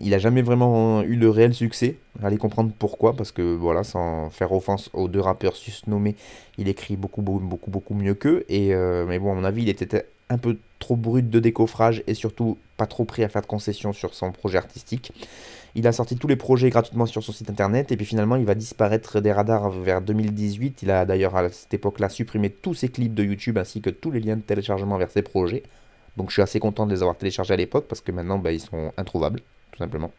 il 0.00 0.12
a 0.12 0.18
jamais 0.18 0.42
vraiment 0.42 1.02
eu 1.02 1.16
de 1.16 1.28
réel 1.28 1.54
succès. 1.54 1.96
Allez 2.22 2.36
comprendre 2.36 2.72
pourquoi, 2.78 3.14
parce 3.14 3.30
que 3.30 3.54
voilà, 3.54 3.84
sans 3.84 4.30
faire 4.30 4.52
offense 4.52 4.90
aux 4.92 5.08
deux 5.08 5.20
rappeurs 5.20 5.56
susnommés, 5.56 6.16
il 6.58 6.68
écrit 6.68 6.96
beaucoup, 6.96 7.22
beaucoup, 7.22 7.70
beaucoup, 7.70 7.94
mieux 7.94 8.14
qu'eux. 8.14 8.44
Euh, 8.50 9.04
mais 9.06 9.18
bon, 9.18 9.32
à 9.32 9.34
mon 9.34 9.44
avis, 9.44 9.62
il 9.62 9.68
était 9.68 10.04
un 10.30 10.38
peu 10.38 10.58
trop 10.78 10.96
brut 10.96 11.30
de 11.30 11.38
décoffrage 11.38 12.02
et 12.06 12.14
surtout 12.14 12.58
pas 12.76 12.86
trop 12.86 13.04
prêt 13.04 13.22
à 13.22 13.28
faire 13.28 13.42
de 13.42 13.46
concessions 13.46 13.92
sur 13.92 14.14
son 14.14 14.32
projet 14.32 14.58
artistique. 14.58 15.12
Il 15.74 15.86
a 15.86 15.92
sorti 15.92 16.16
tous 16.16 16.26
les 16.26 16.36
projets 16.36 16.70
gratuitement 16.70 17.06
sur 17.06 17.22
son 17.22 17.32
site 17.32 17.50
internet 17.50 17.92
et 17.92 17.96
puis 17.96 18.06
finalement 18.06 18.36
il 18.36 18.44
va 18.44 18.54
disparaître 18.54 19.20
des 19.20 19.32
radars 19.32 19.70
vers 19.70 20.00
2018. 20.00 20.82
Il 20.82 20.90
a 20.90 21.04
d'ailleurs 21.04 21.36
à 21.36 21.48
cette 21.50 21.74
époque-là 21.74 22.08
supprimé 22.08 22.50
tous 22.50 22.74
ses 22.74 22.88
clips 22.88 23.14
de 23.14 23.24
YouTube 23.24 23.58
ainsi 23.58 23.80
que 23.80 23.90
tous 23.90 24.10
les 24.10 24.20
liens 24.20 24.36
de 24.36 24.42
téléchargement 24.42 24.98
vers 24.98 25.10
ses 25.10 25.22
projets. 25.22 25.62
Donc 26.16 26.30
je 26.30 26.34
suis 26.34 26.42
assez 26.42 26.58
content 26.58 26.86
de 26.86 26.92
les 26.92 27.02
avoir 27.02 27.16
téléchargés 27.16 27.54
à 27.54 27.56
l'époque 27.56 27.86
parce 27.88 28.00
que 28.00 28.12
maintenant 28.12 28.38
bah, 28.38 28.52
ils 28.52 28.60
sont 28.60 28.92
introuvables, 28.96 29.40
tout 29.72 29.78
simplement. 29.78 30.10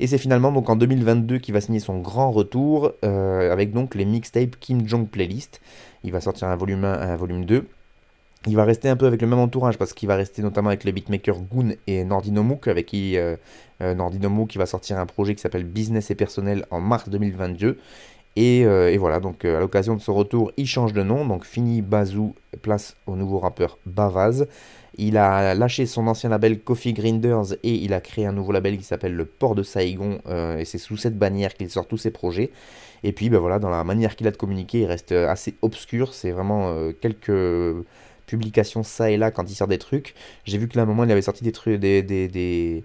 Et 0.00 0.06
c'est 0.06 0.18
finalement 0.18 0.52
donc 0.52 0.68
en 0.68 0.76
2022 0.76 1.38
qu'il 1.38 1.54
va 1.54 1.60
signer 1.60 1.80
son 1.80 1.98
grand 2.00 2.30
retour 2.30 2.92
euh, 3.04 3.52
avec 3.52 3.72
donc 3.72 3.94
les 3.94 4.04
mixtapes 4.04 4.56
Kim 4.58 4.86
Jong 4.86 5.08
Playlist. 5.08 5.60
Il 6.02 6.12
va 6.12 6.20
sortir 6.20 6.48
un 6.48 6.56
volume 6.56 6.84
1, 6.84 6.92
un 6.92 7.16
volume 7.16 7.44
2. 7.44 7.66
Il 8.46 8.56
va 8.56 8.64
rester 8.64 8.88
un 8.88 8.96
peu 8.96 9.06
avec 9.06 9.22
le 9.22 9.26
même 9.26 9.38
entourage 9.38 9.78
parce 9.78 9.94
qu'il 9.94 10.06
va 10.08 10.16
rester 10.16 10.42
notamment 10.42 10.68
avec 10.68 10.84
le 10.84 10.92
beatmaker 10.92 11.40
Goon 11.40 11.74
et 11.86 12.04
Nordinomook 12.04 12.68
avec 12.68 12.86
qui 12.86 13.16
euh, 13.16 13.36
euh 13.82 14.46
qui 14.48 14.58
va 14.58 14.66
sortir 14.66 14.98
un 14.98 15.06
projet 15.06 15.34
qui 15.34 15.40
s'appelle 15.40 15.64
Business 15.64 16.10
et 16.10 16.14
personnel 16.14 16.66
en 16.70 16.80
mars 16.80 17.08
2022. 17.08 17.78
Euh, 18.36 18.88
et, 18.88 18.98
voilà, 18.98 19.20
donc 19.20 19.44
à 19.44 19.60
l'occasion 19.60 19.94
de 19.94 20.00
ce 20.00 20.10
retour, 20.10 20.52
il 20.56 20.66
change 20.66 20.92
de 20.92 21.02
nom, 21.02 21.24
donc 21.24 21.44
fini 21.44 21.82
Bazou, 21.82 22.34
place 22.62 22.96
au 23.06 23.16
nouveau 23.16 23.38
rappeur 23.38 23.78
Bavaz. 23.86 24.46
Il 24.96 25.16
a 25.16 25.54
lâché 25.54 25.86
son 25.86 26.06
ancien 26.06 26.30
label 26.30 26.60
Coffee 26.60 26.92
Grinders 26.92 27.54
et 27.64 27.74
il 27.74 27.92
a 27.92 28.00
créé 28.00 28.26
un 28.26 28.32
nouveau 28.32 28.52
label 28.52 28.78
qui 28.78 28.84
s'appelle 28.84 29.14
le 29.14 29.24
Port 29.24 29.54
de 29.56 29.64
Saigon. 29.64 30.20
Euh, 30.28 30.58
et 30.58 30.64
c'est 30.64 30.78
sous 30.78 30.96
cette 30.96 31.18
bannière 31.18 31.54
qu'il 31.54 31.68
sort 31.68 31.86
tous 31.86 31.96
ses 31.96 32.10
projets. 32.10 32.50
Et 33.02 33.12
puis 33.12 33.28
ben 33.28 33.38
voilà, 33.38 33.58
dans 33.58 33.70
la 33.70 33.82
manière 33.84 34.16
qu'il 34.16 34.26
a 34.28 34.30
de 34.30 34.36
communiquer, 34.36 34.80
il 34.80 34.86
reste 34.86 35.12
assez 35.12 35.54
obscur. 35.62 36.14
C'est 36.14 36.30
vraiment 36.30 36.68
euh, 36.68 36.92
quelques 36.92 37.32
publications 38.26 38.82
ça 38.82 39.10
et 39.10 39.16
là 39.16 39.30
quand 39.30 39.50
il 39.50 39.54
sort 39.54 39.68
des 39.68 39.78
trucs. 39.78 40.14
J'ai 40.44 40.58
vu 40.58 40.68
que 40.68 40.76
là 40.76 40.82
à 40.82 40.84
un 40.84 40.88
moment 40.88 41.04
il 41.04 41.10
avait 41.12 41.22
sorti 41.22 41.42
des 41.42 41.52
trucs, 41.52 41.80
des, 41.80 42.84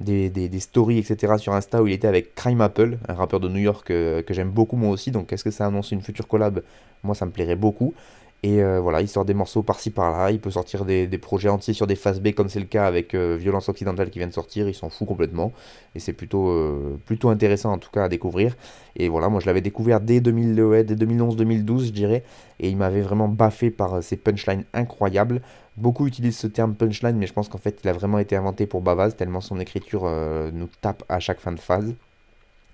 des, 0.00 0.60
stories, 0.60 0.98
etc. 0.98 1.34
sur 1.38 1.54
Insta 1.54 1.82
où 1.82 1.86
il 1.86 1.92
était 1.92 2.08
avec 2.08 2.34
Crime 2.34 2.60
Apple, 2.60 2.98
un 3.08 3.14
rappeur 3.14 3.40
de 3.40 3.48
New 3.48 3.60
York 3.60 3.90
euh, 3.90 4.22
que 4.22 4.34
j'aime 4.34 4.50
beaucoup 4.50 4.76
moi 4.76 4.90
aussi. 4.90 5.10
Donc 5.10 5.32
est-ce 5.32 5.44
que 5.44 5.50
ça 5.50 5.66
annonce 5.66 5.92
une 5.92 6.02
future 6.02 6.28
collab? 6.28 6.62
Moi 7.02 7.14
ça 7.14 7.26
me 7.26 7.30
plairait 7.30 7.56
beaucoup. 7.56 7.94
Et 8.42 8.62
euh, 8.62 8.80
voilà, 8.80 9.00
il 9.00 9.08
sort 9.08 9.24
des 9.24 9.34
morceaux 9.34 9.62
par-ci 9.62 9.90
par-là, 9.90 10.30
il 10.30 10.38
peut 10.38 10.50
sortir 10.50 10.84
des, 10.84 11.08
projets 11.18 11.48
entiers 11.48 11.74
sur 11.74 11.86
des 11.86 11.96
phases 11.96 12.20
B 12.20 12.32
comme 12.32 12.48
c'est 12.48 12.60
le 12.60 12.66
cas 12.66 12.86
avec 12.86 13.14
euh, 13.14 13.36
Violence 13.38 13.68
Occidentale 13.68 14.10
qui 14.10 14.18
vient 14.18 14.28
de 14.28 14.32
sortir, 14.32 14.68
il 14.68 14.74
s'en 14.74 14.90
fout 14.90 15.08
complètement. 15.08 15.52
Et 15.94 16.00
c'est 16.00 16.12
plutôt, 16.12 16.50
euh, 16.50 16.98
plutôt 17.06 17.30
intéressant 17.30 17.72
en 17.72 17.78
tout 17.78 17.90
cas 17.90 18.04
à 18.04 18.08
découvrir. 18.08 18.54
Et 18.94 19.08
voilà, 19.08 19.28
moi 19.30 19.40
je 19.40 19.46
l'avais 19.46 19.62
découvert 19.62 20.00
dès, 20.00 20.20
2000, 20.20 20.54
dès 20.84 20.94
2011-2012 20.94 21.86
je 21.86 21.90
dirais, 21.90 22.24
et 22.60 22.68
il 22.68 22.76
m'avait 22.76 23.00
vraiment 23.00 23.28
baffé 23.28 23.70
par 23.70 24.02
ses 24.02 24.16
punchlines 24.16 24.64
incroyables. 24.74 25.40
Beaucoup 25.76 26.06
utilisent 26.06 26.38
ce 26.38 26.46
terme 26.46 26.74
punchline, 26.74 27.16
mais 27.16 27.26
je 27.26 27.32
pense 27.32 27.48
qu'en 27.48 27.58
fait 27.58 27.80
il 27.82 27.88
a 27.88 27.92
vraiment 27.92 28.18
été 28.18 28.36
inventé 28.36 28.66
pour 28.66 28.80
Bavaz, 28.82 29.16
tellement 29.16 29.40
son 29.40 29.58
écriture 29.58 30.08
nous 30.52 30.68
tape 30.80 31.02
à 31.08 31.20
chaque 31.20 31.40
fin 31.40 31.52
de 31.52 31.60
phase. 31.60 31.94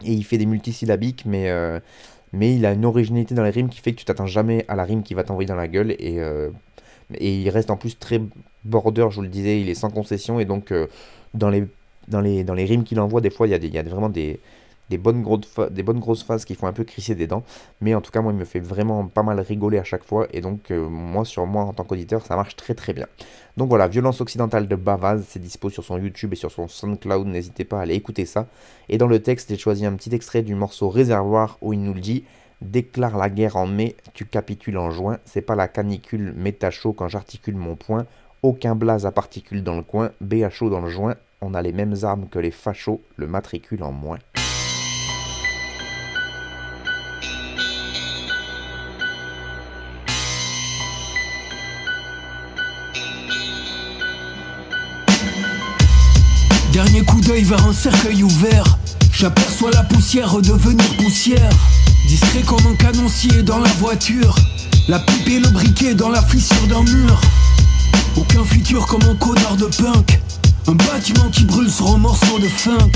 Et 0.05 0.12
il 0.12 0.25
fait 0.25 0.38
des 0.38 0.46
multisyllabiques, 0.46 1.25
mais 1.25 1.51
mais 2.33 2.55
il 2.55 2.64
a 2.66 2.73
une 2.73 2.85
originalité 2.85 3.35
dans 3.35 3.42
les 3.42 3.51
rimes 3.51 3.68
qui 3.68 3.81
fait 3.81 3.92
que 3.92 3.99
tu 3.99 4.05
t'attends 4.05 4.27
jamais 4.27 4.64
à 4.68 4.77
la 4.77 4.85
rime 4.85 5.03
qui 5.03 5.14
va 5.14 5.25
t'envoyer 5.25 5.47
dans 5.47 5.57
la 5.57 5.68
gueule 5.68 5.92
et, 5.92 6.18
euh, 6.18 6.51
il 7.21 7.49
reste 7.51 7.71
en 7.71 7.77
plus 7.77 7.99
très 7.99 8.23
border, 8.64 9.09
je 9.11 9.16
vous 9.16 9.23
le 9.23 9.29
disais, 9.29 9.61
il 9.61 9.68
est 9.68 9.75
sans 9.75 9.90
concession 9.90 10.40
et 10.40 10.45
donc 10.47 10.73
euh, 10.73 10.87
dans, 11.35 11.51
les, 11.51 11.66
dans, 12.09 12.21
les, 12.21 12.42
dans 12.45 12.55
les 12.55 12.64
rimes 12.64 12.85
qu'il 12.85 13.01
envoie, 13.01 13.21
des 13.21 13.31
fois 13.31 13.47
il 13.47 13.51
y 13.51 13.55
a, 13.55 13.59
il 13.59 13.75
y 13.75 13.79
a 13.79 13.83
vraiment 13.83 14.09
des, 14.09 14.40
des 14.93 14.99
bonnes, 14.99 15.23
grosses 15.23 15.49
des 15.71 15.83
bonnes 15.83 16.01
grosses 16.01 16.23
phases 16.23 16.45
qui 16.45 16.55
font 16.55 16.67
un 16.67 16.73
peu 16.75 16.85
crisser 16.85 17.15
des 17.15 17.27
dents. 17.27 17.45
Mais 17.81 17.95
en 17.95 18.03
tout 18.03 18.11
cas, 18.11 18.21
moi, 18.21 18.33
il 18.33 18.39
me 18.39 18.45
fait 18.45 18.61
vraiment 18.61 19.07
pas 19.07 19.23
mal 19.23 19.41
rigoler 19.41 19.79
à 19.79 19.85
chaque 19.85 20.05
fois. 20.05 20.27
Et 20.35 20.43
donc, 20.43 20.71
euh, 20.71 20.87
moi, 20.87 21.25
sur 21.25 21.47
moi, 21.47 21.65
en 21.65 21.73
tant 21.73 21.85
qu'auditeur, 21.85 22.25
ça 22.27 22.37
marche 22.37 22.57
très 22.57 22.75
très 22.75 22.93
bien. 22.93 23.07
Donc 23.57 23.71
voilà, 23.71 23.89
Violence 23.89 24.21
Occidentale 24.21 24.69
de 24.69 24.77
Bavaz, 24.77 25.25
c'est 25.27 25.41
dispo 25.41 25.71
sur 25.71 25.83
son 25.83 25.97
YouTube 25.97 26.35
et 26.35 26.37
sur 26.37 26.51
son 26.51 26.69
SoundCloud. 26.69 27.27
N'hésitez 27.27 27.65
pas 27.65 27.79
à 27.79 27.83
aller 27.83 27.95
écouter 27.95 28.27
ça. 28.27 28.47
Et 28.91 28.99
dans 28.99 29.07
le 29.07 29.21
texte, 29.23 29.49
j'ai 29.49 29.57
choisi 29.57 29.87
un 29.87 29.95
petit 29.95 30.15
extrait 30.15 30.43
du 30.43 30.55
morceau 30.55 30.91
Réservoir 30.91 31.57
où 31.63 31.73
il 31.73 31.83
nous 31.83 31.95
le 31.95 32.01
dit. 32.01 32.25
Déclare 32.61 33.17
la 33.17 33.31
guerre 33.31 33.57
en 33.57 33.67
mai, 33.67 33.97
tu 34.13 34.27
capitules 34.27 34.77
en 34.77 34.91
juin. 34.91 35.19
C'est 35.25 35.41
pas 35.41 35.57
la 35.57 35.69
canicule, 35.69 36.35
mais 36.37 36.53
t'as 36.53 36.71
chaud 36.71 36.93
quand 36.93 37.09
j'articule 37.09 37.57
mon 37.57 37.77
point. 37.77 38.07
Aucun 38.43 38.75
blaze 38.75 39.07
à 39.07 39.11
particules 39.11 39.65
dans 39.65 39.77
le 39.77 39.83
coin, 39.83 40.11
BHO 40.21 40.69
dans 40.69 40.83
le 40.83 40.91
joint. 40.91 41.17
On 41.41 41.55
a 41.55 41.63
les 41.63 41.73
mêmes 41.73 41.97
armes 42.03 42.29
que 42.29 42.39
les 42.39 42.53
fachos, 42.53 43.01
le 43.17 43.27
matricule 43.27 43.83
en 43.83 43.93
moins. 43.93 44.19
Vers 57.53 57.67
un 57.67 57.73
cercueil 57.75 58.23
ouvert. 58.23 58.79
J'aperçois 59.12 59.71
la 59.73 59.83
poussière 59.83 60.31
redevenir 60.31 60.87
poussière. 60.97 61.51
Discret 62.09 62.41
comme 62.47 62.67
un 62.67 62.75
canoncier 62.77 63.43
dans 63.43 63.59
la 63.59 63.69
voiture. 63.73 64.35
La 64.88 64.99
pipe 64.99 65.29
et 65.29 65.38
le 65.38 65.51
briquet 65.51 65.95
dans 65.95 66.09
la 66.09 66.23
fissure 66.23 66.67
d'un 66.69 66.83
mur. 66.83 67.21
Aucun 68.17 68.43
futur 68.43 68.87
comme 68.87 69.03
un 69.03 69.15
connard 69.17 69.59
de 69.59 69.67
punk. 69.67 70.19
Un 70.67 70.73
bâtiment 70.73 71.29
qui 71.31 71.45
brûle 71.45 71.71
sur 71.71 71.88
un 71.88 71.99
morceau 71.99 72.38
de 72.38 72.49
funk. 72.49 72.93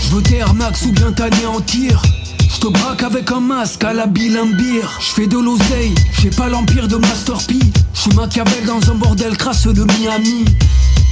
Je 0.00 0.14
veux 0.14 0.22
Air 0.34 0.54
Max 0.54 0.86
ou 0.86 0.92
bien 0.92 1.12
t'anéantir. 1.12 2.00
Je 2.48 2.58
te 2.58 2.68
braque 2.68 3.02
avec 3.02 3.30
un 3.30 3.40
masque 3.40 3.84
à 3.84 3.92
la 3.92 4.06
Bilambir. 4.06 4.98
Je 5.00 5.12
fais 5.12 5.26
de 5.26 5.36
l'oseille, 5.36 5.94
j'ai 6.22 6.30
pas 6.30 6.48
l'empire 6.48 6.88
de 6.88 6.96
Master 6.96 7.36
P. 7.46 7.56
Je 7.92 8.00
suis 8.00 8.14
Machiavel 8.14 8.64
dans 8.64 8.90
un 8.90 8.94
bordel 8.94 9.36
crasseux 9.36 9.74
de 9.74 9.84
Miami. 9.84 10.46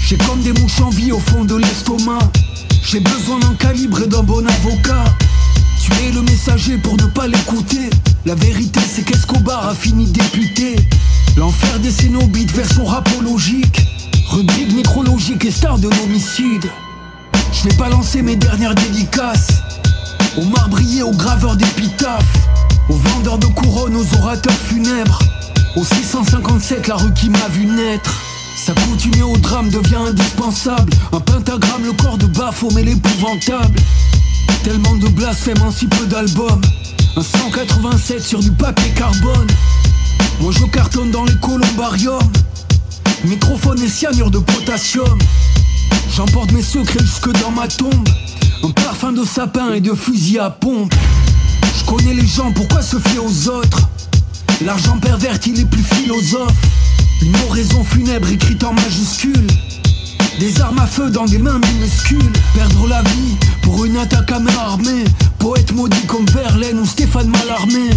J'ai 0.06 0.16
comme 0.16 0.40
des 0.40 0.52
mouches 0.52 0.80
en 0.80 0.90
vie 0.90 1.12
au 1.12 1.18
fond 1.18 1.44
de 1.44 1.56
l'estomac. 1.56 2.18
J'ai 2.84 3.00
besoin 3.00 3.38
d'un 3.38 3.54
calibre 3.54 4.02
et 4.02 4.06
d'un 4.06 4.22
bon 4.22 4.46
avocat. 4.46 5.04
Tu 5.80 5.90
es 6.04 6.12
le 6.12 6.20
messager 6.20 6.76
pour 6.76 6.96
ne 6.96 7.06
pas 7.06 7.26
l'écouter. 7.26 7.88
La 8.26 8.34
vérité, 8.34 8.78
c'est 8.80 9.02
qu'Escobar 9.02 9.68
a 9.68 9.74
fini 9.74 10.04
député. 10.06 10.76
L'enfer 11.36 11.78
des 11.80 11.90
cénobites, 11.90 12.52
version 12.52 12.84
rapologique. 12.84 13.80
Rubrique 14.28 14.74
nécrologique 14.74 15.44
et 15.46 15.50
star 15.50 15.78
de 15.78 15.88
l'homicide. 15.88 16.70
Je 17.52 17.68
vais 17.68 17.76
pas 17.76 17.88
lancer 17.88 18.20
mes 18.20 18.36
dernières 18.36 18.74
dédicaces. 18.74 19.48
Aux 20.36 20.44
marbriers, 20.44 21.02
aux 21.02 21.16
graveurs 21.16 21.56
d'épitaphes. 21.56 22.36
Aux 22.90 22.96
vendeurs 22.96 23.38
de 23.38 23.46
couronnes, 23.46 23.96
aux 23.96 24.16
orateurs 24.18 24.58
funèbres. 24.68 25.20
Au 25.74 25.84
657, 25.84 26.86
la 26.88 26.96
rue 26.96 27.14
qui 27.14 27.30
m'a 27.30 27.48
vu 27.48 27.64
naître. 27.64 28.33
Sa 28.56 28.72
continue 28.72 29.22
au 29.22 29.36
drame 29.36 29.68
devient 29.68 29.96
indispensable. 29.96 30.92
Un 31.12 31.20
pentagramme, 31.20 31.84
le 31.84 31.92
corps 31.92 32.16
de 32.16 32.26
Baphomet 32.26 32.84
l'épouvantable. 32.84 33.78
Tellement 34.62 34.94
de 34.94 35.08
blasphème 35.08 35.60
en 35.62 35.70
si 35.70 35.86
peu 35.86 36.06
d'albums. 36.06 36.60
Un 37.16 37.22
187 37.22 38.22
sur 38.22 38.40
du 38.40 38.50
papier 38.52 38.90
carbone. 38.90 39.48
Moi 40.40 40.52
je 40.52 40.64
cartonne 40.66 41.10
dans 41.10 41.24
les 41.24 41.36
columbariums. 41.40 42.32
Microphone 43.24 43.82
et 43.82 43.88
cyanure 43.88 44.30
de 44.30 44.38
potassium. 44.38 45.18
J'emporte 46.14 46.52
mes 46.52 46.62
secrets 46.62 47.04
jusque 47.04 47.32
dans 47.42 47.50
ma 47.50 47.66
tombe. 47.66 48.08
Un 48.62 48.70
parfum 48.70 49.12
de 49.12 49.24
sapin 49.24 49.74
et 49.74 49.80
de 49.80 49.92
fusil 49.94 50.38
à 50.38 50.50
pompe. 50.50 50.94
Je 51.78 51.84
connais 51.84 52.14
les 52.14 52.26
gens, 52.26 52.52
pourquoi 52.52 52.82
se 52.82 52.98
fier 52.98 53.18
aux 53.18 53.48
autres? 53.48 53.88
L'argent 54.64 54.96
perverti 54.98 55.52
les 55.52 55.64
plus 55.64 55.82
philosophes. 55.82 56.52
Une 57.24 57.34
oraison 57.48 57.82
funèbre 57.82 58.28
écrite 58.30 58.62
en 58.64 58.74
majuscule. 58.74 59.46
Des 60.38 60.60
armes 60.60 60.78
à 60.78 60.86
feu 60.86 61.08
dans 61.08 61.24
des 61.24 61.38
mains 61.38 61.58
minuscules. 61.58 62.32
Perdre 62.54 62.86
la 62.86 63.00
vie 63.00 63.36
pour 63.62 63.86
une 63.86 63.96
attaque 63.96 64.30
à 64.30 64.38
main 64.38 64.52
armée. 64.58 65.04
Poète 65.38 65.72
maudit 65.72 66.04
comme 66.06 66.26
Verlaine 66.26 66.78
ou 66.78 66.84
Stéphane 66.84 67.28
Mallarmé. 67.28 67.88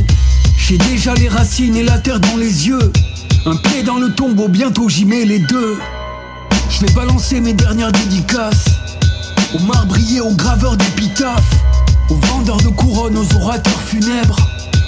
J'ai 0.58 0.78
déjà 0.78 1.14
les 1.16 1.28
racines 1.28 1.76
et 1.76 1.84
la 1.84 1.98
terre 1.98 2.22
dans 2.22 2.38
les 2.38 2.70
yeux. 2.70 2.94
Un 3.46 3.58
pied 3.58 3.84
dans 3.84 3.98
le 3.98 4.14
tombeau, 4.14 4.48
bientôt 4.48 4.88
j'y 4.88 5.04
mets 5.04 5.26
les 5.26 5.40
deux. 5.40 5.78
Je 6.70 6.86
vais 6.86 6.94
balancer 6.94 7.42
mes 7.42 7.54
dernières 7.54 7.92
dédicaces. 7.92 8.66
Aux 9.54 9.64
marbriers, 9.64 10.22
aux 10.22 10.36
graveurs 10.36 10.78
d'épitaphes. 10.78 11.54
Aux 12.10 12.16
vendeurs 12.28 12.62
de 12.62 12.70
couronnes, 12.70 13.18
aux 13.18 13.36
orateurs 13.36 13.82
funèbres. 13.82 14.38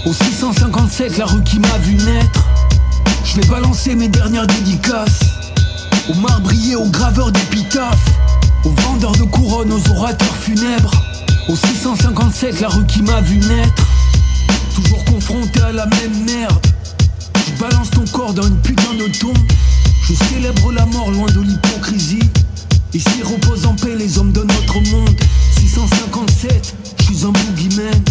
Au 0.05 0.13
657, 0.13 1.17
la 1.17 1.25
rue 1.25 1.43
qui 1.43 1.59
m'a 1.59 1.77
vu 1.79 1.95
naître. 1.95 2.48
Je 3.23 3.35
vais 3.35 3.47
balancer 3.47 3.95
mes 3.95 4.07
dernières 4.07 4.47
dédicaces 4.47 5.19
Aux 6.09 6.15
marbriers, 6.15 6.75
aux 6.75 6.89
graveurs 6.89 7.31
d'épitaphes 7.31 8.09
Aux 8.65 8.71
vendeurs 8.71 9.13
de 9.13 9.23
couronnes, 9.23 9.71
aux 9.71 9.91
orateurs 9.91 10.35
funèbres 10.35 11.03
Au 11.47 11.55
657, 11.55 12.61
la 12.61 12.69
rue 12.69 12.85
qui 12.85 13.01
m'a 13.01 13.21
vu 13.21 13.37
naître 13.37 13.87
Toujours 14.75 15.03
confronté 15.05 15.61
à 15.61 15.71
la 15.71 15.85
même 15.85 16.25
merde 16.25 16.59
balance 17.59 17.89
ton 17.91 18.05
corps 18.05 18.33
dans 18.33 18.47
une 18.47 18.59
putain 18.61 18.93
de 18.93 19.07
tombe. 19.19 19.37
Je 20.03 20.13
célèbre 20.13 20.71
la 20.71 20.85
mort 20.85 21.11
loin 21.11 21.27
de 21.27 21.41
l'hypocrisie. 21.41 22.23
Ici 22.93 23.21
reposent 23.23 23.65
en 23.65 23.75
paix 23.75 23.95
les 23.95 24.17
hommes 24.17 24.31
de 24.31 24.41
notre 24.41 24.79
monde. 24.91 25.15
657, 25.59 26.75
je 26.99 27.03
suis 27.03 27.25
un 27.25 27.31
boogeyman. 27.31 28.03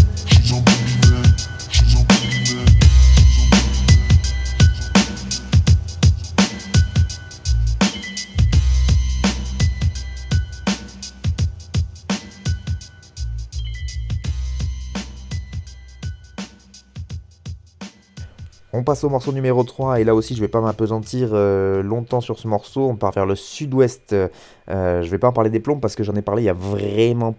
On 18.75 18.83
passe 18.83 19.03
au 19.03 19.09
morceau 19.09 19.33
numéro 19.33 19.65
3 19.65 20.01
et 20.01 20.05
là 20.05 20.15
aussi 20.15 20.37
je 20.37 20.43
vais 20.43 20.49
pas 20.49 20.61
m'apesantir 20.61 21.31
euh, 21.33 21.83
longtemps 21.83 22.21
sur 22.21 22.39
ce 22.39 22.47
morceau, 22.47 22.87
on 22.87 22.97
part 22.97 23.13
vers 23.13 23.25
le 23.25 23.35
sud-ouest, 23.35 24.13
euh, 24.13 24.29
je 24.69 25.09
vais 25.09 25.17
pas 25.17 25.29
en 25.29 25.33
parler 25.33 25.49
des 25.49 25.61
plombs 25.61 25.81
parce 25.81 25.95
que 25.95 26.05
j'en 26.05 26.15
ai 26.15 26.21
parlé 26.21 26.43
il 26.43 26.47
y 26.47 26.51
a 26.51 26.55
vraiment 26.55 27.35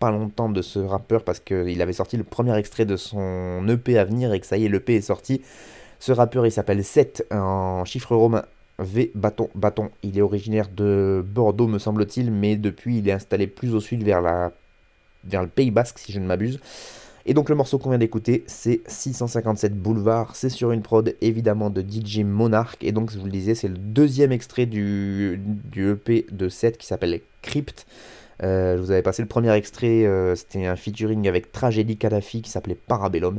pas 0.00 0.10
longtemps 0.10 0.48
de 0.48 0.60
ce 0.60 0.80
rappeur 0.80 1.22
parce 1.22 1.38
qu'il 1.38 1.80
avait 1.80 1.92
sorti 1.92 2.16
le 2.16 2.24
premier 2.24 2.56
extrait 2.58 2.84
de 2.84 2.96
son 2.96 3.64
EP 3.68 3.96
à 3.96 4.04
venir 4.04 4.32
et 4.32 4.40
que 4.40 4.46
ça 4.46 4.56
y 4.56 4.64
est 4.64 4.68
l'EP 4.68 4.96
est 4.96 5.02
sorti. 5.02 5.42
Ce 6.00 6.10
rappeur 6.10 6.46
il 6.46 6.50
s'appelle 6.50 6.82
7 6.82 7.28
en 7.30 7.84
chiffre 7.84 8.16
romain 8.16 8.44
V 8.80 9.12
bâton 9.14 9.50
bâton, 9.54 9.90
il 10.02 10.18
est 10.18 10.22
originaire 10.22 10.66
de 10.68 11.24
Bordeaux 11.24 11.68
me 11.68 11.78
semble-t-il 11.78 12.32
mais 12.32 12.56
depuis 12.56 12.98
il 12.98 13.08
est 13.08 13.12
installé 13.12 13.46
plus 13.46 13.76
au 13.76 13.80
sud 13.80 14.02
vers, 14.02 14.20
la, 14.20 14.50
vers 15.22 15.42
le 15.42 15.48
Pays 15.48 15.70
Basque 15.70 16.00
si 16.00 16.10
je 16.10 16.18
ne 16.18 16.26
m'abuse. 16.26 16.58
Et 17.26 17.34
donc 17.34 17.48
le 17.48 17.54
morceau 17.54 17.78
qu'on 17.78 17.90
vient 17.90 17.98
d'écouter, 17.98 18.42
c'est 18.46 18.80
657 18.86 19.74
Boulevard, 19.74 20.34
c'est 20.34 20.48
sur 20.48 20.72
une 20.72 20.82
prod 20.82 21.14
évidemment 21.20 21.70
de 21.70 21.80
DJ 21.80 22.20
Monarch, 22.20 22.78
et 22.82 22.92
donc 22.92 23.12
je 23.12 23.18
vous 23.18 23.26
le 23.26 23.30
disais, 23.30 23.54
c'est 23.54 23.68
le 23.68 23.78
deuxième 23.78 24.32
extrait 24.32 24.66
du, 24.66 25.40
du 25.40 25.90
EP 25.90 26.26
de 26.30 26.48
7 26.48 26.78
qui 26.78 26.86
s'appelle 26.86 27.20
Crypt. 27.42 27.86
Euh, 28.42 28.76
je 28.76 28.82
vous 28.82 28.90
avais 28.90 29.02
passé 29.02 29.22
le 29.22 29.28
premier 29.28 29.52
extrait, 29.52 30.04
euh, 30.04 30.34
c'était 30.34 30.66
un 30.66 30.74
featuring 30.74 31.28
avec 31.28 31.52
Tragédie 31.52 31.96
Kadhafi 31.96 32.42
qui 32.42 32.50
s'appelait 32.50 32.74
Parabellum. 32.74 33.38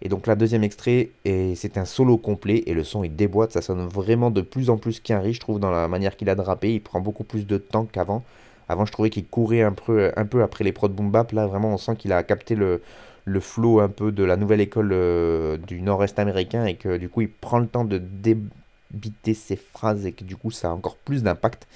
Et 0.00 0.08
donc 0.08 0.26
là, 0.26 0.36
deuxième 0.36 0.62
extrait, 0.62 1.10
et 1.24 1.54
c'est 1.56 1.76
un 1.76 1.84
solo 1.84 2.18
complet, 2.18 2.62
et 2.66 2.74
le 2.74 2.84
son 2.84 3.02
il 3.02 3.16
déboîte, 3.16 3.52
ça 3.52 3.62
sonne 3.62 3.86
vraiment 3.86 4.30
de 4.30 4.42
plus 4.42 4.70
en 4.70 4.76
plus 4.76 5.00
qu'un 5.00 5.18
riche, 5.18 5.36
je 5.36 5.40
trouve, 5.40 5.58
dans 5.58 5.70
la 5.70 5.88
manière 5.88 6.16
qu'il 6.16 6.30
a 6.30 6.36
de 6.36 6.40
rapper, 6.40 6.74
il 6.74 6.80
prend 6.80 7.00
beaucoup 7.00 7.24
plus 7.24 7.46
de 7.46 7.58
temps 7.58 7.86
qu'avant. 7.90 8.22
Avant, 8.68 8.86
je 8.86 8.92
trouvais 8.92 9.10
qu'il 9.10 9.26
courait 9.26 9.62
un 9.62 9.72
peu, 9.72 10.12
un 10.16 10.24
peu 10.24 10.42
après 10.42 10.62
les 10.62 10.72
prods 10.72 10.88
boom 10.88 11.10
bap, 11.10 11.32
là 11.32 11.46
vraiment 11.46 11.74
on 11.74 11.78
sent 11.78 11.96
qu'il 11.96 12.12
a 12.12 12.22
capté 12.22 12.54
le, 12.54 12.80
le 13.24 13.40
flow 13.40 13.80
un 13.80 13.88
peu 13.88 14.12
de 14.12 14.22
la 14.22 14.36
nouvelle 14.36 14.60
école 14.60 14.90
euh, 14.92 15.56
du 15.56 15.80
nord-est 15.80 16.18
américain 16.18 16.66
et 16.66 16.74
que 16.74 16.96
du 16.96 17.08
coup 17.08 17.22
il 17.22 17.30
prend 17.30 17.58
le 17.58 17.66
temps 17.66 17.84
de 17.84 17.98
débiter 17.98 19.34
ses 19.34 19.56
phrases 19.56 20.06
et 20.06 20.12
que 20.12 20.24
du 20.24 20.36
coup 20.36 20.50
ça 20.50 20.68
a 20.68 20.72
encore 20.72 20.96
plus 20.96 21.22
d'impact. 21.22 21.66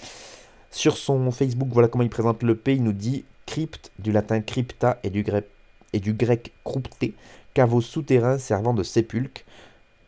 Sur 0.70 0.98
son 0.98 1.30
Facebook, 1.30 1.68
voilà 1.72 1.88
comment 1.88 2.04
il 2.04 2.10
présente 2.10 2.42
le 2.42 2.54
P, 2.54 2.74
il 2.74 2.82
nous 2.82 2.92
dit 2.92 3.24
crypte 3.46 3.90
du 3.98 4.12
latin 4.12 4.40
crypta 4.40 4.98
et 5.02 5.10
du 5.10 5.22
grec, 5.22 5.46
et 5.94 6.00
du 6.00 6.12
grec 6.12 6.52
crypté, 6.64 7.14
caveau 7.54 7.80
souterrain 7.80 8.38
servant 8.38 8.74
de 8.74 8.82
sépulcre, 8.82 9.42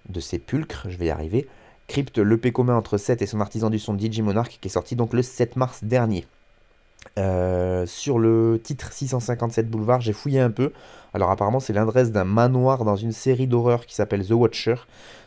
de 0.08 0.20
sépulcre, 0.20 0.86
je 0.88 0.96
vais 0.98 1.06
y 1.06 1.10
arriver. 1.10 1.48
Crypte, 1.88 2.18
l'EP 2.18 2.52
commun 2.52 2.76
entre 2.76 2.98
7 2.98 3.22
et 3.22 3.26
son 3.26 3.40
artisan 3.40 3.70
du 3.70 3.78
son 3.78 3.98
DJ 3.98 4.20
Monarch 4.20 4.58
qui 4.60 4.68
est 4.68 4.70
sorti 4.70 4.94
donc 4.94 5.12
le 5.12 5.22
7 5.22 5.56
mars 5.56 5.82
dernier. 5.82 6.26
Euh, 7.18 7.86
sur 7.86 8.18
le 8.18 8.60
titre 8.62 8.92
657 8.92 9.68
Boulevard, 9.68 10.00
j'ai 10.00 10.12
fouillé 10.12 10.40
un 10.40 10.50
peu. 10.50 10.72
Alors 11.12 11.30
apparemment 11.30 11.58
c'est 11.58 11.72
l'adresse 11.72 12.12
d'un 12.12 12.24
manoir 12.24 12.84
dans 12.84 12.94
une 12.94 13.10
série 13.10 13.48
d'horreur 13.48 13.84
qui 13.86 13.94
s'appelle 13.94 14.24
The 14.24 14.30
Watcher. 14.30 14.76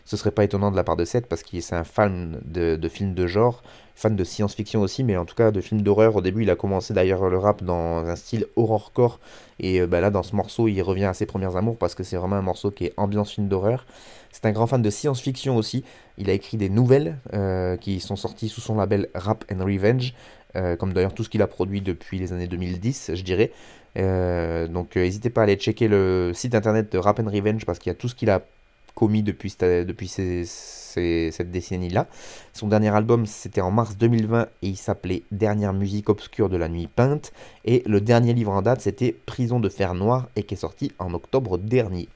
Ce 0.05 0.15
serait 0.17 0.31
pas 0.31 0.43
étonnant 0.43 0.71
de 0.71 0.75
la 0.75 0.83
part 0.83 0.95
de 0.95 1.03
Seth 1.03 1.27
parce 1.27 1.43
qu'il 1.43 1.61
c'est 1.61 1.75
un 1.75 1.83
fan 1.83 2.39
de, 2.45 2.77
films 2.87 3.13
de 3.13 3.27
genre, 3.27 3.63
fan 3.95 4.15
de 4.15 4.23
science-fiction 4.23 4.81
aussi, 4.81 5.03
mais 5.03 5.17
en 5.17 5.25
tout 5.25 5.35
cas 5.35 5.51
de 5.51 5.61
films 5.61 5.81
d'horreur. 5.81 6.15
Au 6.15 6.21
début 6.21 6.43
il 6.43 6.49
a 6.49 6.55
commencé 6.55 6.93
d'ailleurs 6.93 7.29
le 7.29 7.37
rap 7.37 7.63
dans 7.63 8.05
un 8.05 8.15
style 8.15 8.45
horrorcore 8.55 9.19
et 9.59 9.81
euh, 9.81 9.87
bah, 9.87 9.99
là 9.99 10.09
dans 10.09 10.23
ce 10.23 10.35
morceau 10.35 10.67
il 10.69 10.81
revient 10.81 11.05
à 11.05 11.13
ses 11.13 11.25
premières 11.25 11.57
amours 11.57 11.77
parce 11.77 11.95
que 11.95 12.03
c'est 12.03 12.15
vraiment 12.15 12.37
un 12.37 12.41
morceau 12.41 12.71
qui 12.71 12.85
est 12.85 12.93
ambiance 12.95 13.31
film 13.31 13.49
d'horreur. 13.49 13.85
C'est 14.31 14.45
un 14.45 14.51
grand 14.51 14.67
fan 14.67 14.81
de 14.81 14.89
science-fiction 14.89 15.57
aussi. 15.57 15.83
Il 16.17 16.29
a 16.29 16.33
écrit 16.33 16.57
des 16.57 16.69
nouvelles 16.69 17.19
euh, 17.33 17.77
qui 17.77 17.99
sont 17.99 18.15
sorties 18.15 18.49
sous 18.49 18.61
son 18.61 18.75
label 18.75 19.09
Rap 19.13 19.45
and 19.51 19.63
Revenge. 19.63 20.13
Euh, 20.55 20.75
comme 20.75 20.93
d'ailleurs 20.93 21.13
tout 21.13 21.23
ce 21.23 21.29
qu'il 21.29 21.41
a 21.41 21.47
produit 21.47 21.81
depuis 21.81 22.19
les 22.19 22.31
années 22.31 22.47
2010, 22.47 23.11
je 23.15 23.23
dirais. 23.23 23.51
Euh, 23.97 24.67
donc 24.67 24.97
euh, 24.97 25.01
n'hésitez 25.01 25.29
pas 25.29 25.41
à 25.41 25.43
aller 25.45 25.55
checker 25.55 25.87
le 25.87 26.31
site 26.33 26.55
internet 26.55 26.91
de 26.91 26.97
Rap 26.97 27.19
Revenge 27.19 27.65
parce 27.65 27.79
qu'il 27.79 27.91
y 27.91 27.95
a 27.95 27.95
tout 27.95 28.07
ce 28.07 28.15
qu'il 28.15 28.29
a 28.29 28.41
commis 28.95 29.23
depuis, 29.23 29.55
depuis 29.59 30.07
cette 30.07 31.51
décennie-là. 31.51 32.05
Son 32.53 32.67
dernier 32.67 32.89
album, 32.89 33.25
c'était 33.25 33.61
en 33.61 33.71
mars 33.71 33.97
2020 33.97 34.43
et 34.43 34.67
il 34.67 34.77
s'appelait 34.77 35.23
Dernière 35.31 35.73
musique 35.73 36.09
obscure 36.09 36.47
de 36.49 36.57
la 36.57 36.69
nuit 36.69 36.85
peinte. 36.85 37.33
Et 37.65 37.81
le 37.87 37.99
dernier 38.01 38.35
livre 38.35 38.51
en 38.51 38.61
date, 38.61 38.81
c'était 38.81 39.15
Prison 39.25 39.59
de 39.59 39.69
fer 39.69 39.95
noir 39.95 40.27
et 40.35 40.43
qui 40.43 40.53
est 40.53 40.57
sorti 40.57 40.91
en 40.99 41.15
octobre 41.15 41.57
dernier. 41.57 42.07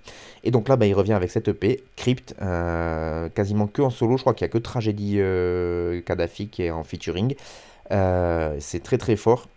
Et 0.43 0.51
donc 0.51 0.69
là, 0.69 0.75
bah, 0.75 0.85
il 0.85 0.93
revient 0.93 1.13
avec 1.13 1.31
cette 1.31 1.47
EP, 1.47 1.83
Crypt, 1.95 2.35
quasiment 3.33 3.65
que 3.65 3.81
en 3.81 3.89
solo. 3.89 4.17
Je 4.17 4.21
crois 4.21 4.35
qu'il 4.35 4.45
n'y 4.45 4.51
a 4.51 4.53
que 4.53 4.59
Tragédie 4.59 5.19
Kadhafi 6.05 6.49
qui 6.49 6.61
est 6.61 6.69
en 6.69 6.83
featuring. 6.83 7.33
Euh, 7.91 8.55
c'est 8.59 8.83
très 8.83 8.97
très 8.97 9.15
fort. 9.15 9.47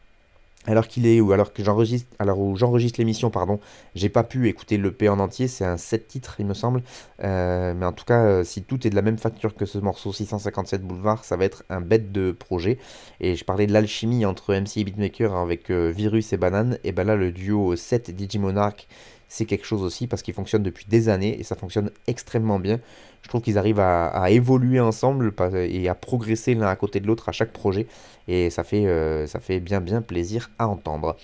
Alors 0.67 0.89
qu'il 0.89 1.07
est, 1.07 1.23
ou 1.23 1.33
alors 1.33 1.55
que 1.55 1.65
j'enregistre, 1.65 2.15
alors 2.19 2.39
où 2.39 2.55
j'enregistre 2.55 3.01
l'émission, 3.01 3.31
pardon, 3.31 3.61
j'ai 3.95 4.11
pas 4.11 4.25
pu 4.25 4.47
écouter 4.47 4.77
l'EP 4.77 5.09
en 5.09 5.19
entier, 5.19 5.49
c'est 5.49 5.65
un 5.65 5.79
7 5.79 6.07
titres, 6.07 6.37
il 6.39 6.45
me 6.45 6.53
semble. 6.53 6.83
Euh, 7.25 7.73
mais 7.75 7.87
en 7.87 7.93
tout 7.93 8.05
cas, 8.05 8.23
euh, 8.25 8.45
si 8.45 8.63
tout 8.63 8.87
est 8.87 8.91
de 8.91 8.95
la 8.95 9.01
même 9.01 9.17
facture 9.17 9.55
que 9.55 9.65
ce 9.65 9.79
morceau 9.79 10.13
657 10.13 10.83
Boulevard, 10.83 11.25
ça 11.25 11.39
va 11.39 11.47
être 11.47 11.65
un 11.71 11.81
bête 11.81 12.13
de 12.13 12.33
projet. 12.33 12.77
Et 13.21 13.37
je 13.37 13.45
parlais 13.45 13.67
de 13.67 13.73
l'alchimie 13.73 14.27
entre 14.27 14.55
MC 14.55 14.77
et 14.77 14.85
Beatmaker 14.85 15.35
avec 15.35 15.71
Virus 15.71 16.35
et 16.35 16.37
Banane, 16.37 16.79
et 16.85 16.93
ben 16.93 17.05
là, 17.05 17.17
le 17.17 17.33
duo 17.33 17.75
7 17.75 18.11
Digimonarch 18.15 18.87
c'est 19.31 19.47
quelque 19.47 19.65
chose 19.65 19.83
aussi 19.83 20.09
parce 20.09 20.23
qu'ils 20.23 20.35
fonctionnent 20.35 20.65
depuis 20.65 20.85
des 20.89 21.09
années 21.09 21.39
et 21.41 21.45
ça 21.45 21.55
fonctionne 21.55 21.91
extrêmement 22.07 22.59
bien. 22.59 22.81
Je 23.23 23.29
trouve 23.29 23.43
qu'ils 23.43 23.59
arrivent 23.59 23.81
à, 23.81 24.31
évoluer 24.31 24.81
ensemble 24.81 25.33
et 25.55 25.89
à 25.89 25.95
progresser 25.95 26.55
l'un 26.55 26.67
à 26.67 26.77
côté 26.77 27.01
de 27.01 27.07
l'autre 27.07 27.29
à 27.29 27.33
chaque 27.33 27.53
projet 27.53 27.87
et 28.29 28.51
ça 28.51 28.65
fait, 28.65 28.87
euh, 28.87 29.27
ça 29.27 29.41
fait 29.41 29.61
bien 29.61 29.81
bien 29.81 30.03
plaisir 30.03 30.51
à 30.59 30.69
entendre. 30.69 31.17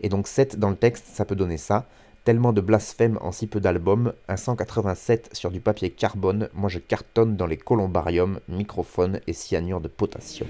Et 0.00 0.08
donc 0.08 0.26
7 0.26 0.58
dans 0.58 0.70
le 0.70 0.76
texte, 0.76 1.06
ça 1.12 1.24
peut 1.24 1.36
donner 1.36 1.58
ça. 1.58 1.86
Tellement 2.24 2.52
de 2.52 2.60
blasphème 2.60 3.18
en 3.22 3.32
si 3.32 3.46
peu 3.46 3.60
d'albums, 3.60 4.12
un 4.28 4.36
187 4.36 5.30
sur 5.32 5.50
du 5.50 5.60
papier 5.60 5.90
carbone, 5.90 6.48
moi 6.54 6.68
je 6.68 6.78
cartonne 6.78 7.36
dans 7.36 7.46
les 7.46 7.56
columbariums, 7.56 8.40
microphone 8.48 9.20
et 9.26 9.32
cyanure 9.32 9.80
de 9.80 9.88
potassium. 9.88 10.48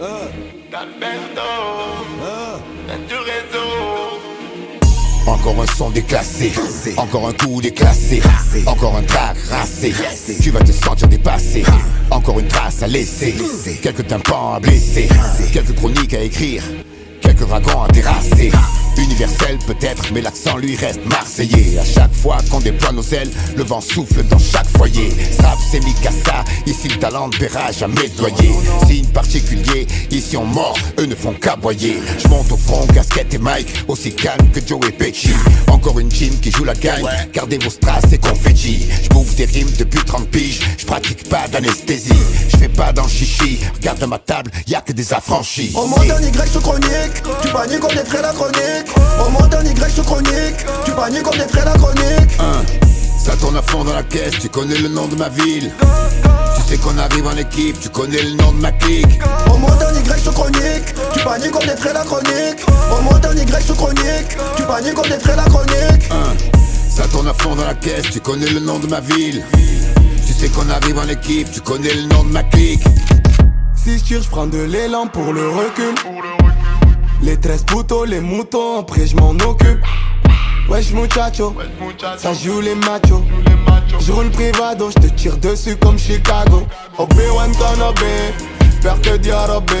Encore 0.00 1.97
un 5.78 5.84
son 5.84 5.90
déclassé, 5.90 6.52
encore 6.96 7.28
un 7.28 7.32
coup 7.32 7.60
déclassé, 7.60 8.20
encore 8.66 8.96
un 8.96 9.02
track 9.02 9.36
rassé. 9.48 9.94
Tu 10.42 10.50
vas 10.50 10.60
te 10.60 10.72
sentir 10.72 11.06
dépassé, 11.06 11.62
encore 12.10 12.40
une 12.40 12.48
trace 12.48 12.82
à 12.82 12.88
laisser, 12.88 13.34
quelques 13.80 14.06
tympans 14.06 14.54
à 14.54 14.60
blesser, 14.60 15.08
quelques 15.52 15.74
chroniques 15.74 16.14
à 16.14 16.20
écrire, 16.20 16.64
quelques 17.20 17.42
wagons 17.42 17.82
à 17.82 17.88
terrasser. 17.88 18.50
Universel 18.98 19.58
peut-être, 19.66 20.12
mais 20.12 20.20
l'accent 20.20 20.56
lui 20.56 20.76
reste 20.76 21.00
marseillais. 21.06 21.78
À 21.78 21.84
chaque 21.84 22.14
fois 22.14 22.38
qu'on 22.50 22.60
déploie 22.60 22.92
nos 22.92 23.02
ailes, 23.02 23.30
le 23.56 23.62
vent 23.62 23.80
souffle 23.80 24.22
dans 24.24 24.38
chaque 24.38 24.68
foyer. 24.76 25.10
Strap, 25.32 25.58
c'est 25.70 25.84
Mikasa, 25.84 26.44
ici 26.66 26.88
le 26.88 26.98
talent 26.98 27.28
de 27.28 27.36
à 27.56 27.72
jamais 27.72 28.08
doyer. 28.16 28.50
Signe 28.86 29.06
particulier, 29.06 29.86
ici 30.10 30.36
on 30.36 30.44
mord, 30.44 30.76
eux 30.98 31.06
ne 31.06 31.14
font 31.14 31.32
qu'aboyer. 31.32 31.98
Je 32.18 32.28
monte 32.28 32.50
au 32.52 32.56
front, 32.56 32.86
casquette 32.88 33.32
et 33.34 33.38
Mike, 33.38 33.84
aussi 33.88 34.12
calme 34.12 34.50
que 34.52 34.60
Joe 34.66 34.80
et 34.88 34.92
Pesci. 34.92 35.30
Encore 35.68 35.98
une 35.98 36.08
team 36.08 36.38
qui 36.40 36.50
joue 36.50 36.64
la 36.64 36.74
gagne, 36.74 37.06
gardez 37.32 37.58
vos 37.58 37.70
strass 37.70 38.04
et 38.12 38.18
confetti. 38.18 38.86
Je 39.02 39.08
bouffe 39.08 39.34
des 39.36 39.44
rimes 39.44 39.70
depuis 39.78 40.00
30 40.04 40.28
piges, 40.28 40.60
je 40.76 40.84
pratique 40.84 41.28
pas 41.28 41.46
d'anesthésie. 41.48 42.12
Je 42.48 42.56
fais 42.56 42.68
pas 42.68 42.92
dans 42.92 43.06
chichi, 43.06 43.58
regarde 43.74 44.02
ma 44.04 44.18
table, 44.18 44.50
y 44.66 44.74
a 44.74 44.80
que 44.80 44.92
des 44.92 45.12
affranchis. 45.12 45.72
Au 45.74 45.86
monde 45.86 46.06
d'un 46.06 46.20
Y 46.20 46.48
sous 46.48 46.60
chronique, 46.60 47.22
tu 47.42 47.48
paniques 47.48 47.88
des 47.88 48.04
frais 48.04 48.22
la 48.22 48.32
chronique. 48.32 48.87
Au 49.24 49.30
monde 49.30 49.54
un 49.54 49.64
Y 49.64 49.90
sous 49.90 50.02
chronique 50.02 50.64
Tu 50.84 50.92
paniques 50.92 51.22
comme 51.22 51.38
des 51.38 51.48
frais 51.48 51.64
la 51.64 51.72
chronique. 51.72 52.38
Ça 53.18 53.36
tourne 53.36 53.56
à 53.56 53.62
fond 53.62 53.84
dans 53.84 53.92
la 53.92 54.02
caisse, 54.02 54.38
tu 54.40 54.48
connais 54.48 54.78
le 54.78 54.88
nom 54.88 55.06
de 55.06 55.16
ma 55.16 55.28
ville. 55.28 55.70
Tu 56.56 56.62
sais 56.62 56.78
qu'on 56.78 56.96
arrive 56.96 57.26
en 57.26 57.36
équipe, 57.36 57.78
tu 57.80 57.88
connais 57.90 58.22
le 58.22 58.36
nom 58.36 58.52
de 58.52 58.60
ma 58.60 58.72
clique. 58.72 59.20
Au 59.52 59.58
monde 59.58 59.82
un 59.82 60.16
Y 60.16 60.20
sous 60.20 60.32
chronique 60.32 60.94
Tu 61.12 61.24
paniques 61.24 61.50
comme 61.50 61.66
des 61.66 61.76
frais 61.76 61.92
la 61.92 62.04
chronique. 62.04 62.64
Au 62.90 63.02
monde 63.02 63.26
un 63.26 63.34
Y 63.34 63.62
sous 63.62 63.74
chronique 63.74 64.36
Tu 64.56 64.62
paniques 64.62 64.94
comme 64.94 65.08
des 65.08 65.18
frais 65.18 65.36
la 65.36 65.44
chronique. 65.44 66.08
Ça 66.88 67.06
tourne 67.08 67.28
à 67.28 67.34
fond 67.34 67.54
dans 67.54 67.64
la 67.64 67.74
caisse, 67.74 68.10
tu 68.10 68.20
connais 68.20 68.48
le 68.50 68.60
nom 68.60 68.78
de 68.78 68.86
ma 68.86 69.00
ville. 69.00 69.44
Tu 70.26 70.32
sais 70.32 70.48
qu'on 70.48 70.68
arrive 70.68 70.98
en 70.98 71.08
équipe, 71.08 71.50
tu 71.52 71.60
connais 71.60 71.94
le 71.94 72.02
nom 72.08 72.24
de 72.24 72.30
ma 72.30 72.42
clique. 72.42 72.82
Si 73.76 73.98
je 73.98 74.04
tire, 74.04 74.22
je 74.22 74.28
prends 74.28 74.46
de 74.46 74.58
l'élan 74.58 75.06
pour 75.06 75.32
le 75.32 75.48
recul 75.48 75.94
Les 77.22 77.36
13 77.36 77.64
poteaux, 77.64 78.04
les 78.04 78.20
moutons, 78.20 78.78
après 78.80 79.06
je 79.06 79.16
m'en 79.16 79.30
occupe. 79.30 79.80
Wesh 80.68 80.92
muchacho, 80.92 81.54
ça 82.18 82.34
joue 82.34 82.60
les 82.60 82.74
machos. 82.74 83.24
Je 84.00 84.12
roule 84.12 84.30
privado, 84.30 84.90
je 84.90 85.08
te 85.08 85.14
tire 85.14 85.36
dessus 85.38 85.76
comme 85.76 85.98
Chicago. 85.98 86.66
Obi-Wan 86.98 87.50
Kenobi, 87.52 88.04
peur 88.82 89.00
que 89.00 89.16
Diarobé. 89.16 89.74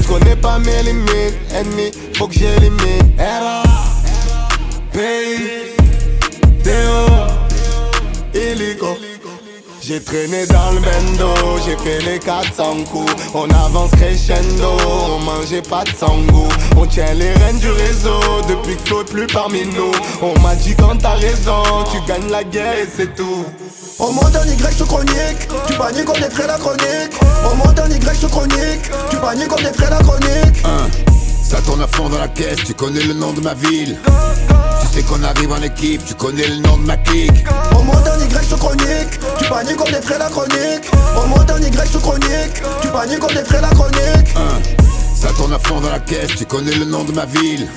Je 0.00 0.06
connais 0.06 0.36
pas 0.36 0.58
mes 0.58 0.82
limites, 0.82 1.38
ennemis, 1.54 1.90
faut 2.16 2.28
que 2.28 2.34
j'élimine. 2.34 3.12
Era, 3.18 3.62
Pays, 4.92 5.74
Théo, 6.62 7.06
Illico. 8.34 9.05
J'ai 9.86 10.02
traîné 10.02 10.44
dans 10.48 10.72
le 10.72 10.80
bendo, 10.80 11.32
j'ai 11.64 11.76
fait 11.76 12.04
les 12.04 12.18
400 12.18 12.78
coups. 12.90 13.12
On 13.34 13.48
avance 13.50 13.92
crescendo, 13.92 14.76
on 15.08 15.20
mangeait 15.20 15.62
pas 15.62 15.84
de 15.84 15.90
sangou 15.90 16.48
On 16.76 16.86
tient 16.86 17.14
les 17.14 17.32
rênes 17.34 17.58
du 17.60 17.70
réseau, 17.70 18.18
depuis 18.48 18.74
que 18.74 18.82
Flo 18.88 19.02
est 19.02 19.04
plus 19.04 19.26
parmi 19.28 19.64
nous. 19.64 19.92
On 20.22 20.36
m'a 20.40 20.56
dit 20.56 20.74
quand 20.74 20.96
t'as 20.98 21.14
raison, 21.14 21.62
tu 21.92 22.00
gagnes 22.08 22.28
la 22.32 22.42
guerre 22.42 22.80
et 22.80 22.88
c'est 22.96 23.14
tout. 23.14 23.44
On 24.00 24.10
monte 24.10 24.34
en 24.34 24.42
Y 24.42 24.76
sous 24.76 24.86
chronique, 24.86 25.46
tu 25.68 25.74
paniques 25.74 26.12
des 26.14 26.30
frais 26.30 26.48
la 26.48 26.58
chronique. 26.58 27.12
On 27.48 27.54
monte 27.54 27.78
en 27.78 27.88
Y 27.88 28.16
sous 28.16 28.28
chronique, 28.28 28.90
tu 29.08 29.16
paniques 29.18 29.56
des 29.56 29.72
frais 29.72 29.90
la 29.90 29.98
chronique 29.98 31.15
Ça 31.48 31.62
tourne 31.62 31.80
à 31.80 31.86
fond 31.86 32.08
dans 32.08 32.18
la 32.18 32.26
caisse, 32.26 32.58
tu 32.66 32.74
connais 32.74 33.04
le 33.04 33.14
nom 33.14 33.32
de 33.32 33.40
ma 33.40 33.54
ville. 33.54 33.96
Tu 34.80 34.86
sais 34.88 35.02
qu'on 35.04 35.22
arrive 35.22 35.52
en 35.52 35.62
équipe, 35.62 36.04
tu 36.04 36.14
connais 36.14 36.44
le 36.48 36.56
nom 36.56 36.76
de 36.76 36.84
ma 36.84 36.96
clique. 36.96 37.44
On 37.72 37.84
monte 37.84 37.98
en 37.98 38.18
Y 38.18 38.44
sous 38.44 38.56
chronique, 38.56 39.20
tu 39.38 39.48
paniques 39.48 39.84
des 39.86 40.02
frais 40.02 40.18
la 40.18 40.28
chronique. 40.28 40.90
On 41.16 41.28
monte 41.28 41.48
en 41.48 41.58
Y 41.58 41.88
sous 41.88 42.00
chronique, 42.00 42.62
tu 42.82 42.88
paniques 42.88 43.28
des 43.32 43.44
frais 43.44 43.60
la 43.60 43.68
chronique. 43.68 44.34
Ça 45.14 45.28
tourne 45.36 45.52
à 45.52 45.60
fond 45.60 45.80
dans 45.80 45.90
la 45.90 46.00
caisse, 46.00 46.34
tu 46.36 46.46
connais 46.46 46.74
le 46.74 46.84
nom 46.84 47.04
de 47.04 47.12
ma 47.12 47.26
ville. 47.26 47.68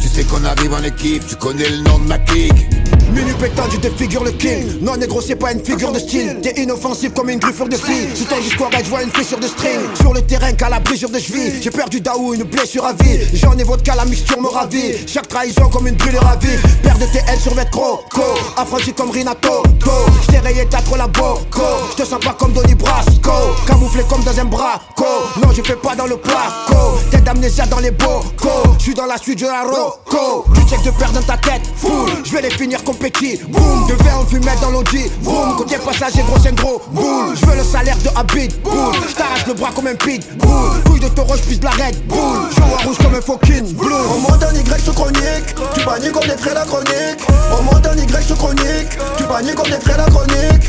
Tu 0.00 0.08
sais 0.08 0.24
qu'on 0.24 0.42
arrive 0.44 0.72
en 0.72 0.82
équipe, 0.82 1.26
tu 1.26 1.36
connais 1.36 1.68
le 1.68 1.82
nom 1.82 1.98
de 1.98 2.08
ma 2.08 2.18
clique 2.18 2.75
Minu 3.16 3.32
pétant, 3.32 3.62
tu 3.70 3.78
défigures 3.78 4.24
le 4.24 4.32
king. 4.32 4.78
Non, 4.82 4.94
négro, 4.94 5.22
c'est 5.22 5.36
pas 5.36 5.50
une 5.50 5.64
figure 5.64 5.90
de 5.90 5.98
style. 5.98 6.38
T'es 6.42 6.60
inoffensif 6.60 7.14
comme 7.14 7.30
une 7.30 7.38
griffure 7.38 7.66
de 7.66 7.76
scie. 7.76 8.14
Sous 8.14 8.24
ton 8.24 8.38
discours, 8.38 8.68
je 8.78 8.90
vois 8.90 9.02
une 9.02 9.10
fissure 9.10 9.38
de 9.38 9.46
string. 9.46 9.80
Sur 9.98 10.12
le 10.12 10.20
terrain, 10.20 10.52
qu'à 10.52 10.68
la 10.68 10.80
brisure 10.80 11.08
de 11.08 11.18
cheville. 11.18 11.54
J'ai 11.62 11.70
perdu 11.70 12.02
Daou, 12.02 12.34
une 12.34 12.42
blessure 12.42 12.84
à 12.84 12.92
vie. 12.92 13.20
J'en 13.32 13.56
ai 13.56 13.64
vodka, 13.64 13.94
la 13.94 14.04
mixture 14.04 14.38
me 14.38 14.48
ravit. 14.48 14.96
Chaque 15.06 15.28
trahison 15.28 15.70
comme 15.70 15.86
une 15.86 15.94
brûlure 15.94 16.26
à 16.26 16.36
vie. 16.36 16.58
Père 16.82 16.98
de 16.98 17.06
TL 17.06 17.40
sur 17.40 17.54
Vetro, 17.54 18.00
co. 18.12 18.22
Affranchi 18.54 18.92
comme 18.92 19.10
Rinato, 19.10 19.62
go. 19.82 19.90
J't'ai 20.24 20.40
rayé, 20.40 20.66
t'as 20.68 20.82
trop 20.82 20.96
la 20.96 21.06
boco. 21.06 21.62
J'te 21.92 22.04
sens 22.04 22.20
pas 22.22 22.36
comme 22.38 22.52
Donny 22.52 22.74
Brasco. 22.74 23.32
Camouflé 23.66 24.02
comme 24.10 24.24
dans 24.24 24.38
un 24.38 24.44
braco. 24.44 25.06
Non, 25.42 25.52
je 25.56 25.62
fais 25.62 25.76
pas 25.76 25.94
dans 25.94 26.06
le 26.06 26.18
placo. 26.18 26.98
Tête 27.10 27.24
d'amnésia 27.24 27.64
dans 27.64 27.80
les 27.80 27.92
bocaux. 27.92 28.74
J'suis 28.78 28.92
dans 28.92 29.06
la 29.06 29.16
suite 29.16 29.40
de 29.40 29.46
la 29.46 29.62
roco. 29.62 30.44
Tu 30.54 30.68
check 30.68 30.82
de 30.82 30.90
perdre 30.90 31.20
dans 31.20 31.26
ta 31.26 31.38
tête, 31.38 31.62
foule. 31.76 32.10
J'vais 32.22 32.42
les 32.42 32.50
finir 32.50 32.84
comme 32.84 32.96
Petit, 33.06 33.40
boum, 33.48 33.86
de 33.86 33.94
verre 34.02 34.18
on 34.20 34.26
fumait 34.26 34.56
dans 34.60 34.70
l'audi, 34.72 35.04
boum, 35.22 35.54
côté 35.56 35.76
passager 35.76 36.22
gros 36.22 36.38
c'est 36.42 36.52
gros, 36.56 36.82
boule, 36.90 37.36
je 37.40 37.46
veux 37.46 37.56
le 37.56 37.62
salaire 37.62 37.96
de 37.98 38.08
Habit, 38.16 38.48
boule, 38.64 38.96
je 39.08 39.14
t'arrache 39.14 39.46
le 39.46 39.54
bras 39.54 39.70
comme 39.72 39.86
un 39.86 39.94
pit, 39.94 40.26
boule, 40.38 40.82
couille 40.84 40.98
de 40.98 41.06
taureau, 41.10 41.36
je 41.36 41.62
la 41.62 41.70
red, 41.70 41.96
boule, 42.08 42.48
je 42.50 42.60
vois 42.62 42.78
rouge 42.78 42.98
comme 42.98 43.14
un 43.14 43.20
fucking 43.20 43.76
blue. 43.76 43.94
On 44.12 44.18
monte 44.22 44.42
en 44.42 44.52
Y 44.52 44.84
sous 44.84 44.92
chronique, 44.92 45.54
tu 45.72 45.84
paniques 45.84 46.10
comme 46.10 46.26
des 46.26 46.36
frais 46.36 46.54
la 46.54 46.64
chronique, 46.64 47.20
on 47.56 47.62
monte 47.62 47.86
en 47.86 47.96
Y 47.96 48.26
sous 48.26 48.34
chronique, 48.34 48.98
tu 49.16 49.22
paniques 49.22 49.54
comme 49.54 49.70
des 49.70 49.80
frais 49.80 49.96
la 49.96 50.06
chronique. 50.06 50.68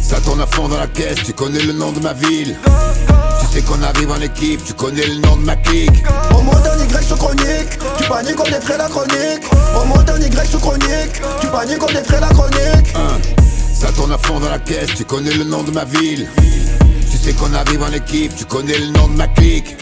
Ça 0.00 0.20
tourne 0.20 0.40
à 0.40 0.46
fond 0.46 0.68
dans 0.68 0.78
la 0.78 0.86
caisse, 0.86 1.18
tu 1.26 1.32
connais 1.32 1.58
le 1.58 1.72
nom 1.72 1.90
de 1.90 1.98
ma 1.98 2.12
ville. 2.12 2.56
Sais 3.48 3.62
qu'on 3.62 3.82
arrive 3.82 4.10
en 4.10 4.20
équipe, 4.20 4.62
tu 4.64 4.74
connais 4.74 5.06
le 5.06 5.20
nom 5.20 5.36
de 5.36 5.44
ma 5.44 5.56
clique. 5.56 6.04
On 6.32 6.42
monte 6.42 6.66
en 6.66 6.84
Y 6.84 7.02
sous 7.02 7.16
chronique, 7.16 7.78
tu 7.96 8.08
paniques 8.08 8.44
des 8.44 8.60
frais 8.60 8.78
la 8.78 8.88
chronique. 8.88 9.44
On 9.74 9.86
monte 9.86 10.10
en 10.10 10.16
Y 10.16 10.46
sous 10.46 10.58
chronique, 10.58 11.22
tu 11.40 11.46
paniques 11.48 11.86
des 11.86 12.04
frais 12.04 12.20
la 12.20 12.28
chronique. 12.28 12.94
Ça 13.72 13.92
tourne 13.92 14.12
à 14.12 14.18
fond 14.18 14.40
dans 14.40 14.50
la 14.50 14.58
caisse, 14.58 14.94
tu 14.94 15.04
connais 15.04 15.32
le 15.32 15.44
nom 15.44 15.62
de 15.62 15.70
ma 15.70 15.84
ville. 15.84 16.28
Tu 17.10 17.16
sais 17.16 17.32
qu'on 17.32 17.52
arrive 17.54 17.82
en 17.82 17.92
équipe, 17.92 18.34
tu 18.36 18.44
connais 18.44 18.78
le 18.78 18.88
nom 18.88 19.08
de 19.08 19.16
ma 19.16 19.28
clique. 19.28 19.76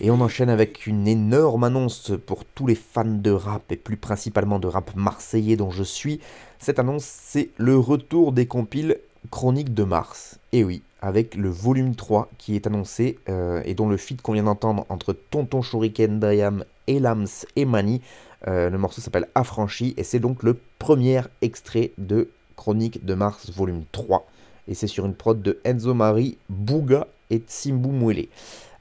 Et 0.00 0.10
on 0.10 0.20
enchaîne 0.20 0.48
avec 0.48 0.86
une 0.86 1.06
énorme 1.06 1.64
annonce 1.64 2.12
pour 2.26 2.44
tous 2.44 2.66
les 2.66 2.74
fans 2.74 3.04
de 3.04 3.30
rap 3.30 3.70
et 3.70 3.76
plus 3.76 3.98
principalement 3.98 4.58
de 4.58 4.66
rap 4.66 4.96
marseillais 4.96 5.56
dont 5.56 5.70
je 5.70 5.82
suis. 5.82 6.20
Cette 6.58 6.78
annonce, 6.78 7.04
c'est 7.04 7.50
le 7.58 7.78
retour 7.78 8.32
des 8.32 8.46
compiles 8.46 8.96
Chroniques 9.30 9.74
de 9.74 9.84
Mars. 9.84 10.38
Et 10.52 10.64
oui, 10.64 10.82
avec 11.00 11.34
le 11.34 11.48
volume 11.48 11.94
3 11.94 12.28
qui 12.38 12.56
est 12.56 12.66
annoncé 12.66 13.18
euh, 13.28 13.62
et 13.64 13.74
dont 13.74 13.88
le 13.88 13.96
feat 13.96 14.20
qu'on 14.22 14.32
vient 14.32 14.44
d'entendre 14.44 14.86
entre 14.88 15.12
Tonton 15.12 15.62
Shuriken, 15.62 16.20
Dayam, 16.20 16.64
Elams 16.86 17.26
et 17.56 17.64
Mani. 17.64 18.00
Euh, 18.48 18.70
le 18.70 18.78
morceau 18.78 19.00
s'appelle 19.00 19.28
Affranchi 19.34 19.94
et 19.96 20.04
c'est 20.04 20.18
donc 20.18 20.42
le 20.42 20.56
premier 20.78 21.22
extrait 21.42 21.92
de 21.98 22.28
Chronique 22.56 23.04
de 23.04 23.14
Mars 23.14 23.50
volume 23.50 23.84
3. 23.92 24.26
Et 24.68 24.74
c'est 24.74 24.86
sur 24.86 25.06
une 25.06 25.14
prod 25.14 25.40
de 25.40 25.58
Enzo 25.64 25.94
Mari, 25.94 26.36
Bouga 26.48 27.06
et 27.30 27.38
Tsimbu 27.38 27.88
Mwele. 27.88 28.26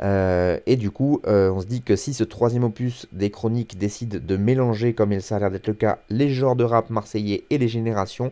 Euh, 0.01 0.59
et 0.65 0.75
du 0.75 0.91
coup, 0.91 1.21
on 1.25 1.59
se 1.59 1.65
dit 1.65 1.81
que 1.81 1.95
si 1.95 2.13
ce 2.13 2.23
troisième 2.23 2.63
opus 2.63 3.07
des 3.11 3.29
chroniques 3.29 3.77
décide 3.77 4.25
de 4.25 4.37
mélanger, 4.37 4.93
comme 4.93 5.11
il 5.11 5.21
ça 5.21 5.37
a 5.37 5.39
l'air 5.39 5.51
d'être 5.51 5.67
le 5.67 5.73
cas, 5.73 5.99
les 6.09 6.29
genres 6.29 6.55
de 6.55 6.63
rap 6.63 6.89
marseillais 6.89 7.43
et 7.49 7.57
les 7.57 7.67
générations, 7.67 8.31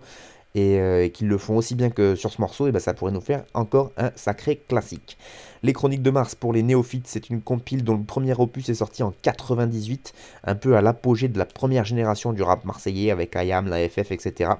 et, 0.57 1.11
qu'ils 1.11 1.27
le 1.27 1.37
font 1.37 1.57
aussi 1.57 1.75
bien 1.75 1.89
que 1.89 2.15
sur 2.15 2.31
ce 2.31 2.41
morceau, 2.41 2.67
et 2.67 2.71
ben 2.71 2.79
ça 2.79 2.93
pourrait 2.93 3.11
nous 3.11 3.21
faire 3.21 3.43
encore 3.53 3.91
un 3.97 4.11
sacré 4.15 4.57
classique. 4.67 5.17
Les 5.63 5.73
Chroniques 5.73 6.03
de 6.03 6.11
Mars 6.11 6.35
pour 6.35 6.53
les 6.53 6.63
néophytes, 6.63 7.07
c'est 7.07 7.29
une 7.29 7.41
compile 7.41 7.83
dont 7.83 7.97
le 7.97 8.03
premier 8.03 8.33
opus 8.33 8.69
est 8.69 8.75
sorti 8.75 9.01
en 9.03 9.13
98, 9.21 10.13
un 10.43 10.55
peu 10.55 10.77
à 10.77 10.81
l'apogée 10.81 11.27
de 11.27 11.37
la 11.37 11.45
première 11.45 11.85
génération 11.85 12.31
du 12.31 12.43
rap 12.43 12.63
marseillais 12.63 13.11
avec 13.11 13.35
IAM, 13.35 13.67
la 13.67 13.87
FF, 13.89 14.11
etc. 14.11 14.51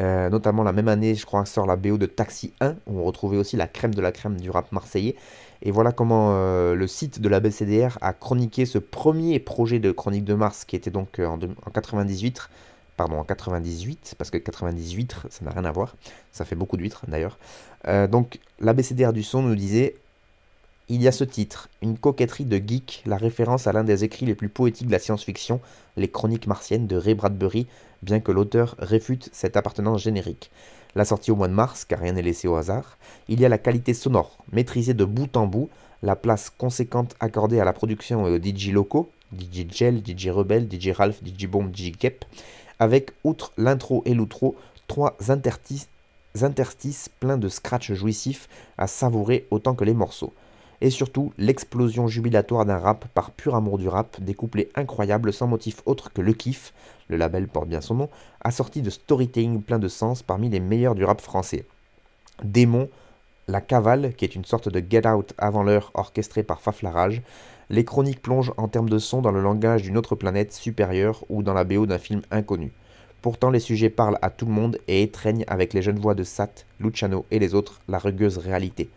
Euh, 0.00 0.30
notamment 0.30 0.62
la 0.62 0.72
même 0.72 0.88
année, 0.88 1.14
je 1.14 1.26
crois, 1.26 1.44
sort 1.44 1.66
la 1.66 1.76
BO 1.76 1.98
de 1.98 2.06
Taxi 2.06 2.54
1, 2.60 2.76
où 2.86 3.00
on 3.00 3.04
retrouvait 3.04 3.36
aussi 3.36 3.56
la 3.56 3.66
crème 3.66 3.94
de 3.94 4.00
la 4.00 4.12
crème 4.12 4.40
du 4.40 4.50
rap 4.50 4.72
marseillais. 4.72 5.16
Et 5.62 5.70
voilà 5.70 5.92
comment 5.92 6.30
euh, 6.32 6.74
le 6.74 6.86
site 6.86 7.20
de 7.20 7.28
la 7.28 7.40
BCDR 7.40 7.98
a 8.00 8.12
chroniqué 8.12 8.64
ce 8.64 8.78
premier 8.78 9.40
projet 9.40 9.80
de 9.80 9.90
Chronique 9.90 10.24
de 10.24 10.34
Mars 10.34 10.64
qui 10.64 10.76
était 10.76 10.90
donc 10.90 11.18
euh, 11.18 11.26
en, 11.26 11.70
98 11.70 12.48
pardon, 12.98 13.18
en 13.20 13.24
98, 13.24 14.16
parce 14.18 14.30
que 14.30 14.36
98, 14.36 15.14
ça 15.30 15.44
n'a 15.44 15.52
rien 15.52 15.64
à 15.64 15.70
voir, 15.70 15.96
ça 16.32 16.44
fait 16.44 16.56
beaucoup 16.56 16.76
d'huîtres 16.76 17.04
d'ailleurs. 17.08 17.38
Euh, 17.86 18.06
donc 18.06 18.40
l'ABCDR 18.60 19.14
du 19.14 19.22
son 19.22 19.40
nous 19.40 19.54
disait 19.54 19.94
il 20.90 21.00
y 21.00 21.08
a 21.08 21.12
ce 21.12 21.24
titre, 21.24 21.68
une 21.80 21.96
coquetterie 21.96 22.44
de 22.44 22.56
geek, 22.56 23.02
la 23.06 23.16
référence 23.16 23.66
à 23.66 23.72
l'un 23.72 23.84
des 23.84 24.04
écrits 24.04 24.26
les 24.26 24.34
plus 24.34 24.48
poétiques 24.48 24.88
de 24.88 24.92
la 24.92 24.98
science-fiction, 24.98 25.60
les 25.96 26.08
Chroniques 26.08 26.46
martiennes 26.46 26.86
de 26.86 26.96
Ray 26.96 27.14
Bradbury, 27.14 27.66
bien 28.02 28.20
que 28.20 28.32
l'auteur 28.32 28.74
réfute 28.78 29.30
cette 29.32 29.56
appartenance 29.56 30.02
générique. 30.02 30.50
La 30.94 31.04
sortie 31.04 31.30
au 31.30 31.36
mois 31.36 31.48
de 31.48 31.52
mars, 31.52 31.84
car 31.84 32.00
rien 32.00 32.12
n'est 32.12 32.22
laissé 32.22 32.48
au 32.48 32.56
hasard. 32.56 32.98
Il 33.28 33.40
y 33.40 33.44
a 33.44 33.48
la 33.48 33.58
qualité 33.58 33.94
sonore, 33.94 34.38
maîtrisée 34.50 34.94
de 34.94 35.04
bout 35.04 35.36
en 35.36 35.46
bout, 35.46 35.68
la 36.02 36.16
place 36.16 36.50
conséquente 36.50 37.14
accordée 37.20 37.60
à 37.60 37.64
la 37.64 37.72
production 37.72 38.26
et 38.26 38.30
aux 38.30 38.42
DJ 38.42 38.72
locaux, 38.72 39.10
DJ 39.38 39.66
Gel, 39.70 40.02
DJ 40.04 40.28
Rebel, 40.28 40.68
DJ 40.70 40.90
Ralph, 40.90 41.20
DJ 41.22 41.46
Bomb, 41.46 41.70
DJ 41.74 41.92
Kep, 41.92 42.24
avec, 42.78 43.12
outre 43.24 43.52
l'intro 43.56 44.02
et 44.04 44.14
l'outro, 44.14 44.56
trois 44.86 45.16
interstices, 45.28 45.88
pleins 47.20 47.38
de 47.38 47.48
scratch 47.48 47.92
jouissifs 47.92 48.48
à 48.76 48.86
savourer 48.86 49.46
autant 49.50 49.74
que 49.74 49.84
les 49.84 49.94
morceaux. 49.94 50.32
Et 50.80 50.90
surtout, 50.90 51.32
l'explosion 51.38 52.06
jubilatoire 52.06 52.64
d'un 52.64 52.78
rap 52.78 53.06
par 53.08 53.32
pur 53.32 53.56
amour 53.56 53.78
du 53.78 53.88
rap, 53.88 54.20
des 54.20 54.34
couplets 54.34 54.68
incroyables 54.76 55.32
sans 55.32 55.48
motif 55.48 55.82
autre 55.86 56.12
que 56.12 56.20
le 56.20 56.32
kiff, 56.32 56.72
le 57.08 57.16
label 57.16 57.48
porte 57.48 57.68
bien 57.68 57.80
son 57.80 57.94
nom, 57.96 58.10
assorti 58.40 58.80
de 58.80 58.90
storytelling 58.90 59.62
plein 59.62 59.80
de 59.80 59.88
sens 59.88 60.22
parmi 60.22 60.48
les 60.48 60.60
meilleurs 60.60 60.94
du 60.94 61.04
rap 61.04 61.20
français. 61.20 61.66
Démon, 62.44 62.88
La 63.48 63.60
Cavale, 63.60 64.14
qui 64.14 64.24
est 64.24 64.36
une 64.36 64.44
sorte 64.44 64.68
de 64.68 64.82
Get 64.88 65.08
Out 65.08 65.34
avant 65.38 65.64
l'heure 65.64 65.90
orchestrée 65.94 66.44
par 66.44 66.60
Faflarage, 66.60 67.22
les 67.70 67.84
chroniques 67.84 68.22
plongent 68.22 68.52
en 68.56 68.68
termes 68.68 68.88
de 68.88 68.98
son 68.98 69.20
dans 69.20 69.30
le 69.30 69.42
langage 69.42 69.82
d'une 69.82 69.98
autre 69.98 70.14
planète 70.14 70.52
supérieure 70.52 71.24
ou 71.28 71.42
dans 71.42 71.52
la 71.52 71.64
BO 71.64 71.86
d'un 71.86 71.98
film 71.98 72.22
inconnu. 72.30 72.72
Pourtant, 73.20 73.50
les 73.50 73.60
sujets 73.60 73.90
parlent 73.90 74.18
à 74.22 74.30
tout 74.30 74.46
le 74.46 74.52
monde 74.52 74.78
et 74.88 75.02
étreignent 75.02 75.44
avec 75.48 75.74
les 75.74 75.82
jeunes 75.82 75.98
voix 75.98 76.14
de 76.14 76.24
Sat, 76.24 76.64
Luciano 76.80 77.26
et 77.30 77.38
les 77.38 77.54
autres 77.54 77.80
la 77.88 77.98
rugueuse 77.98 78.38
réalité. 78.38 78.88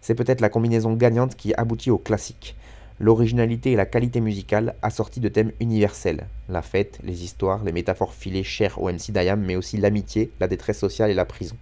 C'est 0.00 0.14
peut-être 0.14 0.40
la 0.40 0.50
combinaison 0.50 0.92
gagnante 0.92 1.36
qui 1.36 1.54
aboutit 1.54 1.90
au 1.90 1.98
classique. 1.98 2.56
L'originalité 3.00 3.72
et 3.72 3.76
la 3.76 3.86
qualité 3.86 4.20
musicale 4.20 4.76
assorties 4.82 5.20
de 5.20 5.28
thèmes 5.28 5.52
universels. 5.58 6.26
La 6.48 6.62
fête, 6.62 6.98
les 7.02 7.24
histoires, 7.24 7.64
les 7.64 7.72
métaphores 7.72 8.14
filées 8.14 8.44
chères 8.44 8.80
au 8.80 8.92
MC 8.92 9.10
Dayam, 9.10 9.40
mais 9.40 9.56
aussi 9.56 9.78
l'amitié, 9.78 10.30
la 10.38 10.46
détresse 10.46 10.78
sociale 10.78 11.10
et 11.10 11.14
la 11.14 11.24
prison. 11.24 11.56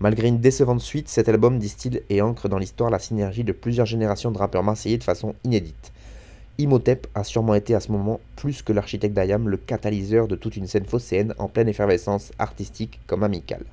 Malgré 0.00 0.28
une 0.28 0.38
décevante 0.38 0.80
suite, 0.80 1.08
cet 1.08 1.28
album 1.28 1.58
distille 1.58 2.02
et 2.08 2.22
ancre 2.22 2.48
dans 2.48 2.58
l'histoire 2.58 2.88
la 2.88 3.00
synergie 3.00 3.42
de 3.42 3.50
plusieurs 3.50 3.86
générations 3.86 4.30
de 4.30 4.38
rappeurs 4.38 4.62
marseillais 4.62 4.98
de 4.98 5.02
façon 5.02 5.34
inédite. 5.42 5.92
Imhotep 6.58 7.08
a 7.16 7.24
sûrement 7.24 7.54
été 7.54 7.74
à 7.74 7.80
ce 7.80 7.90
moment, 7.90 8.20
plus 8.36 8.62
que 8.62 8.72
l'architecte 8.72 9.14
d'Ayam, 9.14 9.48
le 9.48 9.56
catalyseur 9.56 10.28
de 10.28 10.36
toute 10.36 10.56
une 10.56 10.68
scène 10.68 10.84
phocéenne 10.84 11.34
en 11.38 11.48
pleine 11.48 11.68
effervescence 11.68 12.30
artistique 12.38 13.00
comme 13.08 13.24
amicale. 13.24 13.64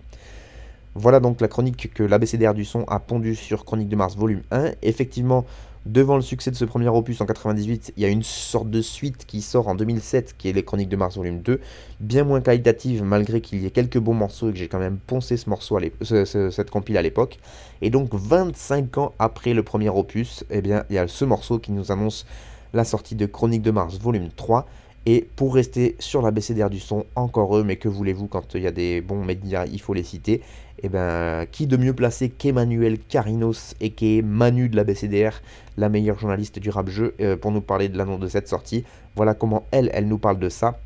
Voilà 0.95 1.19
donc 1.19 1.41
la 1.41 1.47
chronique 1.47 1.93
que 1.93 2.03
l'ABCDR 2.03 2.53
du 2.53 2.65
son 2.65 2.85
a 2.85 2.99
pondue 2.99 3.35
sur 3.35 3.65
Chronique 3.65 3.89
de 3.89 3.95
Mars 3.95 4.15
volume 4.15 4.41
1. 4.49 4.71
Effectivement, 4.81 5.45
Devant 5.85 6.15
le 6.15 6.23
succès 6.23 6.49
de 6.49 6.55
ce 6.55 6.65
premier 6.65 6.87
opus 6.87 7.21
en 7.21 7.27
98, 7.27 7.93
il 7.95 8.01
y 8.01 8.07
a 8.07 8.09
une 8.09 8.23
sorte 8.23 8.71
de 8.71 8.81
suite 8.81 9.27
qui 9.27 9.43
sort 9.43 9.67
en 9.67 9.75
2007, 9.75 10.33
qui 10.35 10.49
est 10.49 10.51
Les 10.51 10.63
Chroniques 10.63 10.89
de 10.89 10.95
Mars 10.95 11.15
Volume 11.15 11.41
2, 11.41 11.61
bien 11.99 12.23
moins 12.23 12.41
qualitative 12.41 13.03
malgré 13.03 13.39
qu'il 13.39 13.61
y 13.61 13.67
ait 13.67 13.69
quelques 13.69 13.99
bons 13.99 14.15
morceaux 14.15 14.49
et 14.49 14.53
que 14.53 14.57
j'ai 14.57 14.67
quand 14.67 14.79
même 14.79 14.97
poncé 14.97 15.37
ce 15.37 15.47
morceau 15.47 15.77
à 15.77 15.81
cette 16.25 16.71
compile 16.71 16.97
à 16.97 17.03
l'époque. 17.03 17.37
Et 17.83 17.91
donc 17.91 18.15
25 18.15 18.97
ans 18.97 19.13
après 19.19 19.53
le 19.53 19.61
premier 19.61 19.89
opus, 19.89 20.43
eh 20.49 20.61
bien, 20.61 20.85
il 20.89 20.95
y 20.95 20.97
a 20.97 21.07
ce 21.07 21.23
morceau 21.23 21.59
qui 21.59 21.71
nous 21.71 21.91
annonce 21.91 22.25
la 22.73 22.83
sortie 22.83 23.13
de 23.13 23.27
Chroniques 23.27 23.61
de 23.61 23.69
Mars 23.71 23.99
Volume 23.99 24.29
3. 24.35 24.65
Et 25.05 25.29
pour 25.35 25.53
rester 25.53 25.95
sur 25.99 26.23
la 26.23 26.31
BCDR 26.31 26.71
du 26.71 26.79
son, 26.79 27.05
encore 27.13 27.55
eux, 27.57 27.63
mais 27.63 27.75
que 27.75 27.87
voulez-vous 27.87 28.25
quand 28.25 28.55
il 28.55 28.63
y 28.63 28.67
a 28.67 28.71
des 28.71 29.01
bons 29.01 29.23
médias, 29.23 29.67
il 29.67 29.79
faut 29.79 29.93
les 29.93 30.01
citer. 30.01 30.41
Et 30.77 30.87
eh 30.87 30.89
ben, 30.89 31.45
qui 31.49 31.67
de 31.67 31.77
mieux 31.77 31.93
placé 31.93 32.29
qu'Emmanuel 32.29 32.99
Carinos 32.99 33.75
et 33.79 33.91
qu'est 33.91 34.21
Manu 34.21 34.67
de 34.67 34.75
la 34.75 34.83
BCDR, 34.83 35.41
la 35.77 35.87
meilleure 35.87 36.19
journaliste 36.19 36.59
du 36.59 36.69
rap 36.69 36.89
jeu, 36.89 37.15
euh, 37.21 37.37
pour 37.37 37.51
nous 37.51 37.61
parler 37.61 37.87
de 37.87 37.97
l'annonce 37.97 38.19
de 38.19 38.27
cette 38.27 38.49
sortie. 38.49 38.83
Voilà 39.15 39.33
comment 39.33 39.65
elle, 39.71 39.89
elle 39.93 40.07
nous 40.09 40.17
parle 40.17 40.37
de 40.37 40.49
ça. 40.49 40.77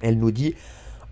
Elle 0.00 0.18
nous 0.18 0.30
dit 0.30 0.54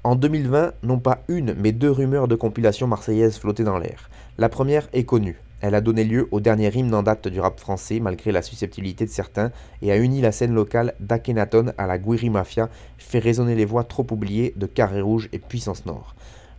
En 0.04 0.14
2020, 0.14 0.74
non 0.84 1.00
pas 1.00 1.24
une, 1.26 1.54
mais 1.54 1.72
deux 1.72 1.90
rumeurs 1.90 2.28
de 2.28 2.36
compilation 2.36 2.86
marseillaise 2.86 3.36
flottaient 3.36 3.64
dans 3.64 3.78
l'air. 3.78 4.08
La 4.38 4.48
première 4.48 4.88
est 4.92 5.04
connue. 5.04 5.40
Elle 5.60 5.74
a 5.74 5.80
donné 5.80 6.04
lieu 6.04 6.28
au 6.30 6.40
dernier 6.40 6.70
hymne 6.76 6.94
en 6.94 7.02
date 7.02 7.26
du 7.26 7.40
rap 7.40 7.58
français, 7.58 7.98
malgré 7.98 8.32
la 8.32 8.42
susceptibilité 8.42 9.06
de 9.06 9.10
certains, 9.10 9.50
et 9.80 9.90
a 9.90 9.96
uni 9.96 10.20
la 10.20 10.30
scène 10.30 10.52
locale 10.52 10.94
d'Akhenaton 11.00 11.72
à 11.78 11.86
la 11.86 11.98
Guiri 11.98 12.28
Mafia, 12.28 12.68
fait 12.98 13.18
résonner 13.18 13.54
les 13.54 13.64
voix 13.64 13.82
trop 13.82 14.06
oubliées 14.10 14.52
de 14.56 14.66
Carré 14.66 15.00
Rouge 15.00 15.30
et 15.32 15.38
Puissance 15.38 15.86
Nord. 15.86 16.14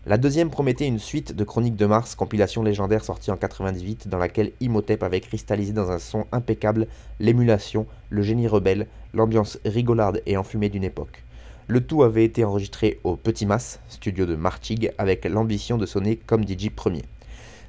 La 0.07 0.19
deuxième 0.19 0.51
promettait 0.51 0.85
une 0.85 0.99
suite 0.99 1.35
de 1.35 1.43
Chroniques 1.43 1.77
de 1.77 1.87
Mars, 1.87 2.13
compilation 2.13 2.61
légendaire 2.61 3.03
sortie 3.03 3.31
en 3.31 3.37
98, 3.37 4.07
dans 4.07 4.19
laquelle 4.19 4.51
Imhotep 4.59 5.01
avait 5.01 5.19
cristallisé 5.19 5.73
dans 5.73 5.89
un 5.89 5.97
son 5.97 6.27
impeccable 6.31 6.85
l'émulation, 7.19 7.87
le 8.11 8.21
génie 8.21 8.47
rebelle, 8.47 8.85
l'ambiance 9.15 9.57
rigolarde 9.65 10.21
et 10.27 10.37
enfumée 10.37 10.69
d'une 10.69 10.83
époque. 10.83 11.23
Le 11.65 11.81
tout 11.81 12.03
avait 12.03 12.23
été 12.23 12.45
enregistré 12.45 12.99
au 13.03 13.15
Petit 13.15 13.47
Mas, 13.47 13.79
studio 13.89 14.27
de 14.27 14.35
Martig, 14.35 14.91
avec 14.99 15.25
l'ambition 15.25 15.79
de 15.79 15.87
sonner 15.87 16.17
comme 16.17 16.47
DJ 16.47 16.69
premier. 16.69 17.01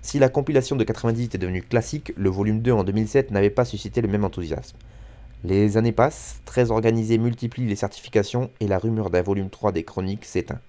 Si 0.03 0.19
la 0.19 0.29
compilation 0.29 0.77
de 0.77 0.85
98 0.85 1.37
est 1.37 1.39
devenue 1.39 1.63
classique, 1.63 2.13
le 2.19 2.29
volume 2.29 2.61
2 2.61 2.71
en 2.71 2.85
2007 2.85 3.31
n'avait 3.31 3.49
pas 3.49 3.65
suscité 3.65 4.03
le 4.03 4.09
même 4.09 4.25
enthousiasme. 4.25 4.77
Les 5.43 5.79
années 5.79 5.93
passent, 5.93 6.43
très 6.45 6.71
organisés 6.71 7.17
multiplient 7.17 7.67
les 7.67 7.77
certifications 7.77 8.51
et 8.61 8.69
la 8.69 8.79
rumeur 8.79 9.09
d'un 9.09 9.23
volume 9.23 9.49
3 9.49 9.73
des 9.73 9.85
chroniques 9.85 10.27
s'éteint. 10.27 10.61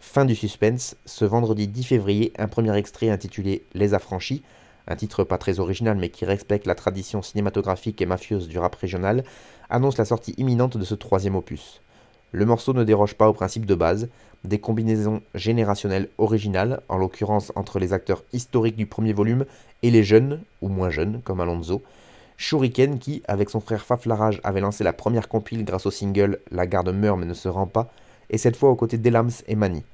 Fin 0.00 0.24
du 0.24 0.34
suspense, 0.34 0.96
ce 1.06 1.24
vendredi 1.24 1.66
10 1.66 1.84
février, 1.84 2.32
un 2.38 2.48
premier 2.48 2.76
extrait 2.76 3.10
intitulé 3.10 3.64
Les 3.74 3.94
Affranchis, 3.94 4.42
un 4.86 4.96
titre 4.96 5.24
pas 5.24 5.38
très 5.38 5.60
original 5.60 5.96
mais 5.96 6.10
qui 6.10 6.24
respecte 6.24 6.66
la 6.66 6.74
tradition 6.74 7.22
cinématographique 7.22 8.00
et 8.00 8.06
mafieuse 8.06 8.48
du 8.48 8.58
rap 8.58 8.74
régional, 8.74 9.24
annonce 9.70 9.98
la 9.98 10.04
sortie 10.04 10.34
imminente 10.36 10.76
de 10.76 10.84
ce 10.84 10.94
troisième 10.94 11.36
opus. 11.36 11.80
Le 12.32 12.46
morceau 12.46 12.72
ne 12.72 12.84
déroge 12.84 13.14
pas 13.14 13.28
au 13.28 13.32
principe 13.32 13.64
de 13.64 13.74
base, 13.74 14.08
des 14.42 14.58
combinaisons 14.58 15.22
générationnelles 15.34 16.08
originales, 16.18 16.82
en 16.88 16.98
l'occurrence 16.98 17.52
entre 17.54 17.78
les 17.78 17.92
acteurs 17.92 18.24
historiques 18.32 18.76
du 18.76 18.86
premier 18.86 19.12
volume 19.12 19.46
et 19.82 19.90
les 19.90 20.02
jeunes, 20.02 20.40
ou 20.60 20.68
moins 20.68 20.90
jeunes, 20.90 21.20
comme 21.22 21.40
Alonso. 21.40 21.82
Shuriken 22.36 22.98
qui, 22.98 23.22
avec 23.28 23.50
son 23.50 23.60
frère 23.60 23.84
Faflarage, 23.84 24.40
avait 24.42 24.60
lancé 24.60 24.82
la 24.82 24.92
première 24.92 25.28
compile 25.28 25.64
grâce 25.64 25.86
au 25.86 25.90
single 25.90 26.40
La 26.50 26.66
garde 26.66 26.92
meurt 26.92 27.18
mais 27.18 27.26
ne 27.26 27.34
se 27.34 27.48
rend 27.48 27.66
pas, 27.66 27.88
et 28.30 28.38
cette 28.38 28.56
fois 28.56 28.70
aux 28.70 28.76
côtés 28.76 28.98
d'Elams 28.98 29.30
et 29.46 29.56
Mani. 29.56 29.84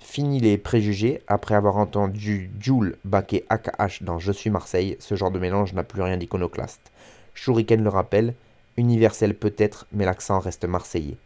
Fini 0.00 0.40
les 0.40 0.58
préjugés, 0.58 1.20
après 1.28 1.54
avoir 1.54 1.76
entendu 1.76 2.50
Jules 2.58 2.96
baquer 3.04 3.44
AKH 3.48 4.02
dans 4.02 4.18
Je 4.18 4.32
suis 4.32 4.50
Marseille, 4.50 4.96
ce 4.98 5.14
genre 5.14 5.30
de 5.30 5.38
mélange 5.38 5.74
n'a 5.74 5.84
plus 5.84 6.02
rien 6.02 6.16
d'iconoclaste. 6.16 6.90
Shuriken 7.34 7.82
le 7.82 7.90
rappelle, 7.90 8.34
universel 8.76 9.34
peut-être, 9.34 9.86
mais 9.92 10.04
l'accent 10.04 10.38
reste 10.38 10.64
marseillais. 10.64 11.16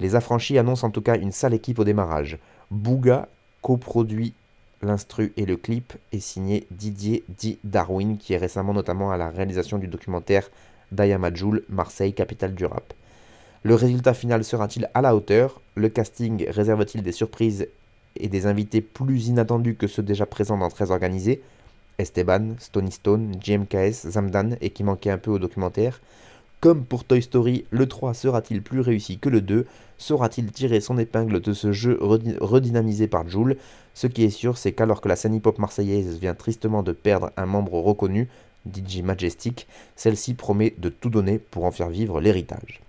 Les 0.00 0.14
affranchis 0.14 0.58
annoncent 0.58 0.86
en 0.86 0.90
tout 0.90 1.02
cas 1.02 1.18
une 1.18 1.32
sale 1.32 1.54
équipe 1.54 1.78
au 1.78 1.84
démarrage. 1.84 2.38
Bouga 2.70 3.28
coproduit 3.60 4.34
l'instru 4.80 5.32
et 5.36 5.46
le 5.46 5.56
clip 5.56 5.92
est 6.12 6.20
signé 6.20 6.66
Didier 6.70 7.24
Di 7.28 7.58
Darwin 7.64 8.18
qui 8.18 8.34
est 8.34 8.38
récemment 8.38 8.72
notamment 8.72 9.10
à 9.12 9.16
la 9.16 9.30
réalisation 9.30 9.78
du 9.78 9.86
documentaire 9.86 10.50
Dayamajoul, 10.90 11.64
Marseille, 11.68 12.12
capitale 12.12 12.54
du 12.54 12.66
rap. 12.66 12.92
Le 13.64 13.76
résultat 13.76 14.12
final 14.12 14.42
sera-t-il 14.42 14.90
à 14.92 15.02
la 15.02 15.14
hauteur? 15.14 15.60
Le 15.76 15.88
casting 15.88 16.44
réserve-t-il 16.48 17.04
des 17.04 17.12
surprises 17.12 17.68
et 18.16 18.26
des 18.26 18.46
invités 18.46 18.80
plus 18.80 19.28
inattendus 19.28 19.76
que 19.76 19.86
ceux 19.86 20.02
déjà 20.02 20.26
présents 20.26 20.58
dans 20.58 20.68
Très 20.68 20.90
Organisé? 20.90 21.40
Esteban, 21.98 22.56
Stony 22.58 22.90
Stone, 22.90 23.36
JMKS, 23.40 24.10
Zamdan 24.10 24.56
et 24.60 24.70
qui 24.70 24.82
manquait 24.82 25.10
un 25.10 25.18
peu 25.18 25.30
au 25.30 25.38
documentaire? 25.38 26.00
Comme 26.58 26.84
pour 26.84 27.04
Toy 27.04 27.22
Story, 27.22 27.64
le 27.70 27.86
3 27.86 28.14
sera-t-il 28.14 28.62
plus 28.62 28.80
réussi 28.80 29.18
que 29.18 29.28
le 29.28 29.40
2 29.40 29.64
Saura-t-il 29.96 30.50
tirer 30.50 30.80
son 30.80 30.98
épingle 30.98 31.40
de 31.40 31.52
ce 31.52 31.70
jeu 31.70 31.96
redynamisé 32.00 33.06
par 33.06 33.28
Joule? 33.28 33.56
Ce 33.94 34.08
qui 34.08 34.24
est 34.24 34.30
sûr, 34.30 34.58
c'est 34.58 34.72
qu'alors 34.72 35.00
que 35.00 35.08
la 35.08 35.14
scène 35.14 35.36
hip-hop 35.36 35.60
marseillaise 35.60 36.18
vient 36.18 36.34
tristement 36.34 36.82
de 36.82 36.90
perdre 36.90 37.30
un 37.36 37.46
membre 37.46 37.74
reconnu, 37.74 38.28
DJ 38.66 39.02
Majestic, 39.02 39.68
celle-ci 39.94 40.34
promet 40.34 40.74
de 40.78 40.88
tout 40.88 41.10
donner 41.10 41.38
pour 41.38 41.64
en 41.64 41.70
faire 41.70 41.90
vivre 41.90 42.20
l'héritage. 42.20 42.80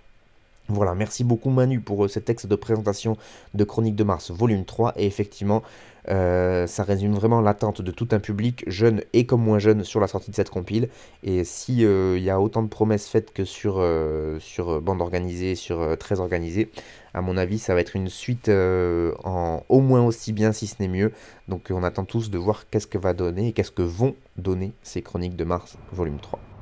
Voilà, 0.68 0.94
merci 0.94 1.24
beaucoup 1.24 1.50
Manu 1.50 1.80
pour 1.80 2.06
euh, 2.06 2.08
ce 2.08 2.18
texte 2.18 2.46
de 2.46 2.56
présentation 2.56 3.18
de 3.52 3.64
Chronique 3.64 3.96
de 3.96 4.04
Mars, 4.04 4.30
volume 4.30 4.64
3. 4.64 4.94
Et 4.96 5.04
effectivement, 5.04 5.62
euh, 6.08 6.66
ça 6.66 6.84
résume 6.84 7.12
vraiment 7.12 7.42
l'attente 7.42 7.82
de 7.82 7.90
tout 7.90 8.08
un 8.12 8.18
public, 8.18 8.64
jeune 8.66 9.02
et 9.12 9.26
comme 9.26 9.42
moins 9.42 9.58
jeune, 9.58 9.84
sur 9.84 10.00
la 10.00 10.06
sortie 10.06 10.30
de 10.30 10.36
cette 10.36 10.48
compile. 10.48 10.88
Et 11.22 11.44
s'il 11.44 11.80
il 11.80 11.84
euh, 11.84 12.18
y 12.18 12.30
a 12.30 12.40
autant 12.40 12.62
de 12.62 12.68
promesses 12.68 13.08
faites 13.08 13.30
que 13.34 13.44
sur, 13.44 13.86
sur 14.40 14.80
bande 14.80 15.02
organisée, 15.02 15.54
sur 15.54 15.98
très 15.98 16.18
organisée, 16.20 16.70
à 17.12 17.20
mon 17.20 17.36
avis, 17.36 17.58
ça 17.58 17.74
va 17.74 17.80
être 17.80 17.94
une 17.94 18.08
suite 18.08 18.48
en 18.48 19.64
au 19.68 19.80
moins 19.80 20.02
aussi 20.02 20.32
bien, 20.32 20.52
si 20.52 20.66
ce 20.66 20.76
n'est 20.80 20.88
mieux. 20.88 21.12
Donc 21.46 21.68
on 21.70 21.82
attend 21.82 22.06
tous 22.06 22.30
de 22.30 22.38
voir 22.38 22.70
qu'est-ce 22.70 22.86
que 22.86 22.98
va 22.98 23.12
donner 23.12 23.48
et 23.48 23.52
qu'est-ce 23.52 23.70
que 23.70 23.82
vont 23.82 24.14
donner 24.38 24.72
ces 24.82 25.02
Chroniques 25.02 25.36
de 25.36 25.44
Mars, 25.44 25.76
volume 25.92 26.18
3. 26.20 26.53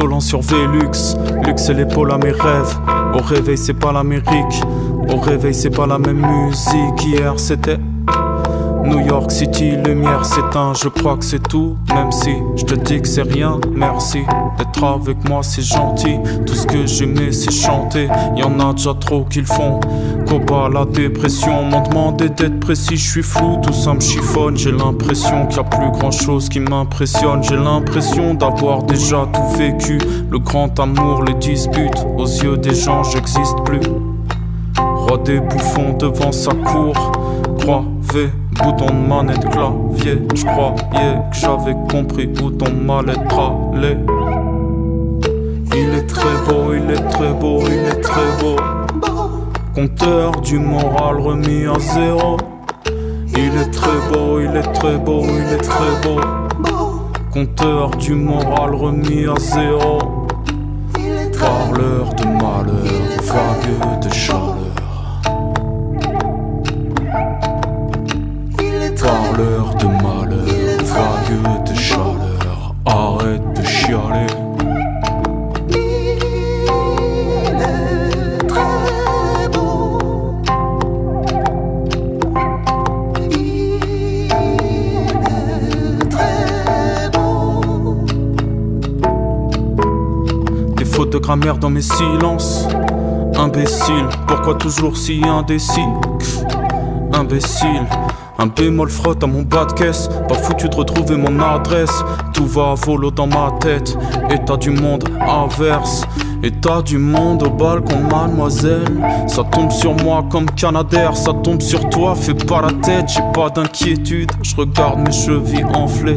Insolent 0.00 0.20
sur 0.20 0.40
Vélux. 0.40 1.16
Luxe 1.44 1.68
l'épaule 1.70 2.12
à 2.12 2.18
mes 2.18 2.30
rêves. 2.30 2.78
Au 3.14 3.22
réveil, 3.22 3.58
c'est 3.58 3.74
pas 3.74 3.92
l'Amérique. 3.92 4.62
Au 5.12 5.16
réveil, 5.18 5.54
c'est 5.54 5.70
pas 5.70 5.86
la 5.86 5.98
même 5.98 6.24
musique. 6.24 7.04
Hier, 7.06 7.34
c'était 7.36 7.78
New 8.90 9.06
York 9.06 9.30
City, 9.30 9.76
lumière 9.86 10.24
s'éteint, 10.24 10.72
je 10.74 10.88
crois 10.88 11.16
que 11.16 11.24
c'est 11.24 11.42
tout. 11.48 11.76
Même 11.94 12.10
si 12.10 12.34
je 12.56 12.64
te 12.64 12.74
dis 12.74 13.00
que 13.00 13.06
c'est 13.06 13.22
rien, 13.22 13.60
merci 13.72 14.18
d'être 14.58 14.82
avec 14.82 15.28
moi, 15.28 15.44
c'est 15.44 15.62
gentil. 15.62 16.18
Tout 16.44 16.54
ce 16.54 16.66
que 16.66 16.86
j'aimais, 16.86 17.30
c'est 17.30 17.52
chanter. 17.52 18.08
Y 18.36 18.42
en 18.42 18.58
a 18.58 18.72
déjà 18.72 18.92
trop 18.94 19.24
qu'ils 19.24 19.46
font. 19.46 19.78
Copa, 20.28 20.68
la 20.68 20.84
dépression, 20.84 21.62
m'ont 21.62 21.82
demandé 21.82 22.30
d'être 22.30 22.58
précis, 22.58 22.96
je 22.96 23.10
suis 23.10 23.22
flou, 23.22 23.58
tout 23.62 23.72
ça 23.72 23.94
me 23.94 24.00
chiffonne. 24.00 24.56
J'ai 24.56 24.72
l'impression 24.72 25.46
qu'il 25.46 25.58
y 25.58 25.60
a 25.60 25.64
plus 25.64 25.90
grand 25.92 26.10
chose 26.10 26.48
qui 26.48 26.58
m'impressionne. 26.58 27.44
J'ai 27.44 27.56
l'impression 27.56 28.34
d'avoir 28.34 28.82
déjà 28.82 29.24
tout 29.32 29.56
vécu. 29.56 29.98
Le 30.30 30.38
grand 30.40 30.80
amour, 30.80 31.22
les 31.22 31.34
disputes, 31.34 32.06
aux 32.18 32.26
yeux 32.26 32.56
des 32.56 32.74
gens, 32.74 33.04
j'existe 33.04 33.56
plus. 33.64 33.80
Roi 34.76 35.18
des 35.18 35.38
bouffons 35.38 35.92
devant 35.96 36.32
sa 36.32 36.50
cour, 36.52 36.94
croyez 37.60 38.30
bouton 38.62 38.86
de 38.86 39.08
manette 39.08 39.48
clavier. 39.50 40.22
Je 40.34 40.44
croyais 40.44 41.16
que 41.30 41.36
j'avais 41.36 41.76
compris 41.90 42.30
où 42.42 42.50
ton 42.50 42.72
mal-être 42.72 43.52
allait. 43.74 43.98
Il 45.72 45.94
est 45.94 46.06
très 46.06 46.36
beau, 46.46 46.74
il 46.74 46.90
est 46.90 47.08
très 47.08 47.32
beau, 47.32 47.60
il 47.66 47.86
est 47.88 48.00
très 48.00 48.30
beau. 48.40 48.56
Compteur 49.74 50.40
du 50.40 50.58
moral 50.58 51.20
remis 51.20 51.66
à 51.66 51.78
zéro. 51.78 52.36
Il 53.36 53.56
est 53.56 53.70
très 53.70 53.98
beau, 54.12 54.40
il 54.40 54.56
est 54.56 54.72
très 54.72 54.98
beau, 54.98 55.22
il 55.24 55.54
est 55.54 55.58
très 55.58 55.94
beau. 56.02 56.20
Compteur 57.32 57.90
du 57.96 58.14
moral 58.14 58.74
remis 58.74 59.26
à 59.26 59.38
zéro. 59.38 59.98
Parleur 61.38 62.12
de 62.14 62.24
malheur, 62.24 63.22
vague 63.22 64.00
de 64.02 64.12
chaleur. 64.12 64.59
De 69.40 69.86
malheur, 69.86 70.44
vague 70.84 71.64
de 71.66 71.74
chaleur. 71.74 72.74
Arrête 72.84 73.42
de 73.56 73.62
chialer. 73.62 74.26
De 91.10 91.18
grammaire 91.18 91.56
dans 91.58 91.70
mes 91.70 91.80
silences. 91.80 92.68
Imbécile, 93.34 94.06
pourquoi 94.28 94.54
toujours 94.54 94.96
si 94.96 95.20
indécis 95.26 95.80
Imbécile, 97.12 97.86
un 98.40 98.46
bémol 98.46 98.88
frotte 98.88 99.22
à 99.22 99.26
mon 99.26 99.42
bas 99.42 99.66
de 99.66 99.72
caisse. 99.72 100.08
Pas 100.26 100.34
foutu 100.34 100.68
de 100.68 100.74
retrouver 100.74 101.16
mon 101.16 101.38
adresse. 101.40 102.02
Tout 102.32 102.46
va 102.46 102.72
à 102.72 102.74
volo 102.74 103.10
dans 103.10 103.26
ma 103.26 103.52
tête. 103.60 103.96
État 104.30 104.56
du 104.56 104.70
monde 104.70 105.04
inverse. 105.20 106.04
État 106.42 106.80
du 106.80 106.96
monde 106.96 107.42
au 107.42 107.50
balcon, 107.50 107.98
mademoiselle. 108.10 108.88
Ça 109.26 109.44
tombe 109.44 109.70
sur 109.70 109.94
moi 109.94 110.24
comme 110.30 110.46
Canadair. 110.52 111.14
Ça 111.14 111.34
tombe 111.34 111.60
sur 111.60 111.86
toi, 111.90 112.14
fais 112.14 112.32
pas 112.32 112.62
la 112.62 112.72
tête. 112.72 113.10
J'ai 113.14 113.22
pas 113.34 113.50
d'inquiétude. 113.50 114.32
Je 114.42 114.56
regarde 114.56 115.00
mes 115.00 115.12
chevilles 115.12 115.66
enflées. 115.74 116.16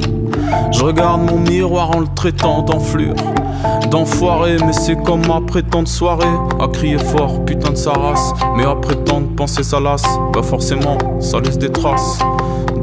Je 0.72 0.82
regarde 0.82 1.30
mon 1.30 1.40
miroir 1.40 1.92
en 1.92 2.00
le 2.00 2.08
traitant 2.16 2.62
d'enflure. 2.62 3.16
D'enfoiré, 3.94 4.58
mais 4.66 4.74
c'est 4.74 4.96
comme 5.04 5.22
ma 5.28 5.40
prétente 5.40 5.88
soirée. 5.88 6.26
À 6.60 6.68
crier 6.68 6.98
fort, 6.98 7.46
putain 7.46 7.70
de 7.70 7.76
sa 7.76 7.92
race. 7.92 8.34
Mais 8.58 8.66
à 8.66 8.74
prétendre 8.74 9.28
penser 9.36 9.62
sa 9.62 9.80
lasse. 9.80 10.08
Bah 10.34 10.42
forcément, 10.42 10.98
ça 11.20 11.40
laisse 11.40 11.60
des 11.60 11.72
traces. 11.72 12.18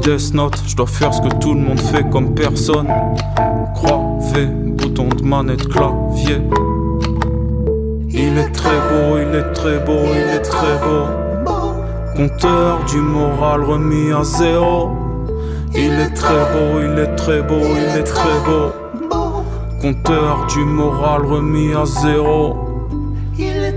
Death 0.01 0.33
Note, 0.33 0.63
je 0.65 0.73
dois 0.73 0.87
faire 0.87 1.13
ce 1.13 1.19
que 1.19 1.27
tout 1.41 1.53
le 1.53 1.59
monde 1.59 1.81
fait 1.81 2.09
comme 2.09 2.33
personne. 2.33 2.87
Croix, 3.75 3.99
V, 4.33 4.45
bouton 4.45 5.09
de 5.09 5.21
manette, 5.25 5.67
clavier. 5.67 6.37
Il 8.09 8.37
est 8.37 8.51
très 8.53 8.69
beau, 8.69 9.17
il 9.17 9.35
est 9.35 9.51
très 9.51 9.79
beau, 9.79 9.99
il 10.13 10.33
est 10.33 10.43
très 10.43 10.77
beau. 10.77 11.07
Compteur 12.15 12.85
du 12.85 13.01
moral 13.01 13.65
remis 13.65 14.13
à 14.13 14.23
zéro. 14.23 14.91
Il 15.75 15.91
est 15.91 16.13
très 16.13 16.45
beau, 16.53 16.79
il 16.81 16.97
est 16.97 17.15
très 17.17 17.41
beau, 17.41 17.59
il 17.59 17.99
est 17.99 18.03
très 18.03 18.39
beau. 18.45 18.80
Compteur 19.81 20.45
du 20.45 20.63
moral 20.63 21.25
remis 21.25 21.73
à 21.73 21.85
zéro. 21.85 22.55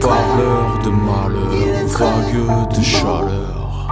Parleur 0.02 0.78
de 0.84 0.90
malheur, 0.90 1.86
vague 1.98 2.76
de 2.76 2.82
chaleur. 2.82 3.88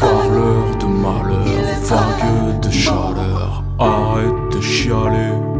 Parleur 0.00 0.76
de 0.80 0.86
malheur, 0.86 1.46
vague 1.84 2.60
de 2.60 2.70
chaleur. 2.72 3.62
Arrête 3.78 4.56
de 4.56 4.60
chialer. 4.60 5.53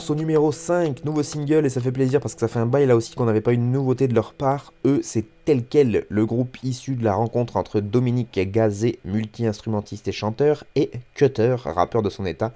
Morceau 0.00 0.14
numéro 0.14 0.50
5, 0.50 1.04
nouveau 1.04 1.22
single, 1.22 1.66
et 1.66 1.68
ça 1.68 1.82
fait 1.82 1.92
plaisir 1.92 2.20
parce 2.20 2.32
que 2.32 2.40
ça 2.40 2.48
fait 2.48 2.58
un 2.58 2.64
bail 2.64 2.86
là 2.86 2.96
aussi 2.96 3.14
qu'on 3.14 3.26
n'avait 3.26 3.42
pas 3.42 3.52
une 3.52 3.70
nouveauté 3.70 4.08
de 4.08 4.14
leur 4.14 4.32
part. 4.32 4.72
Eux, 4.86 5.00
c'est 5.02 5.26
tel 5.44 5.62
quel, 5.62 6.06
le 6.08 6.24
groupe 6.24 6.56
issu 6.62 6.94
de 6.94 7.04
la 7.04 7.12
rencontre 7.12 7.58
entre 7.58 7.80
Dominique 7.80 8.40
Gazé, 8.50 8.98
multi-instrumentiste 9.04 10.08
et 10.08 10.12
chanteur, 10.12 10.64
et 10.74 10.90
Cutter, 11.12 11.54
rappeur 11.66 12.00
de 12.00 12.08
son 12.08 12.24
état, 12.24 12.54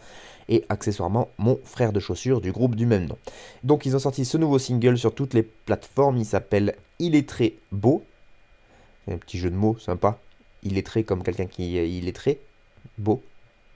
et 0.48 0.64
accessoirement 0.70 1.28
mon 1.36 1.60
frère 1.64 1.92
de 1.92 2.00
chaussures 2.00 2.40
du 2.40 2.50
groupe 2.50 2.76
du 2.76 2.86
même 2.86 3.04
nom. 3.04 3.18
Donc 3.62 3.84
ils 3.84 3.94
ont 3.94 3.98
sorti 3.98 4.24
ce 4.24 4.38
nouveau 4.38 4.58
single 4.58 4.96
sur 4.96 5.14
toutes 5.14 5.34
les 5.34 5.42
plateformes, 5.42 6.16
il 6.16 6.24
s'appelle 6.24 6.74
Il 6.98 7.14
est 7.14 7.28
très 7.28 7.52
beau. 7.72 8.02
Un 9.06 9.18
petit 9.18 9.36
jeu 9.36 9.50
de 9.50 9.56
mots 9.56 9.76
sympa. 9.78 10.18
Il 10.62 10.78
est 10.78 10.86
très 10.86 11.02
comme 11.02 11.22
quelqu'un 11.22 11.44
qui 11.44 11.74
il 11.74 12.08
est 12.08 12.16
très 12.16 12.38
beau. 12.96 13.22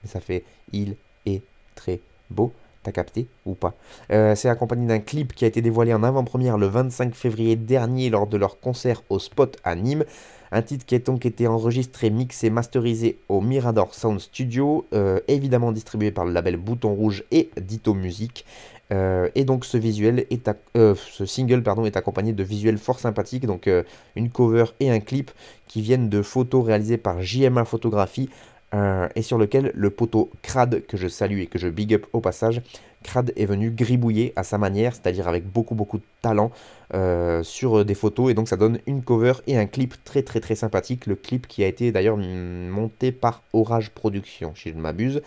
Ça 0.05 0.19
fait 0.19 0.43
il 0.73 0.95
est 1.27 1.43
très 1.75 1.99
beau. 2.31 2.51
T'as 2.83 2.91
capté 2.93 3.27
ou 3.45 3.55
pas? 3.55 3.75
Euh, 4.11 4.35
C'est 4.35 4.47
accompagné 4.47 4.87
d'un 4.87 4.99
clip 4.99 5.33
qui 5.33 5.43
a 5.43 5.47
été 5.49 5.61
dévoilé 5.61 5.93
en 5.93 6.01
avant-première 6.03 6.57
le 6.57 6.67
25 6.67 7.13
février 7.13 7.57
dernier 7.57 8.09
lors 8.09 8.25
de 8.25 8.37
leur 8.37 8.59
concert 8.59 9.03
au 9.09 9.19
Spot 9.19 9.57
à 9.65 9.75
Nîmes. 9.75 10.05
Un 10.51 10.61
titre 10.61 10.85
qui 10.85 10.95
a 10.95 10.99
donc 10.99 11.25
été 11.25 11.45
enregistré, 11.45 12.09
mixé, 12.09 12.49
masterisé 12.49 13.19
au 13.27 13.41
Mirador 13.41 13.93
Sound 13.93 14.19
Studio, 14.19 14.87
euh, 14.93 15.19
évidemment 15.27 15.71
distribué 15.71 16.11
par 16.11 16.25
le 16.25 16.31
label 16.31 16.57
Bouton 16.57 16.93
Rouge 16.93 17.25
et 17.31 17.49
Ditto 17.59 17.93
Music. 17.93 18.45
Euh, 18.91 19.29
et 19.35 19.43
donc 19.43 19.65
ce 19.65 19.77
visuel 19.77 20.25
est 20.31 20.49
ce 20.73 21.25
single 21.25 21.61
pardon, 21.61 21.85
est 21.85 21.97
accompagné 21.97 22.33
de 22.33 22.43
visuels 22.43 22.79
fort 22.79 22.99
sympathiques, 22.99 23.45
donc 23.45 23.69
une 24.15 24.29
cover 24.29 24.65
et 24.79 24.89
un 24.89 24.99
clip 24.99 25.29
qui 25.67 25.81
viennent 25.81 26.09
de 26.09 26.21
photos 26.23 26.65
réalisées 26.65 26.97
par 26.97 27.21
JMA 27.21 27.65
Photographie 27.65 28.29
euh, 28.73 29.07
et 29.15 29.21
sur 29.21 29.37
lequel 29.37 29.71
le 29.73 29.89
poteau 29.89 30.29
Crad, 30.41 30.85
que 30.85 30.97
je 30.97 31.07
salue 31.07 31.39
et 31.39 31.47
que 31.47 31.57
je 31.57 31.67
big 31.67 31.93
up 31.93 32.05
au 32.13 32.21
passage, 32.21 32.61
Crad 33.03 33.31
est 33.35 33.45
venu 33.45 33.71
gribouiller 33.71 34.33
à 34.35 34.43
sa 34.43 34.57
manière, 34.57 34.93
c'est-à-dire 34.93 35.27
avec 35.27 35.45
beaucoup 35.45 35.75
beaucoup 35.75 35.97
de 35.97 36.03
talent 36.21 36.51
euh, 36.93 37.43
sur 37.43 37.85
des 37.85 37.95
photos, 37.95 38.31
et 38.31 38.33
donc 38.33 38.47
ça 38.47 38.57
donne 38.57 38.79
une 38.85 39.01
cover 39.01 39.33
et 39.47 39.57
un 39.57 39.65
clip 39.65 39.95
très 40.03 40.21
très 40.21 40.39
très 40.39 40.55
sympathique, 40.55 41.05
le 41.05 41.15
clip 41.15 41.47
qui 41.47 41.63
a 41.63 41.67
été 41.67 41.91
d'ailleurs 41.91 42.17
monté 42.17 43.11
par 43.11 43.41
Orage 43.53 43.89
Production, 43.91 44.53
si 44.55 44.69
je 44.69 44.75
ne 44.75 44.81
m'abuse. 44.81 45.21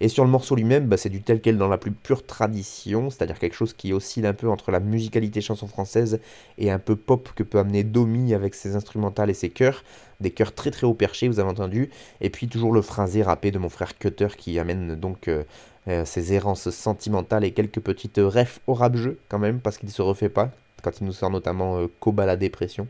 Et 0.00 0.08
sur 0.08 0.24
le 0.24 0.30
morceau 0.30 0.54
lui-même, 0.54 0.86
bah, 0.86 0.96
c'est 0.96 1.08
du 1.08 1.22
tel 1.22 1.40
quel 1.40 1.58
dans 1.58 1.68
la 1.68 1.78
plus 1.78 1.92
pure 1.92 2.26
tradition, 2.26 3.10
c'est-à-dire 3.10 3.38
quelque 3.38 3.54
chose 3.54 3.72
qui 3.72 3.92
oscille 3.92 4.26
un 4.26 4.32
peu 4.32 4.48
entre 4.48 4.70
la 4.70 4.80
musicalité 4.80 5.40
chanson 5.40 5.66
française 5.66 6.20
et 6.58 6.70
un 6.70 6.78
peu 6.78 6.96
pop 6.96 7.30
que 7.34 7.42
peut 7.42 7.58
amener 7.58 7.84
Domi 7.84 8.34
avec 8.34 8.54
ses 8.54 8.76
instrumentales 8.76 9.30
et 9.30 9.34
ses 9.34 9.50
chœurs, 9.50 9.84
des 10.20 10.30
chœurs 10.30 10.54
très 10.54 10.70
très 10.70 10.86
haut 10.86 10.94
perchés, 10.94 11.28
vous 11.28 11.40
avez 11.40 11.50
entendu, 11.50 11.90
et 12.20 12.30
puis 12.30 12.48
toujours 12.48 12.72
le 12.72 12.82
phrasé 12.82 13.22
rappé 13.22 13.50
de 13.50 13.58
mon 13.58 13.68
frère 13.68 13.98
Cutter 13.98 14.28
qui 14.36 14.58
amène 14.58 14.94
donc 14.94 15.28
euh, 15.28 15.44
euh, 15.88 16.04
ses 16.04 16.32
errances 16.32 16.70
sentimentales 16.70 17.44
et 17.44 17.52
quelques 17.52 17.80
petites 17.80 18.20
refs 18.22 18.60
au 18.66 18.74
rap 18.74 18.96
jeu 18.96 19.18
quand 19.28 19.38
même, 19.38 19.60
parce 19.60 19.78
qu'il 19.78 19.90
se 19.90 20.02
refait 20.02 20.28
pas, 20.28 20.50
quand 20.82 21.00
il 21.00 21.06
nous 21.06 21.12
sort 21.12 21.30
notamment 21.30 21.78
euh, 21.78 21.86
Koba 22.00 22.26
la 22.26 22.36
dépression 22.36 22.86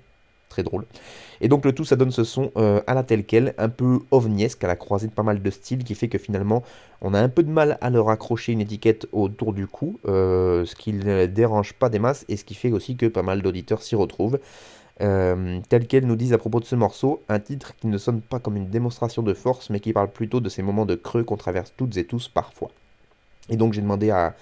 très 0.52 0.62
drôle. 0.62 0.84
Et 1.40 1.48
donc 1.48 1.64
le 1.64 1.72
tout, 1.72 1.84
ça 1.84 1.96
donne 1.96 2.12
ce 2.12 2.24
son 2.24 2.52
euh, 2.56 2.80
à 2.86 2.94
la 2.94 3.02
telle 3.02 3.24
quelle, 3.24 3.54
un 3.58 3.68
peu 3.68 4.00
ovniesque, 4.10 4.62
à 4.62 4.68
la 4.68 4.76
croisée 4.76 5.08
de 5.08 5.12
pas 5.12 5.22
mal 5.22 5.42
de 5.42 5.50
styles, 5.50 5.82
qui 5.82 5.94
fait 5.94 6.08
que 6.08 6.18
finalement, 6.18 6.62
on 7.00 7.14
a 7.14 7.20
un 7.20 7.28
peu 7.28 7.42
de 7.42 7.50
mal 7.50 7.78
à 7.80 7.90
leur 7.90 8.10
accrocher 8.10 8.52
une 8.52 8.60
étiquette 8.60 9.06
autour 9.12 9.52
du 9.52 9.66
cou, 9.66 9.98
euh, 10.06 10.64
ce 10.64 10.76
qui 10.76 10.92
ne 10.92 11.26
dérange 11.26 11.72
pas 11.72 11.88
des 11.88 11.98
masses, 11.98 12.24
et 12.28 12.36
ce 12.36 12.44
qui 12.44 12.54
fait 12.54 12.70
aussi 12.70 12.96
que 12.96 13.06
pas 13.06 13.22
mal 13.22 13.42
d'auditeurs 13.42 13.82
s'y 13.82 13.96
retrouvent. 13.96 14.38
Euh, 15.00 15.58
tel 15.68 15.86
qu'elles 15.86 16.06
nous 16.06 16.16
disent 16.16 16.34
à 16.34 16.38
propos 16.38 16.60
de 16.60 16.64
ce 16.64 16.76
morceau, 16.76 17.22
un 17.28 17.40
titre 17.40 17.74
qui 17.76 17.88
ne 17.88 17.98
sonne 17.98 18.20
pas 18.20 18.38
comme 18.38 18.56
une 18.56 18.68
démonstration 18.68 19.22
de 19.22 19.34
force, 19.34 19.70
mais 19.70 19.80
qui 19.80 19.92
parle 19.92 20.10
plutôt 20.10 20.40
de 20.40 20.48
ces 20.48 20.62
moments 20.62 20.86
de 20.86 20.94
creux 20.94 21.24
qu'on 21.24 21.38
traverse 21.38 21.72
toutes 21.76 21.96
et 21.96 22.04
tous 22.04 22.28
parfois. 22.28 22.70
Et 23.48 23.56
donc 23.56 23.72
j'ai 23.72 23.80
demandé 23.80 24.10
à, 24.10 24.34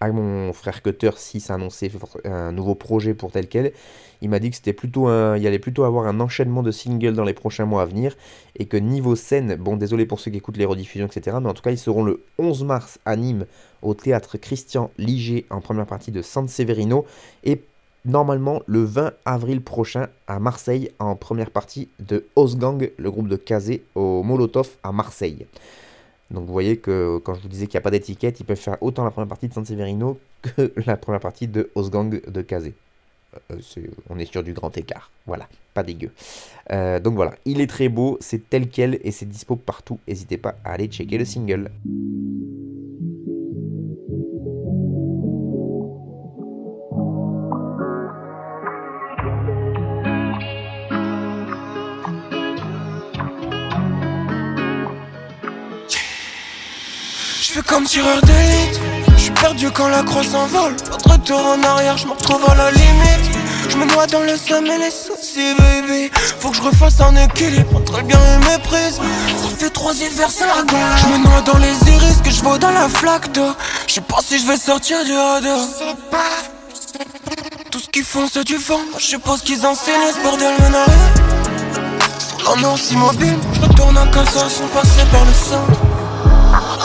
à 0.00 0.10
mon 0.12 0.52
frère 0.52 0.82
Cutter 0.82 1.10
si 1.16 1.40
ça 1.40 1.56
un 2.24 2.52
nouveau 2.52 2.74
projet 2.74 3.14
pour 3.14 3.32
tel 3.32 3.48
quel. 3.48 3.72
Il 4.22 4.30
m'a 4.30 4.38
dit 4.38 4.50
que 4.50 4.56
c'était 4.56 4.72
plutôt 4.72 5.08
il 5.08 5.46
allait 5.46 5.58
plutôt 5.58 5.84
avoir 5.84 6.06
un 6.06 6.20
enchaînement 6.20 6.62
de 6.62 6.70
singles 6.70 7.14
dans 7.14 7.24
les 7.24 7.34
prochains 7.34 7.64
mois 7.64 7.82
à 7.82 7.86
venir 7.86 8.16
et 8.58 8.66
que 8.66 8.76
niveau 8.76 9.16
scène, 9.16 9.56
bon 9.56 9.76
désolé 9.76 10.06
pour 10.06 10.20
ceux 10.20 10.30
qui 10.30 10.38
écoutent 10.38 10.56
les 10.56 10.64
rediffusions 10.64 11.06
etc, 11.06 11.36
mais 11.40 11.48
en 11.48 11.54
tout 11.54 11.62
cas 11.62 11.70
ils 11.70 11.78
seront 11.78 12.04
le 12.04 12.22
11 12.38 12.64
mars 12.64 12.98
à 13.04 13.16
Nîmes 13.16 13.46
au 13.82 13.94
théâtre 13.94 14.38
Christian 14.38 14.90
Liger 14.98 15.46
en 15.50 15.60
première 15.60 15.86
partie 15.86 16.10
de 16.12 16.22
San 16.22 16.48
Severino 16.48 17.04
et 17.44 17.62
normalement 18.06 18.62
le 18.66 18.84
20 18.84 19.12
avril 19.24 19.60
prochain 19.60 20.08
à 20.26 20.38
Marseille 20.38 20.90
en 20.98 21.16
première 21.16 21.50
partie 21.50 21.88
de 21.98 22.26
Osgang, 22.36 22.90
le 22.96 23.10
groupe 23.10 23.28
de 23.28 23.36
Kazé 23.36 23.84
au 23.94 24.22
Molotov 24.22 24.70
à 24.82 24.92
Marseille. 24.92 25.46
Donc 26.30 26.46
vous 26.46 26.52
voyez 26.52 26.76
que 26.78 27.18
quand 27.18 27.34
je 27.34 27.40
vous 27.40 27.48
disais 27.48 27.66
qu'il 27.66 27.76
n'y 27.78 27.82
a 27.82 27.82
pas 27.82 27.90
d'étiquette, 27.90 28.40
ils 28.40 28.44
peuvent 28.44 28.56
faire 28.58 28.78
autant 28.82 29.04
la 29.04 29.10
première 29.10 29.28
partie 29.28 29.48
de 29.48 29.54
San 29.54 29.64
Severino 29.64 30.18
que 30.42 30.72
la 30.86 30.96
première 30.96 31.20
partie 31.20 31.46
de 31.48 31.70
Osgang 31.74 32.20
de 32.26 32.42
Kazé. 32.42 32.74
Euh, 33.52 33.56
c'est- 33.62 33.90
on 34.08 34.18
est 34.18 34.24
sur 34.30 34.42
du 34.42 34.52
grand 34.52 34.76
écart. 34.76 35.10
Voilà, 35.26 35.48
pas 35.74 35.82
dégueu. 35.82 36.10
Euh, 36.72 37.00
donc 37.00 37.14
voilà, 37.14 37.34
il 37.44 37.60
est 37.60 37.66
très 37.68 37.88
beau, 37.88 38.16
c'est 38.20 38.48
tel 38.48 38.68
quel 38.68 38.98
et 39.04 39.10
c'est 39.12 39.26
dispo 39.26 39.56
partout. 39.56 40.00
N'hésitez 40.08 40.38
pas 40.38 40.56
à 40.64 40.72
aller 40.72 40.86
checker 40.88 41.18
le 41.18 41.24
single. 41.24 41.70
Fais 57.56 57.62
comme 57.62 57.84
tireur 57.84 58.20
d'élite. 58.22 58.80
Je 59.16 59.22
suis 59.22 59.30
perdu 59.30 59.70
quand 59.70 59.88
la 59.88 60.02
croix 60.02 60.22
s'envole. 60.22 60.76
Pas 60.76 60.96
de 60.96 61.12
retour 61.12 61.46
en 61.46 61.62
arrière, 61.62 61.96
je 61.96 62.06
me 62.06 62.12
retrouve 62.12 62.44
à 62.50 62.54
la 62.54 62.70
limite. 62.70 63.30
Je 63.70 63.76
me 63.78 63.86
noie 63.86 64.06
dans 64.06 64.20
le 64.20 64.36
somme 64.36 64.66
et 64.66 64.78
les 64.78 64.90
soucis, 64.90 65.54
baby. 65.58 66.10
Faut 66.40 66.50
que 66.50 66.56
je 66.56 66.62
refasse 66.62 67.00
un 67.00 67.16
équilibre 67.16 67.76
entre 67.76 67.96
le 67.96 68.02
bien 68.02 68.18
et 68.18 68.50
méprise. 68.50 68.96
Ça 68.96 69.48
fait 69.58 69.70
trois 69.70 69.94
hivers, 69.94 70.30
c'est 70.30 70.46
la 70.46 70.62
gueule. 70.64 70.96
Je 70.98 71.06
me 71.06 71.18
noie 71.24 71.40
dans 71.40 71.58
les 71.58 71.92
iris 71.92 72.20
que 72.22 72.30
je 72.30 72.42
vois 72.42 72.58
dans 72.58 72.72
la 72.72 72.88
flaque 72.88 73.32
d'eau. 73.32 73.52
Je 73.86 73.94
sais 73.94 74.00
pas 74.02 74.18
si 74.22 74.38
je 74.38 74.46
vais 74.46 74.58
sortir 74.58 75.02
du 75.04 75.16
radar. 75.16 75.58
Je. 75.58 75.94
Tout 77.70 77.80
ce 77.80 77.88
qu'ils 77.88 78.04
font, 78.04 78.28
c'est 78.30 78.44
du 78.44 78.56
vent. 78.56 78.80
Je 78.98 79.04
sais 79.04 79.18
pas 79.18 79.36
ce 79.38 79.42
qu'ils 79.42 79.64
enseignent, 79.64 80.12
ce 80.14 80.22
bordel 80.22 80.54
rien. 80.60 80.84
Sur 82.18 82.78
si 82.78 82.94
immobile, 82.94 83.38
je 83.54 83.60
retourne 83.60 83.96
en 83.96 84.06
casa 84.08 84.48
sans 84.48 84.66
passer 84.68 85.04
par 85.10 85.24
le 85.24 85.32
centre. 85.32 85.85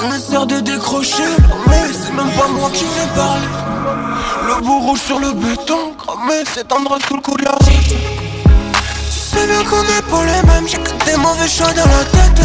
On 0.04 0.12
essaie 0.16 0.45
de 0.47 0.60
décrocher, 0.62 1.24
mais 1.68 1.84
c'est 1.93 2.14
même 2.14 2.32
pas 2.32 2.47
moi 2.47 2.70
qui 2.74 2.86
vais 2.86 3.08
parler. 3.16 3.47
Le 4.47 4.54
rouge 4.54 4.99
sur 4.99 5.20
le 5.20 5.32
béton, 5.34 5.93
cramé, 5.97 6.43
s'étendre 6.54 6.97
sous 7.08 7.16
le 7.18 7.22
route. 7.24 7.41
Tu 8.45 9.20
sais 9.38 9.45
bien 9.45 9.64
qu'on 9.64 9.84
est 9.84 10.06
pas 10.10 10.26
les 10.26 10.41
mêmes, 10.47 10.68
j'ai 10.68 10.78
que 10.78 11.06
des 11.06 11.18
mauvais 11.18 11.47
choix 11.47 11.68
dans 11.74 11.86
la 11.86 12.04
tête. 12.06 12.41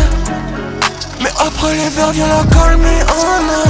Mais 1.22 1.30
après 1.38 1.74
les 1.74 1.88
verres, 1.88 2.12
viens 2.12 2.28
la 2.28 2.44
calmer, 2.54 3.00
oh 3.08 3.38
non. 3.48 3.64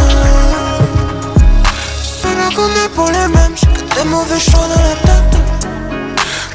Tu 2.03 2.29
sais 2.29 2.35
bien 2.35 2.51
qu'on 2.57 2.69
est 2.69 2.89
pas 2.97 3.11
les 3.13 3.29
mêmes, 3.35 3.55
j'ai 3.55 3.67
que 3.69 3.83
des 3.95 4.09
mauvais 4.09 4.41
choix 4.41 4.67
dans 4.67 4.83
la 4.83 4.97
tête. 5.07 5.37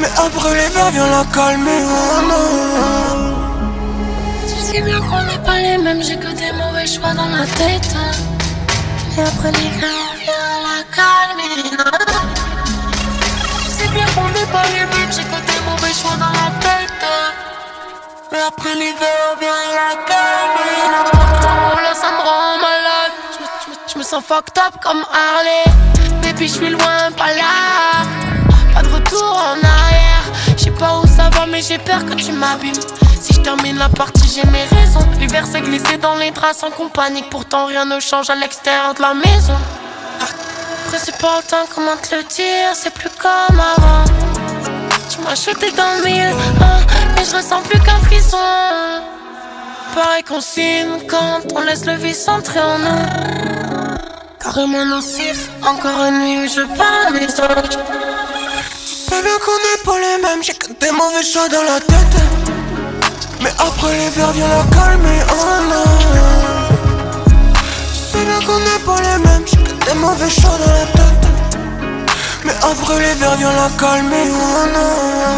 Mais 0.01 0.09
après 0.17 0.53
les 0.55 0.69
verres, 0.73 0.91
viens 0.91 1.07
la 1.07 1.23
calmer, 1.34 1.82
oh 1.86 2.21
non. 2.27 2.47
Tu 4.47 4.61
sais 4.61 4.82
bien 4.82 4.99
qu'on 4.99 5.23
n'est 5.23 5.43
pas 5.45 5.59
les 5.59 5.77
mêmes, 5.77 6.03
j'ai 6.03 6.17
que 6.17 6.32
des 6.34 6.51
mauvais 6.51 6.70
choix 6.88 7.13
dans 7.13 7.29
la 7.29 7.45
tête. 7.45 7.95
Et 9.17 9.21
après 9.21 9.51
les 9.51 9.69
viens 9.77 10.53
la 10.65 10.84
calmer. 10.95 11.69
Tu 13.63 13.71
sais 13.71 13.88
bien 13.89 14.05
qu'on 14.15 14.29
n'est 14.29 14.51
pas 14.51 14.63
les 14.73 14.86
mêmes, 14.86 15.11
j'ai 15.11 15.23
que 15.23 15.39
des 15.45 15.61
mauvais 15.69 15.93
choix 15.93 16.15
dans 16.17 16.32
la 16.32 16.49
tête. 16.59 17.05
Mais 18.32 18.39
après 18.47 18.73
l'hiver, 18.75 19.38
viens 19.39 19.51
la 19.75 19.95
calmer. 20.07 20.82
Oh 21.73 21.77
là, 21.77 21.93
ça 21.93 22.11
me 22.11 22.17
rend 22.17 22.57
malade. 22.57 23.13
Je 23.93 23.99
me, 23.99 24.03
sens 24.03 24.23
fucked 24.23 24.57
up 24.57 24.79
comme 24.82 25.03
Harley. 25.11 25.65
Baby, 26.23 26.47
je 26.47 26.53
suis 26.53 26.69
loin, 26.69 27.11
pas 27.15 27.34
là. 27.36 28.05
Pas 28.73 28.82
de 28.82 28.88
retour 28.88 29.36
en 29.36 29.59
arrière. 29.63 30.23
Je 30.57 30.63
sais 30.63 30.71
pas 30.71 30.99
où 30.99 31.07
ça 31.07 31.29
va, 31.29 31.45
mais 31.45 31.61
j'ai 31.61 31.77
peur 31.77 32.05
que 32.05 32.13
tu 32.13 32.32
m'abîmes. 32.32 32.73
Termine 33.43 33.77
la 33.77 33.89
partie, 33.89 34.27
j'ai 34.35 34.47
mes 34.49 34.63
raisons. 34.63 35.05
L'hiver 35.19 35.45
s'est 35.45 35.61
glissé 35.61 35.97
dans 35.97 36.15
les 36.15 36.31
draps 36.31 36.59
sans 36.59 36.71
compagnie. 36.71 37.23
Pourtant, 37.29 37.65
rien 37.65 37.85
ne 37.85 37.99
change 37.99 38.29
à 38.29 38.35
l'extérieur 38.35 38.93
de 38.93 39.01
la 39.01 39.13
maison. 39.13 39.57
Après, 40.19 40.99
c'est 40.99 41.17
pas 41.17 41.37
le 41.37 41.43
temps, 41.49 41.65
comment 41.73 41.97
te 41.97 42.15
le 42.15 42.23
dire, 42.23 42.73
c'est 42.73 42.93
plus 42.93 43.09
comme 43.09 43.59
avant. 43.59 44.05
Tu 45.09 45.19
m'as 45.21 45.35
jeté 45.35 45.71
dans 45.71 45.97
le 45.97 46.05
mille, 46.05 46.35
hein, 46.61 46.79
mais 47.15 47.25
je 47.25 47.35
ressens 47.35 47.61
plus 47.61 47.79
qu'un 47.79 47.99
frisson. 47.99 48.37
Pareil 49.95 50.23
qu'on 50.23 50.41
signe 50.41 50.99
quand 51.07 51.39
on 51.55 51.61
laisse 51.61 51.85
le 51.85 51.93
vice 51.93 52.27
entrer 52.27 52.61
en 52.61 52.77
nous. 52.77 53.05
Carrément 54.39 54.85
nocif, 54.85 55.49
encore 55.63 56.05
une 56.05 56.19
nuit 56.19 56.45
où 56.45 56.47
je 56.47 56.61
parle 56.77 57.13
mes 57.13 57.25
autres. 57.25 57.79
Tu 58.85 58.93
sais 58.93 59.21
bien 59.21 59.37
qu'on 59.45 59.51
n'est 59.51 59.83
pas 59.83 59.99
les 59.99 60.21
mêmes, 60.21 60.43
j'ai 60.43 60.53
que 60.53 60.71
des 60.73 60.91
mauvais 60.91 61.23
choix 61.23 61.49
dans 61.49 61.63
la 61.63 61.79
tête. 61.79 62.51
Mais 63.41 63.49
après 63.57 63.97
les 63.97 64.09
verres, 64.09 64.31
viens 64.33 64.47
la 64.47 64.63
calmer, 64.75 65.19
oh 65.31 65.61
non. 65.69 65.91
Sais 67.93 68.23
bien 68.25 68.39
qu'on 68.45 68.59
n'est 68.59 68.83
pas 68.85 69.01
les 69.01 69.17
mêmes, 69.23 69.45
j'ai 69.47 69.57
que 69.57 69.85
des 69.85 69.97
mauvais 69.99 70.29
choix 70.29 70.57
dans 70.63 70.73
la 70.73 70.85
tête. 70.97 71.27
Mais 72.45 72.53
après 72.61 72.99
les 72.99 73.13
verres, 73.15 73.37
viens 73.37 73.53
la 73.53 73.69
calmer, 73.79 74.27
oh 74.29 74.67
non. 74.73 75.31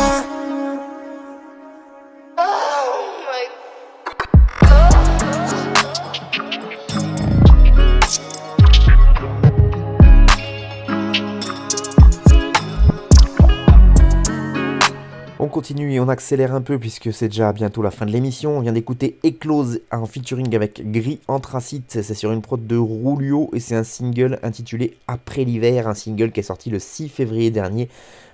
Continue 15.74 15.94
et 15.94 16.00
on 16.00 16.08
accélère 16.08 16.54
un 16.54 16.62
peu 16.62 16.78
puisque 16.78 17.12
c'est 17.12 17.30
déjà 17.30 17.52
bientôt 17.52 17.82
la 17.82 17.90
fin 17.90 18.06
de 18.06 18.12
l'émission. 18.12 18.58
On 18.58 18.60
vient 18.60 18.74
d'écouter 18.74 19.18
Eclose 19.26 19.82
en 19.92 20.06
featuring 20.06 20.56
avec 20.56 20.92
Gris 20.92 21.20
Anthracite. 21.28 21.98
C'est 22.04 22.14
sur 22.14 22.32
une 22.32 22.44
prod 22.44 22.68
de 22.68 22.78
Rulio 22.78 23.50
et 23.54 23.60
c'est 23.60 23.74
un 23.74 23.84
single 23.84 24.38
intitulé 24.44 24.96
Après 25.08 25.44
l'hiver, 25.44 25.88
un 25.88 25.96
single 25.96 26.32
qui 26.32 26.42
est 26.42 26.44
sorti 26.44 26.70
le 26.70 26.78
6 26.78 27.10
février 27.10 27.50
dernier, 27.50 27.90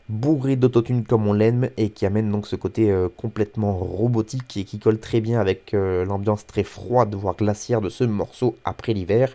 bourré 0.09 0.57
d'autotune 0.57 1.05
comme 1.05 1.27
on 1.27 1.33
l'aime 1.33 1.69
et 1.77 1.91
qui 1.91 2.05
amène 2.05 2.29
donc 2.29 2.45
ce 2.45 2.57
côté 2.57 2.91
euh, 2.91 3.07
complètement 3.15 3.73
robotique 3.73 4.57
et 4.57 4.65
qui 4.65 4.77
colle 4.77 4.99
très 4.99 5.21
bien 5.21 5.39
avec 5.39 5.73
euh, 5.73 6.03
l'ambiance 6.03 6.45
très 6.45 6.63
froide, 6.63 7.15
voire 7.15 7.37
glaciaire 7.37 7.79
de 7.79 7.87
ce 7.87 8.03
morceau 8.03 8.57
Après 8.65 8.91
l'hiver. 8.91 9.33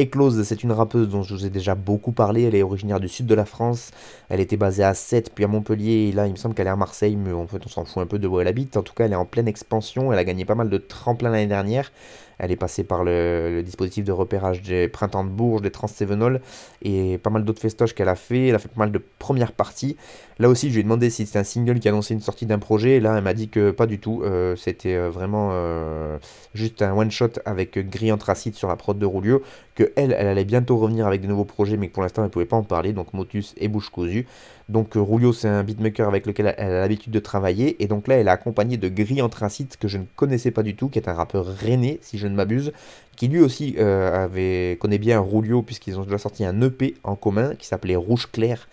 Eclose, 0.00 0.44
c'est 0.44 0.62
une 0.62 0.70
rappeuse 0.70 1.08
dont 1.08 1.24
je 1.24 1.34
vous 1.34 1.44
ai 1.44 1.50
déjà 1.50 1.74
beaucoup 1.74 2.12
parlé. 2.12 2.42
Elle 2.44 2.54
est 2.54 2.62
originaire 2.62 3.00
du 3.00 3.08
sud 3.08 3.26
de 3.26 3.34
la 3.34 3.44
France. 3.44 3.90
Elle 4.28 4.38
était 4.38 4.56
basée 4.56 4.84
à 4.84 4.94
Sète, 4.94 5.32
puis 5.34 5.44
à 5.44 5.48
Montpellier. 5.48 6.08
Et 6.08 6.12
là, 6.12 6.26
il 6.28 6.32
me 6.32 6.36
semble 6.36 6.54
qu'elle 6.54 6.68
est 6.68 6.70
à 6.70 6.76
Marseille, 6.76 7.16
mais 7.16 7.32
en 7.32 7.48
fait, 7.48 7.60
on 7.66 7.68
s'en 7.68 7.84
fout 7.84 8.02
un 8.02 8.06
peu 8.06 8.20
de 8.20 8.28
où 8.28 8.38
elle 8.38 8.46
habite. 8.46 8.76
En 8.76 8.82
tout 8.82 8.94
cas, 8.94 9.06
elle 9.06 9.12
est 9.12 9.16
en 9.16 9.24
pleine 9.24 9.48
expansion. 9.48 10.12
Elle 10.12 10.18
a 10.20 10.24
gagné 10.24 10.44
pas 10.44 10.54
mal 10.54 10.70
de 10.70 10.78
tremplins 10.78 11.30
l'année 11.30 11.48
dernière. 11.48 11.90
Elle 12.38 12.52
est 12.52 12.56
passée 12.56 12.84
par 12.84 13.04
le, 13.04 13.62
dispositif 13.62 14.04
de 14.04 14.12
repérage 14.12 14.62
des 14.62 14.88
Printemps 14.88 15.24
de 15.24 15.30
Bourges, 15.30 15.62
des 15.62 15.70
Trans-Sévenol 15.70 16.40
et 16.82 17.18
pas 17.18 17.30
mal 17.30 17.44
d'autres 17.44 17.60
festoches 17.60 17.94
qu'elle 17.94 18.08
a 18.08 18.14
fait. 18.14 18.48
Elle 18.48 18.54
a 18.54 18.58
fait 18.58 18.68
pas 18.68 18.80
mal 18.80 18.92
de 18.92 19.02
premières 19.18 19.52
parties. 19.52 19.96
Là 20.38 20.48
aussi, 20.48 20.68
je 20.68 20.74
lui 20.74 20.80
ai 20.80 20.82
demandé 20.84 21.10
si 21.10 21.26
c'était 21.26 21.40
un 21.40 21.44
single 21.44 21.80
qui 21.80 21.88
annonçait 21.88 22.14
une 22.14 22.20
sortie 22.20 22.46
d'un 22.46 22.60
projet. 22.60 22.96
Et 22.96 23.00
là, 23.00 23.14
elle 23.16 23.24
m'a 23.24 23.34
dit 23.34 23.48
que 23.48 23.72
pas 23.72 23.86
du 23.86 23.98
tout. 23.98 24.22
Euh, 24.24 24.54
c'était 24.54 24.94
euh, 24.94 25.10
vraiment 25.10 25.50
euh, 25.52 26.18
juste 26.54 26.80
un 26.82 26.96
one-shot 26.96 27.40
avec 27.44 27.78
Gris 27.90 28.12
Anthracite 28.12 28.54
sur 28.54 28.68
la 28.68 28.76
prod 28.76 28.96
de 28.96 29.06
Roulio. 29.06 29.42
Que 29.74 29.92
elle, 29.96 30.14
elle 30.16 30.28
allait 30.28 30.44
bientôt 30.44 30.76
revenir 30.76 31.06
avec 31.06 31.20
de 31.22 31.26
nouveaux 31.26 31.44
projets, 31.44 31.76
mais 31.76 31.88
que 31.88 31.92
pour 31.94 32.02
l'instant, 32.02 32.22
elle 32.22 32.28
ne 32.28 32.32
pouvait 32.32 32.46
pas 32.46 32.56
en 32.56 32.62
parler. 32.62 32.92
Donc 32.92 33.12
Motus 33.14 33.54
et 33.56 33.66
Bouche 33.66 33.90
Cousue. 33.90 34.26
Donc 34.68 34.94
Roulio, 34.94 35.32
c'est 35.32 35.48
un 35.48 35.62
beatmaker 35.62 36.06
avec 36.06 36.26
lequel 36.26 36.54
elle 36.58 36.72
a 36.72 36.80
l'habitude 36.80 37.12
de 37.12 37.18
travailler. 37.20 37.82
Et 37.82 37.86
donc 37.86 38.06
là, 38.06 38.16
elle 38.16 38.26
est 38.26 38.30
accompagnée 38.30 38.76
de 38.76 38.88
Gris 38.88 39.22
Anthracite, 39.22 39.76
que 39.78 39.88
je 39.88 39.98
ne 39.98 40.04
connaissais 40.16 40.50
pas 40.50 40.62
du 40.62 40.76
tout, 40.76 40.88
qui 40.88 40.98
est 40.98 41.08
un 41.08 41.14
rappeur 41.14 41.46
rennais, 41.46 41.98
si 42.02 42.18
je 42.18 42.26
ne 42.26 42.34
m'abuse, 42.34 42.72
qui 43.16 43.28
lui 43.28 43.40
aussi 43.40 43.78
avait, 43.78 44.76
connaît 44.80 44.98
bien 44.98 45.20
Roulio, 45.20 45.62
puisqu'ils 45.62 45.98
ont 45.98 46.04
déjà 46.04 46.18
sorti 46.18 46.44
un 46.44 46.60
EP 46.60 46.94
en 47.02 47.16
commun 47.16 47.54
qui 47.54 47.66
s'appelait 47.66 47.96
Rouge 47.96 48.30
Clair 48.30 48.68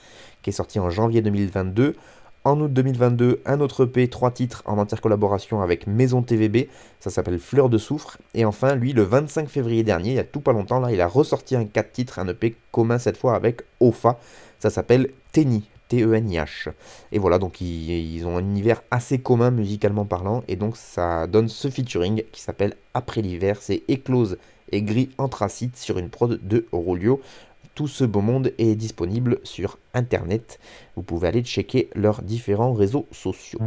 qui 0.45 0.51
est 0.51 0.53
sorti 0.53 0.77
en 0.79 0.91
janvier 0.91 1.23
2022. 1.23 1.95
En 2.43 2.61
août 2.61 2.71
2022, 2.71 3.41
un 3.47 3.59
autre 3.59 3.85
EP, 3.85 4.07
trois 4.07 4.29
titres 4.29 4.61
en 4.67 4.77
entière 4.77 5.01
collaboration 5.01 5.63
avec 5.63 5.87
Maison 5.87 6.21
TVB, 6.21 6.69
ça 6.99 7.09
s'appelle 7.09 7.39
Fleur 7.39 7.67
de 7.67 7.79
Soufre. 7.79 8.19
Et 8.35 8.45
enfin, 8.45 8.75
lui, 8.75 8.93
le 8.93 9.01
25 9.01 9.49
février 9.49 9.81
dernier, 9.81 10.11
il 10.11 10.15
y 10.17 10.19
a 10.19 10.23
tout 10.23 10.41
pas 10.41 10.53
longtemps, 10.53 10.79
là, 10.79 10.91
il 10.91 11.01
a 11.01 11.07
ressorti 11.07 11.55
un 11.55 11.65
4 11.65 11.91
titres, 11.91 12.19
un 12.19 12.27
EP 12.27 12.55
commun 12.71 12.99
cette 12.99 13.17
fois 13.17 13.33
avec 13.33 13.63
OFA, 13.79 14.19
ça 14.59 14.69
s'appelle 14.69 15.09
Tenny. 15.31 15.67
T-E-N-I-H. 15.89 16.69
Et 17.11 17.19
voilà, 17.19 17.37
donc 17.37 17.61
ils, 17.61 18.15
ils, 18.15 18.25
ont 18.25 18.37
un 18.37 18.43
univers 18.43 18.81
assez 18.91 19.19
commun 19.19 19.51
musicalement 19.51 20.05
parlant, 20.05 20.43
et 20.47 20.55
donc 20.55 20.77
ça 20.77 21.27
donne 21.27 21.49
ce 21.49 21.69
featuring 21.69 22.23
qui 22.31 22.41
s'appelle 22.41 22.75
Après 22.93 23.21
l'hiver, 23.21 23.57
c'est 23.61 23.83
Éclose 23.87 24.37
et 24.71 24.81
Gris 24.81 25.09
Anthracite 25.17 25.77
sur 25.77 25.97
une 25.97 26.09
prod 26.09 26.39
de 26.41 26.65
Rolio. 26.71 27.21
Tout 27.75 27.87
ce 27.87 28.05
beau 28.05 28.21
monde 28.21 28.53
est 28.57 28.75
disponible 28.75 29.39
sur 29.43 29.77
Internet. 29.93 30.59
Vous 30.95 31.03
pouvez 31.03 31.27
aller 31.27 31.43
checker 31.43 31.89
leurs 31.93 32.21
différents 32.21 32.73
réseaux 32.73 33.05
sociaux. 33.11 33.59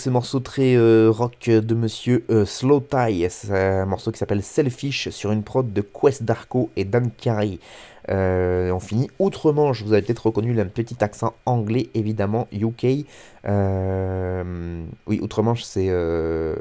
Avec 0.00 0.04
ce 0.04 0.08
morceau 0.08 0.40
très 0.40 0.76
euh, 0.76 1.10
rock 1.10 1.50
de 1.50 1.74
monsieur 1.74 2.24
euh, 2.30 2.46
Slow 2.46 2.80
Tie. 2.80 3.26
C'est 3.28 3.52
un 3.52 3.84
morceau 3.84 4.10
qui 4.10 4.18
s'appelle 4.18 4.42
Selfish 4.42 5.10
sur 5.10 5.30
une 5.30 5.42
prod 5.42 5.70
de 5.70 5.82
Quest 5.82 6.22
Darko 6.22 6.70
et 6.74 6.86
Dan 6.86 7.10
Carey. 7.10 7.58
Euh, 8.08 8.70
on 8.70 8.80
finit 8.80 9.10
autrement, 9.18 9.74
je 9.74 9.84
vous 9.84 9.92
avais 9.92 10.00
peut-être 10.00 10.24
reconnu 10.24 10.58
un 10.58 10.64
petit 10.64 10.96
accent 11.00 11.34
anglais 11.44 11.90
évidemment, 11.92 12.48
UK. 12.50 13.04
Euh, 13.46 14.82
oui, 15.06 15.20
Outre-Manche, 15.20 15.64
c'est 15.64 15.88
euh, 15.90 16.56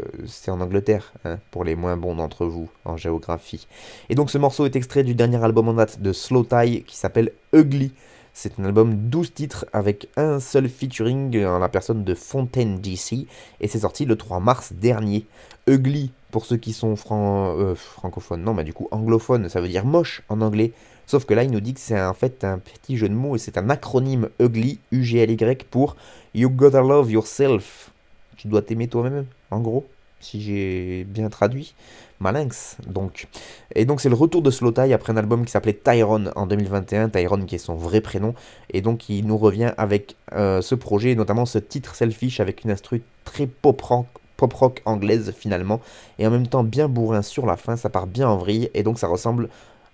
en 0.49 0.59
Angleterre, 0.59 1.13
hein, 1.23 1.37
pour 1.51 1.63
les 1.63 1.75
moins 1.75 1.95
bons 1.95 2.15
d'entre 2.15 2.45
vous 2.45 2.67
en 2.83 2.97
géographie. 2.97 3.67
Et 4.09 4.15
donc 4.15 4.31
ce 4.31 4.37
morceau 4.37 4.65
est 4.65 4.75
extrait 4.75 5.03
du 5.03 5.15
dernier 5.15 5.41
album 5.41 5.69
en 5.69 5.73
date 5.75 6.01
de 6.01 6.11
Slow 6.11 6.43
Tie 6.43 6.83
qui 6.83 6.97
s'appelle 6.97 7.31
Ugly. 7.53 7.93
C'est 8.33 8.59
un 8.59 8.65
album 8.65 8.95
12 9.09 9.33
titres 9.33 9.65
avec 9.73 10.07
un 10.15 10.39
seul 10.39 10.69
featuring 10.69 11.43
en 11.45 11.59
la 11.59 11.67
personne 11.69 12.03
de 12.03 12.13
Fontaine 12.15 12.79
DC 12.79 13.27
et 13.59 13.67
c'est 13.67 13.79
sorti 13.79 14.05
le 14.05 14.15
3 14.15 14.39
mars 14.39 14.71
dernier. 14.73 15.25
Ugly, 15.67 16.11
pour 16.31 16.45
ceux 16.45 16.57
qui 16.57 16.73
sont 16.73 16.95
fran- 16.95 17.55
euh, 17.57 17.75
francophones, 17.75 18.41
non, 18.43 18.53
mais 18.53 18.63
du 18.63 18.73
coup 18.73 18.87
anglophone, 18.91 19.49
ça 19.49 19.61
veut 19.61 19.67
dire 19.67 19.85
moche 19.85 20.21
en 20.29 20.41
anglais. 20.41 20.71
Sauf 21.05 21.25
que 21.25 21.33
là, 21.33 21.43
il 21.43 21.51
nous 21.51 21.59
dit 21.59 21.73
que 21.73 21.79
c'est 21.79 21.99
en 21.99 22.13
fait 22.13 22.43
un 22.43 22.59
petit 22.59 22.95
jeu 22.95 23.09
de 23.09 23.15
mots 23.15 23.35
et 23.35 23.39
c'est 23.39 23.57
un 23.57 23.69
acronyme 23.69 24.29
Ugly, 24.39 24.79
U-G-L-Y, 24.91 25.63
pour 25.69 25.95
You 26.35 26.49
Gotta 26.49 26.81
Love 26.81 27.11
Yourself. 27.11 27.91
Tu 28.37 28.47
dois 28.47 28.61
t'aimer 28.61 28.87
toi-même, 28.87 29.25
en 29.51 29.59
gros, 29.59 29.85
si 30.19 30.41
j'ai 30.41 31.03
bien 31.05 31.29
traduit. 31.29 31.73
Malinx, 32.19 32.77
donc. 32.85 33.27
Et 33.75 33.85
donc, 33.85 34.01
c'est 34.01 34.09
le 34.09 34.15
retour 34.15 34.41
de 34.41 34.51
Slow 34.51 34.71
Tie 34.71 34.93
après 34.93 35.13
un 35.13 35.17
album 35.17 35.45
qui 35.45 35.51
s'appelait 35.51 35.73
Tyrone 35.73 36.31
en 36.35 36.47
2021. 36.47 37.09
Tyrone 37.09 37.45
qui 37.45 37.55
est 37.55 37.59
son 37.59 37.75
vrai 37.75 38.01
prénom. 38.01 38.33
Et 38.71 38.81
donc, 38.81 39.09
il 39.09 39.25
nous 39.25 39.37
revient 39.37 39.71
avec 39.77 40.15
euh, 40.33 40.61
ce 40.61 40.75
projet, 40.75 41.15
notamment 41.15 41.45
ce 41.45 41.59
titre 41.59 41.95
Selfish 41.95 42.39
avec 42.39 42.63
une 42.63 42.71
instru 42.71 43.01
très 43.23 43.47
pop 43.47 43.79
rock, 43.81 44.07
pop 44.35 44.53
rock 44.53 44.81
anglaise 44.85 45.33
finalement. 45.37 45.79
Et 46.17 46.27
en 46.27 46.31
même 46.31 46.47
temps, 46.47 46.63
bien 46.63 46.89
bourrin 46.89 47.21
sur 47.21 47.45
la 47.45 47.55
fin. 47.55 47.77
Ça 47.77 47.89
part 47.89 48.07
bien 48.07 48.27
en 48.27 48.37
vrille. 48.37 48.69
Et 48.73 48.83
donc, 48.83 48.99
ça 48.99 49.07
ressemble 49.07 49.47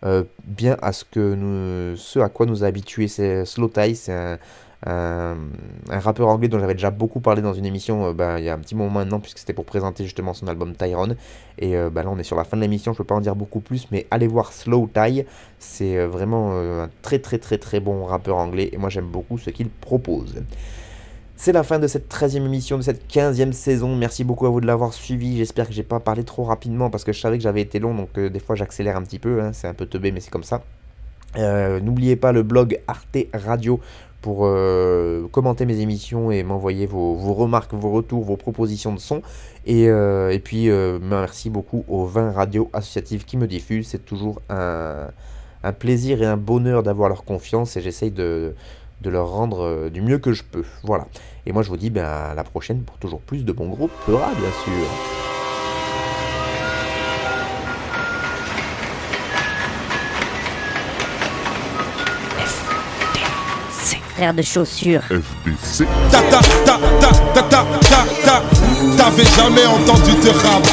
euh, 0.04 0.24
bien 0.46 0.78
à 0.82 0.94
ce, 0.94 1.06
que 1.06 1.36
nous, 1.36 1.96
ce 1.96 2.20
à 2.20 2.30
quoi 2.30 2.48
nous 2.48 2.64
a 2.64 2.68
habitué 2.68 3.06
Tie. 3.06 3.96
C'est 3.96 4.14
un, 4.14 4.40
un, 4.86 5.36
un 5.90 6.00
rappeur 6.00 6.28
anglais 6.28 6.48
dont 6.48 6.60
j'avais 6.60 6.74
déjà 6.74 6.92
beaucoup 6.92 7.20
parlé 7.20 7.42
dans 7.42 7.54
une 7.54 7.66
émission 7.66 8.08
euh, 8.08 8.14
bah, 8.14 8.40
il 8.40 8.46
y 8.46 8.50
a 8.50 8.54
un 8.54 8.60
petit 8.60 8.76
moment 8.76 8.90
maintenant, 8.92 9.20
puisque 9.20 9.40
c'était 9.40 9.54
pour 9.54 9.66
présenter 9.66 10.04
justement 10.04 10.34
son 10.34 10.48
album 10.48 10.76
Tyrone. 10.76 11.16
Et 11.58 11.76
euh, 11.78 11.90
bah, 11.90 12.04
là, 12.04 12.10
on 12.12 12.18
est 12.18 12.24
sur 12.24 12.36
la 12.36 12.44
fin 12.44 12.58
de 12.58 12.62
l'émission, 12.62 12.94
je 12.94 12.98
peux 13.00 13.04
pas 13.04 13.16
en 13.16 13.22
dire 13.22 13.36
beaucoup 13.36 13.62
plus, 13.62 13.88
mais 13.92 14.06
allez 14.12 14.28
voir 14.28 14.52
Slow 14.54 14.90
Tie. 14.94 15.26
C'est 15.60 15.98
euh, 15.98 16.08
vraiment 16.08 16.52
euh, 16.54 16.84
un 16.86 16.90
très 17.02 17.20
très 17.20 17.38
très 17.38 17.58
très 17.58 17.80
bon 17.80 18.06
rappeur 18.06 18.38
anglais, 18.38 18.70
et 18.72 18.78
moi 18.78 18.90
j'aime 18.90 19.08
beaucoup 19.08 19.38
ce 19.38 19.50
qu'il 19.50 19.70
propose. 19.70 20.36
C'est 21.38 21.52
la 21.52 21.64
fin 21.64 21.80
de 21.80 21.88
cette 21.88 22.10
13e 22.10 22.46
émission, 22.46 22.78
de 22.78 22.82
cette 22.82 23.12
15e 23.12 23.52
saison. 23.52 23.94
Merci 23.98 24.24
beaucoup 24.24 24.46
à 24.46 24.50
vous 24.50 24.62
de 24.62 24.66
l'avoir 24.68 24.94
suivi. 24.94 25.36
J'espère 25.38 25.68
que 25.68 25.74
j'ai 25.74 25.84
pas 25.84 26.00
parlé 26.00 26.24
trop 26.24 26.44
rapidement 26.46 26.90
parce 26.90 27.04
que 27.04 27.12
je 27.12 27.20
savais 27.20 27.38
que 27.38 27.44
j'avais 27.44 27.60
été 27.62 27.80
long, 27.80 27.94
donc 27.94 28.10
euh, 28.18 28.30
des 28.30 28.40
fois 28.40 28.56
j'accélère 28.56 28.96
un 28.96 29.02
petit 29.02 29.20
peu. 29.20 29.42
hein. 29.42 29.52
C'est 29.52 29.68
un 29.68 29.74
peu 29.74 29.86
teubé, 29.86 30.12
mais 30.14 30.22
c'est 30.22 30.32
comme 30.32 30.44
ça. 30.46 30.64
Euh, 31.38 31.82
N'oubliez 31.82 32.16
pas 32.16 32.32
le 32.32 32.44
blog 32.44 32.80
Arte 32.88 33.18
Radio 33.34 33.82
pour 34.26 34.48
euh, 34.48 35.28
commenter 35.28 35.68
mes 35.68 35.82
émissions 35.82 36.32
et 36.32 36.42
m'envoyer 36.42 36.88
vos, 36.88 37.14
remarques, 37.36 37.76
vos 37.76 37.92
retours, 37.92 38.24
vos 38.24 38.38
propositions 38.38 38.92
de 38.92 39.00
son. 39.00 39.22
Et, 39.68 39.88
euh, 39.88 40.32
et 40.32 40.40
puis, 40.40 40.72
euh, 40.72 40.98
merci 41.00 41.52
beaucoup 41.52 41.86
aux 41.88 42.08
20 42.08 42.32
radios 42.32 42.72
associatives 42.74 43.24
qui 43.24 43.38
me 43.38 43.46
diffusent. 43.46 43.90
C'est 43.90 44.04
toujours 44.04 44.42
un, 44.50 45.10
plaisir 45.78 46.24
et 46.24 46.26
un 46.26 46.38
bonheur 46.38 46.82
d'avoir 46.82 47.08
leur 47.08 47.24
confiance 47.24 47.78
et 47.78 47.82
j'essaye 47.82 48.10
de, 48.10 48.56
leur 49.04 49.30
rendre 49.30 49.90
du 49.90 50.02
mieux 50.02 50.18
que 50.18 50.34
je 50.34 50.42
peux. 50.44 50.66
Voilà. 50.84 51.06
Et 51.46 51.52
moi, 51.52 51.62
je 51.62 51.70
vous 51.70 51.78
dis 51.78 51.92
ben, 51.92 52.06
à 52.06 52.34
la 52.34 52.44
prochaine 52.44 52.82
pour 52.82 52.98
toujours 52.98 53.22
plus 53.22 53.46
de 53.46 53.52
bons 53.52 53.70
groupes. 53.70 53.94
Peura, 54.08 54.34
bien 54.34 54.52
sûr. 54.64 55.35
Frère 64.16 64.34
de 64.34 64.42
chaussures. 64.42 65.02
FBC. 65.10 65.86
Ta 66.10 66.22
ta 66.22 66.40
ta 66.66 66.80
ta 67.02 67.10
ta 67.34 67.42
ta 67.44 67.66
ta 67.82 68.06
ta. 68.24 68.44
T'avais 68.98 69.26
jamais 69.36 69.66
entendu 69.66 70.12
de 70.24 70.30
rap 70.30 70.64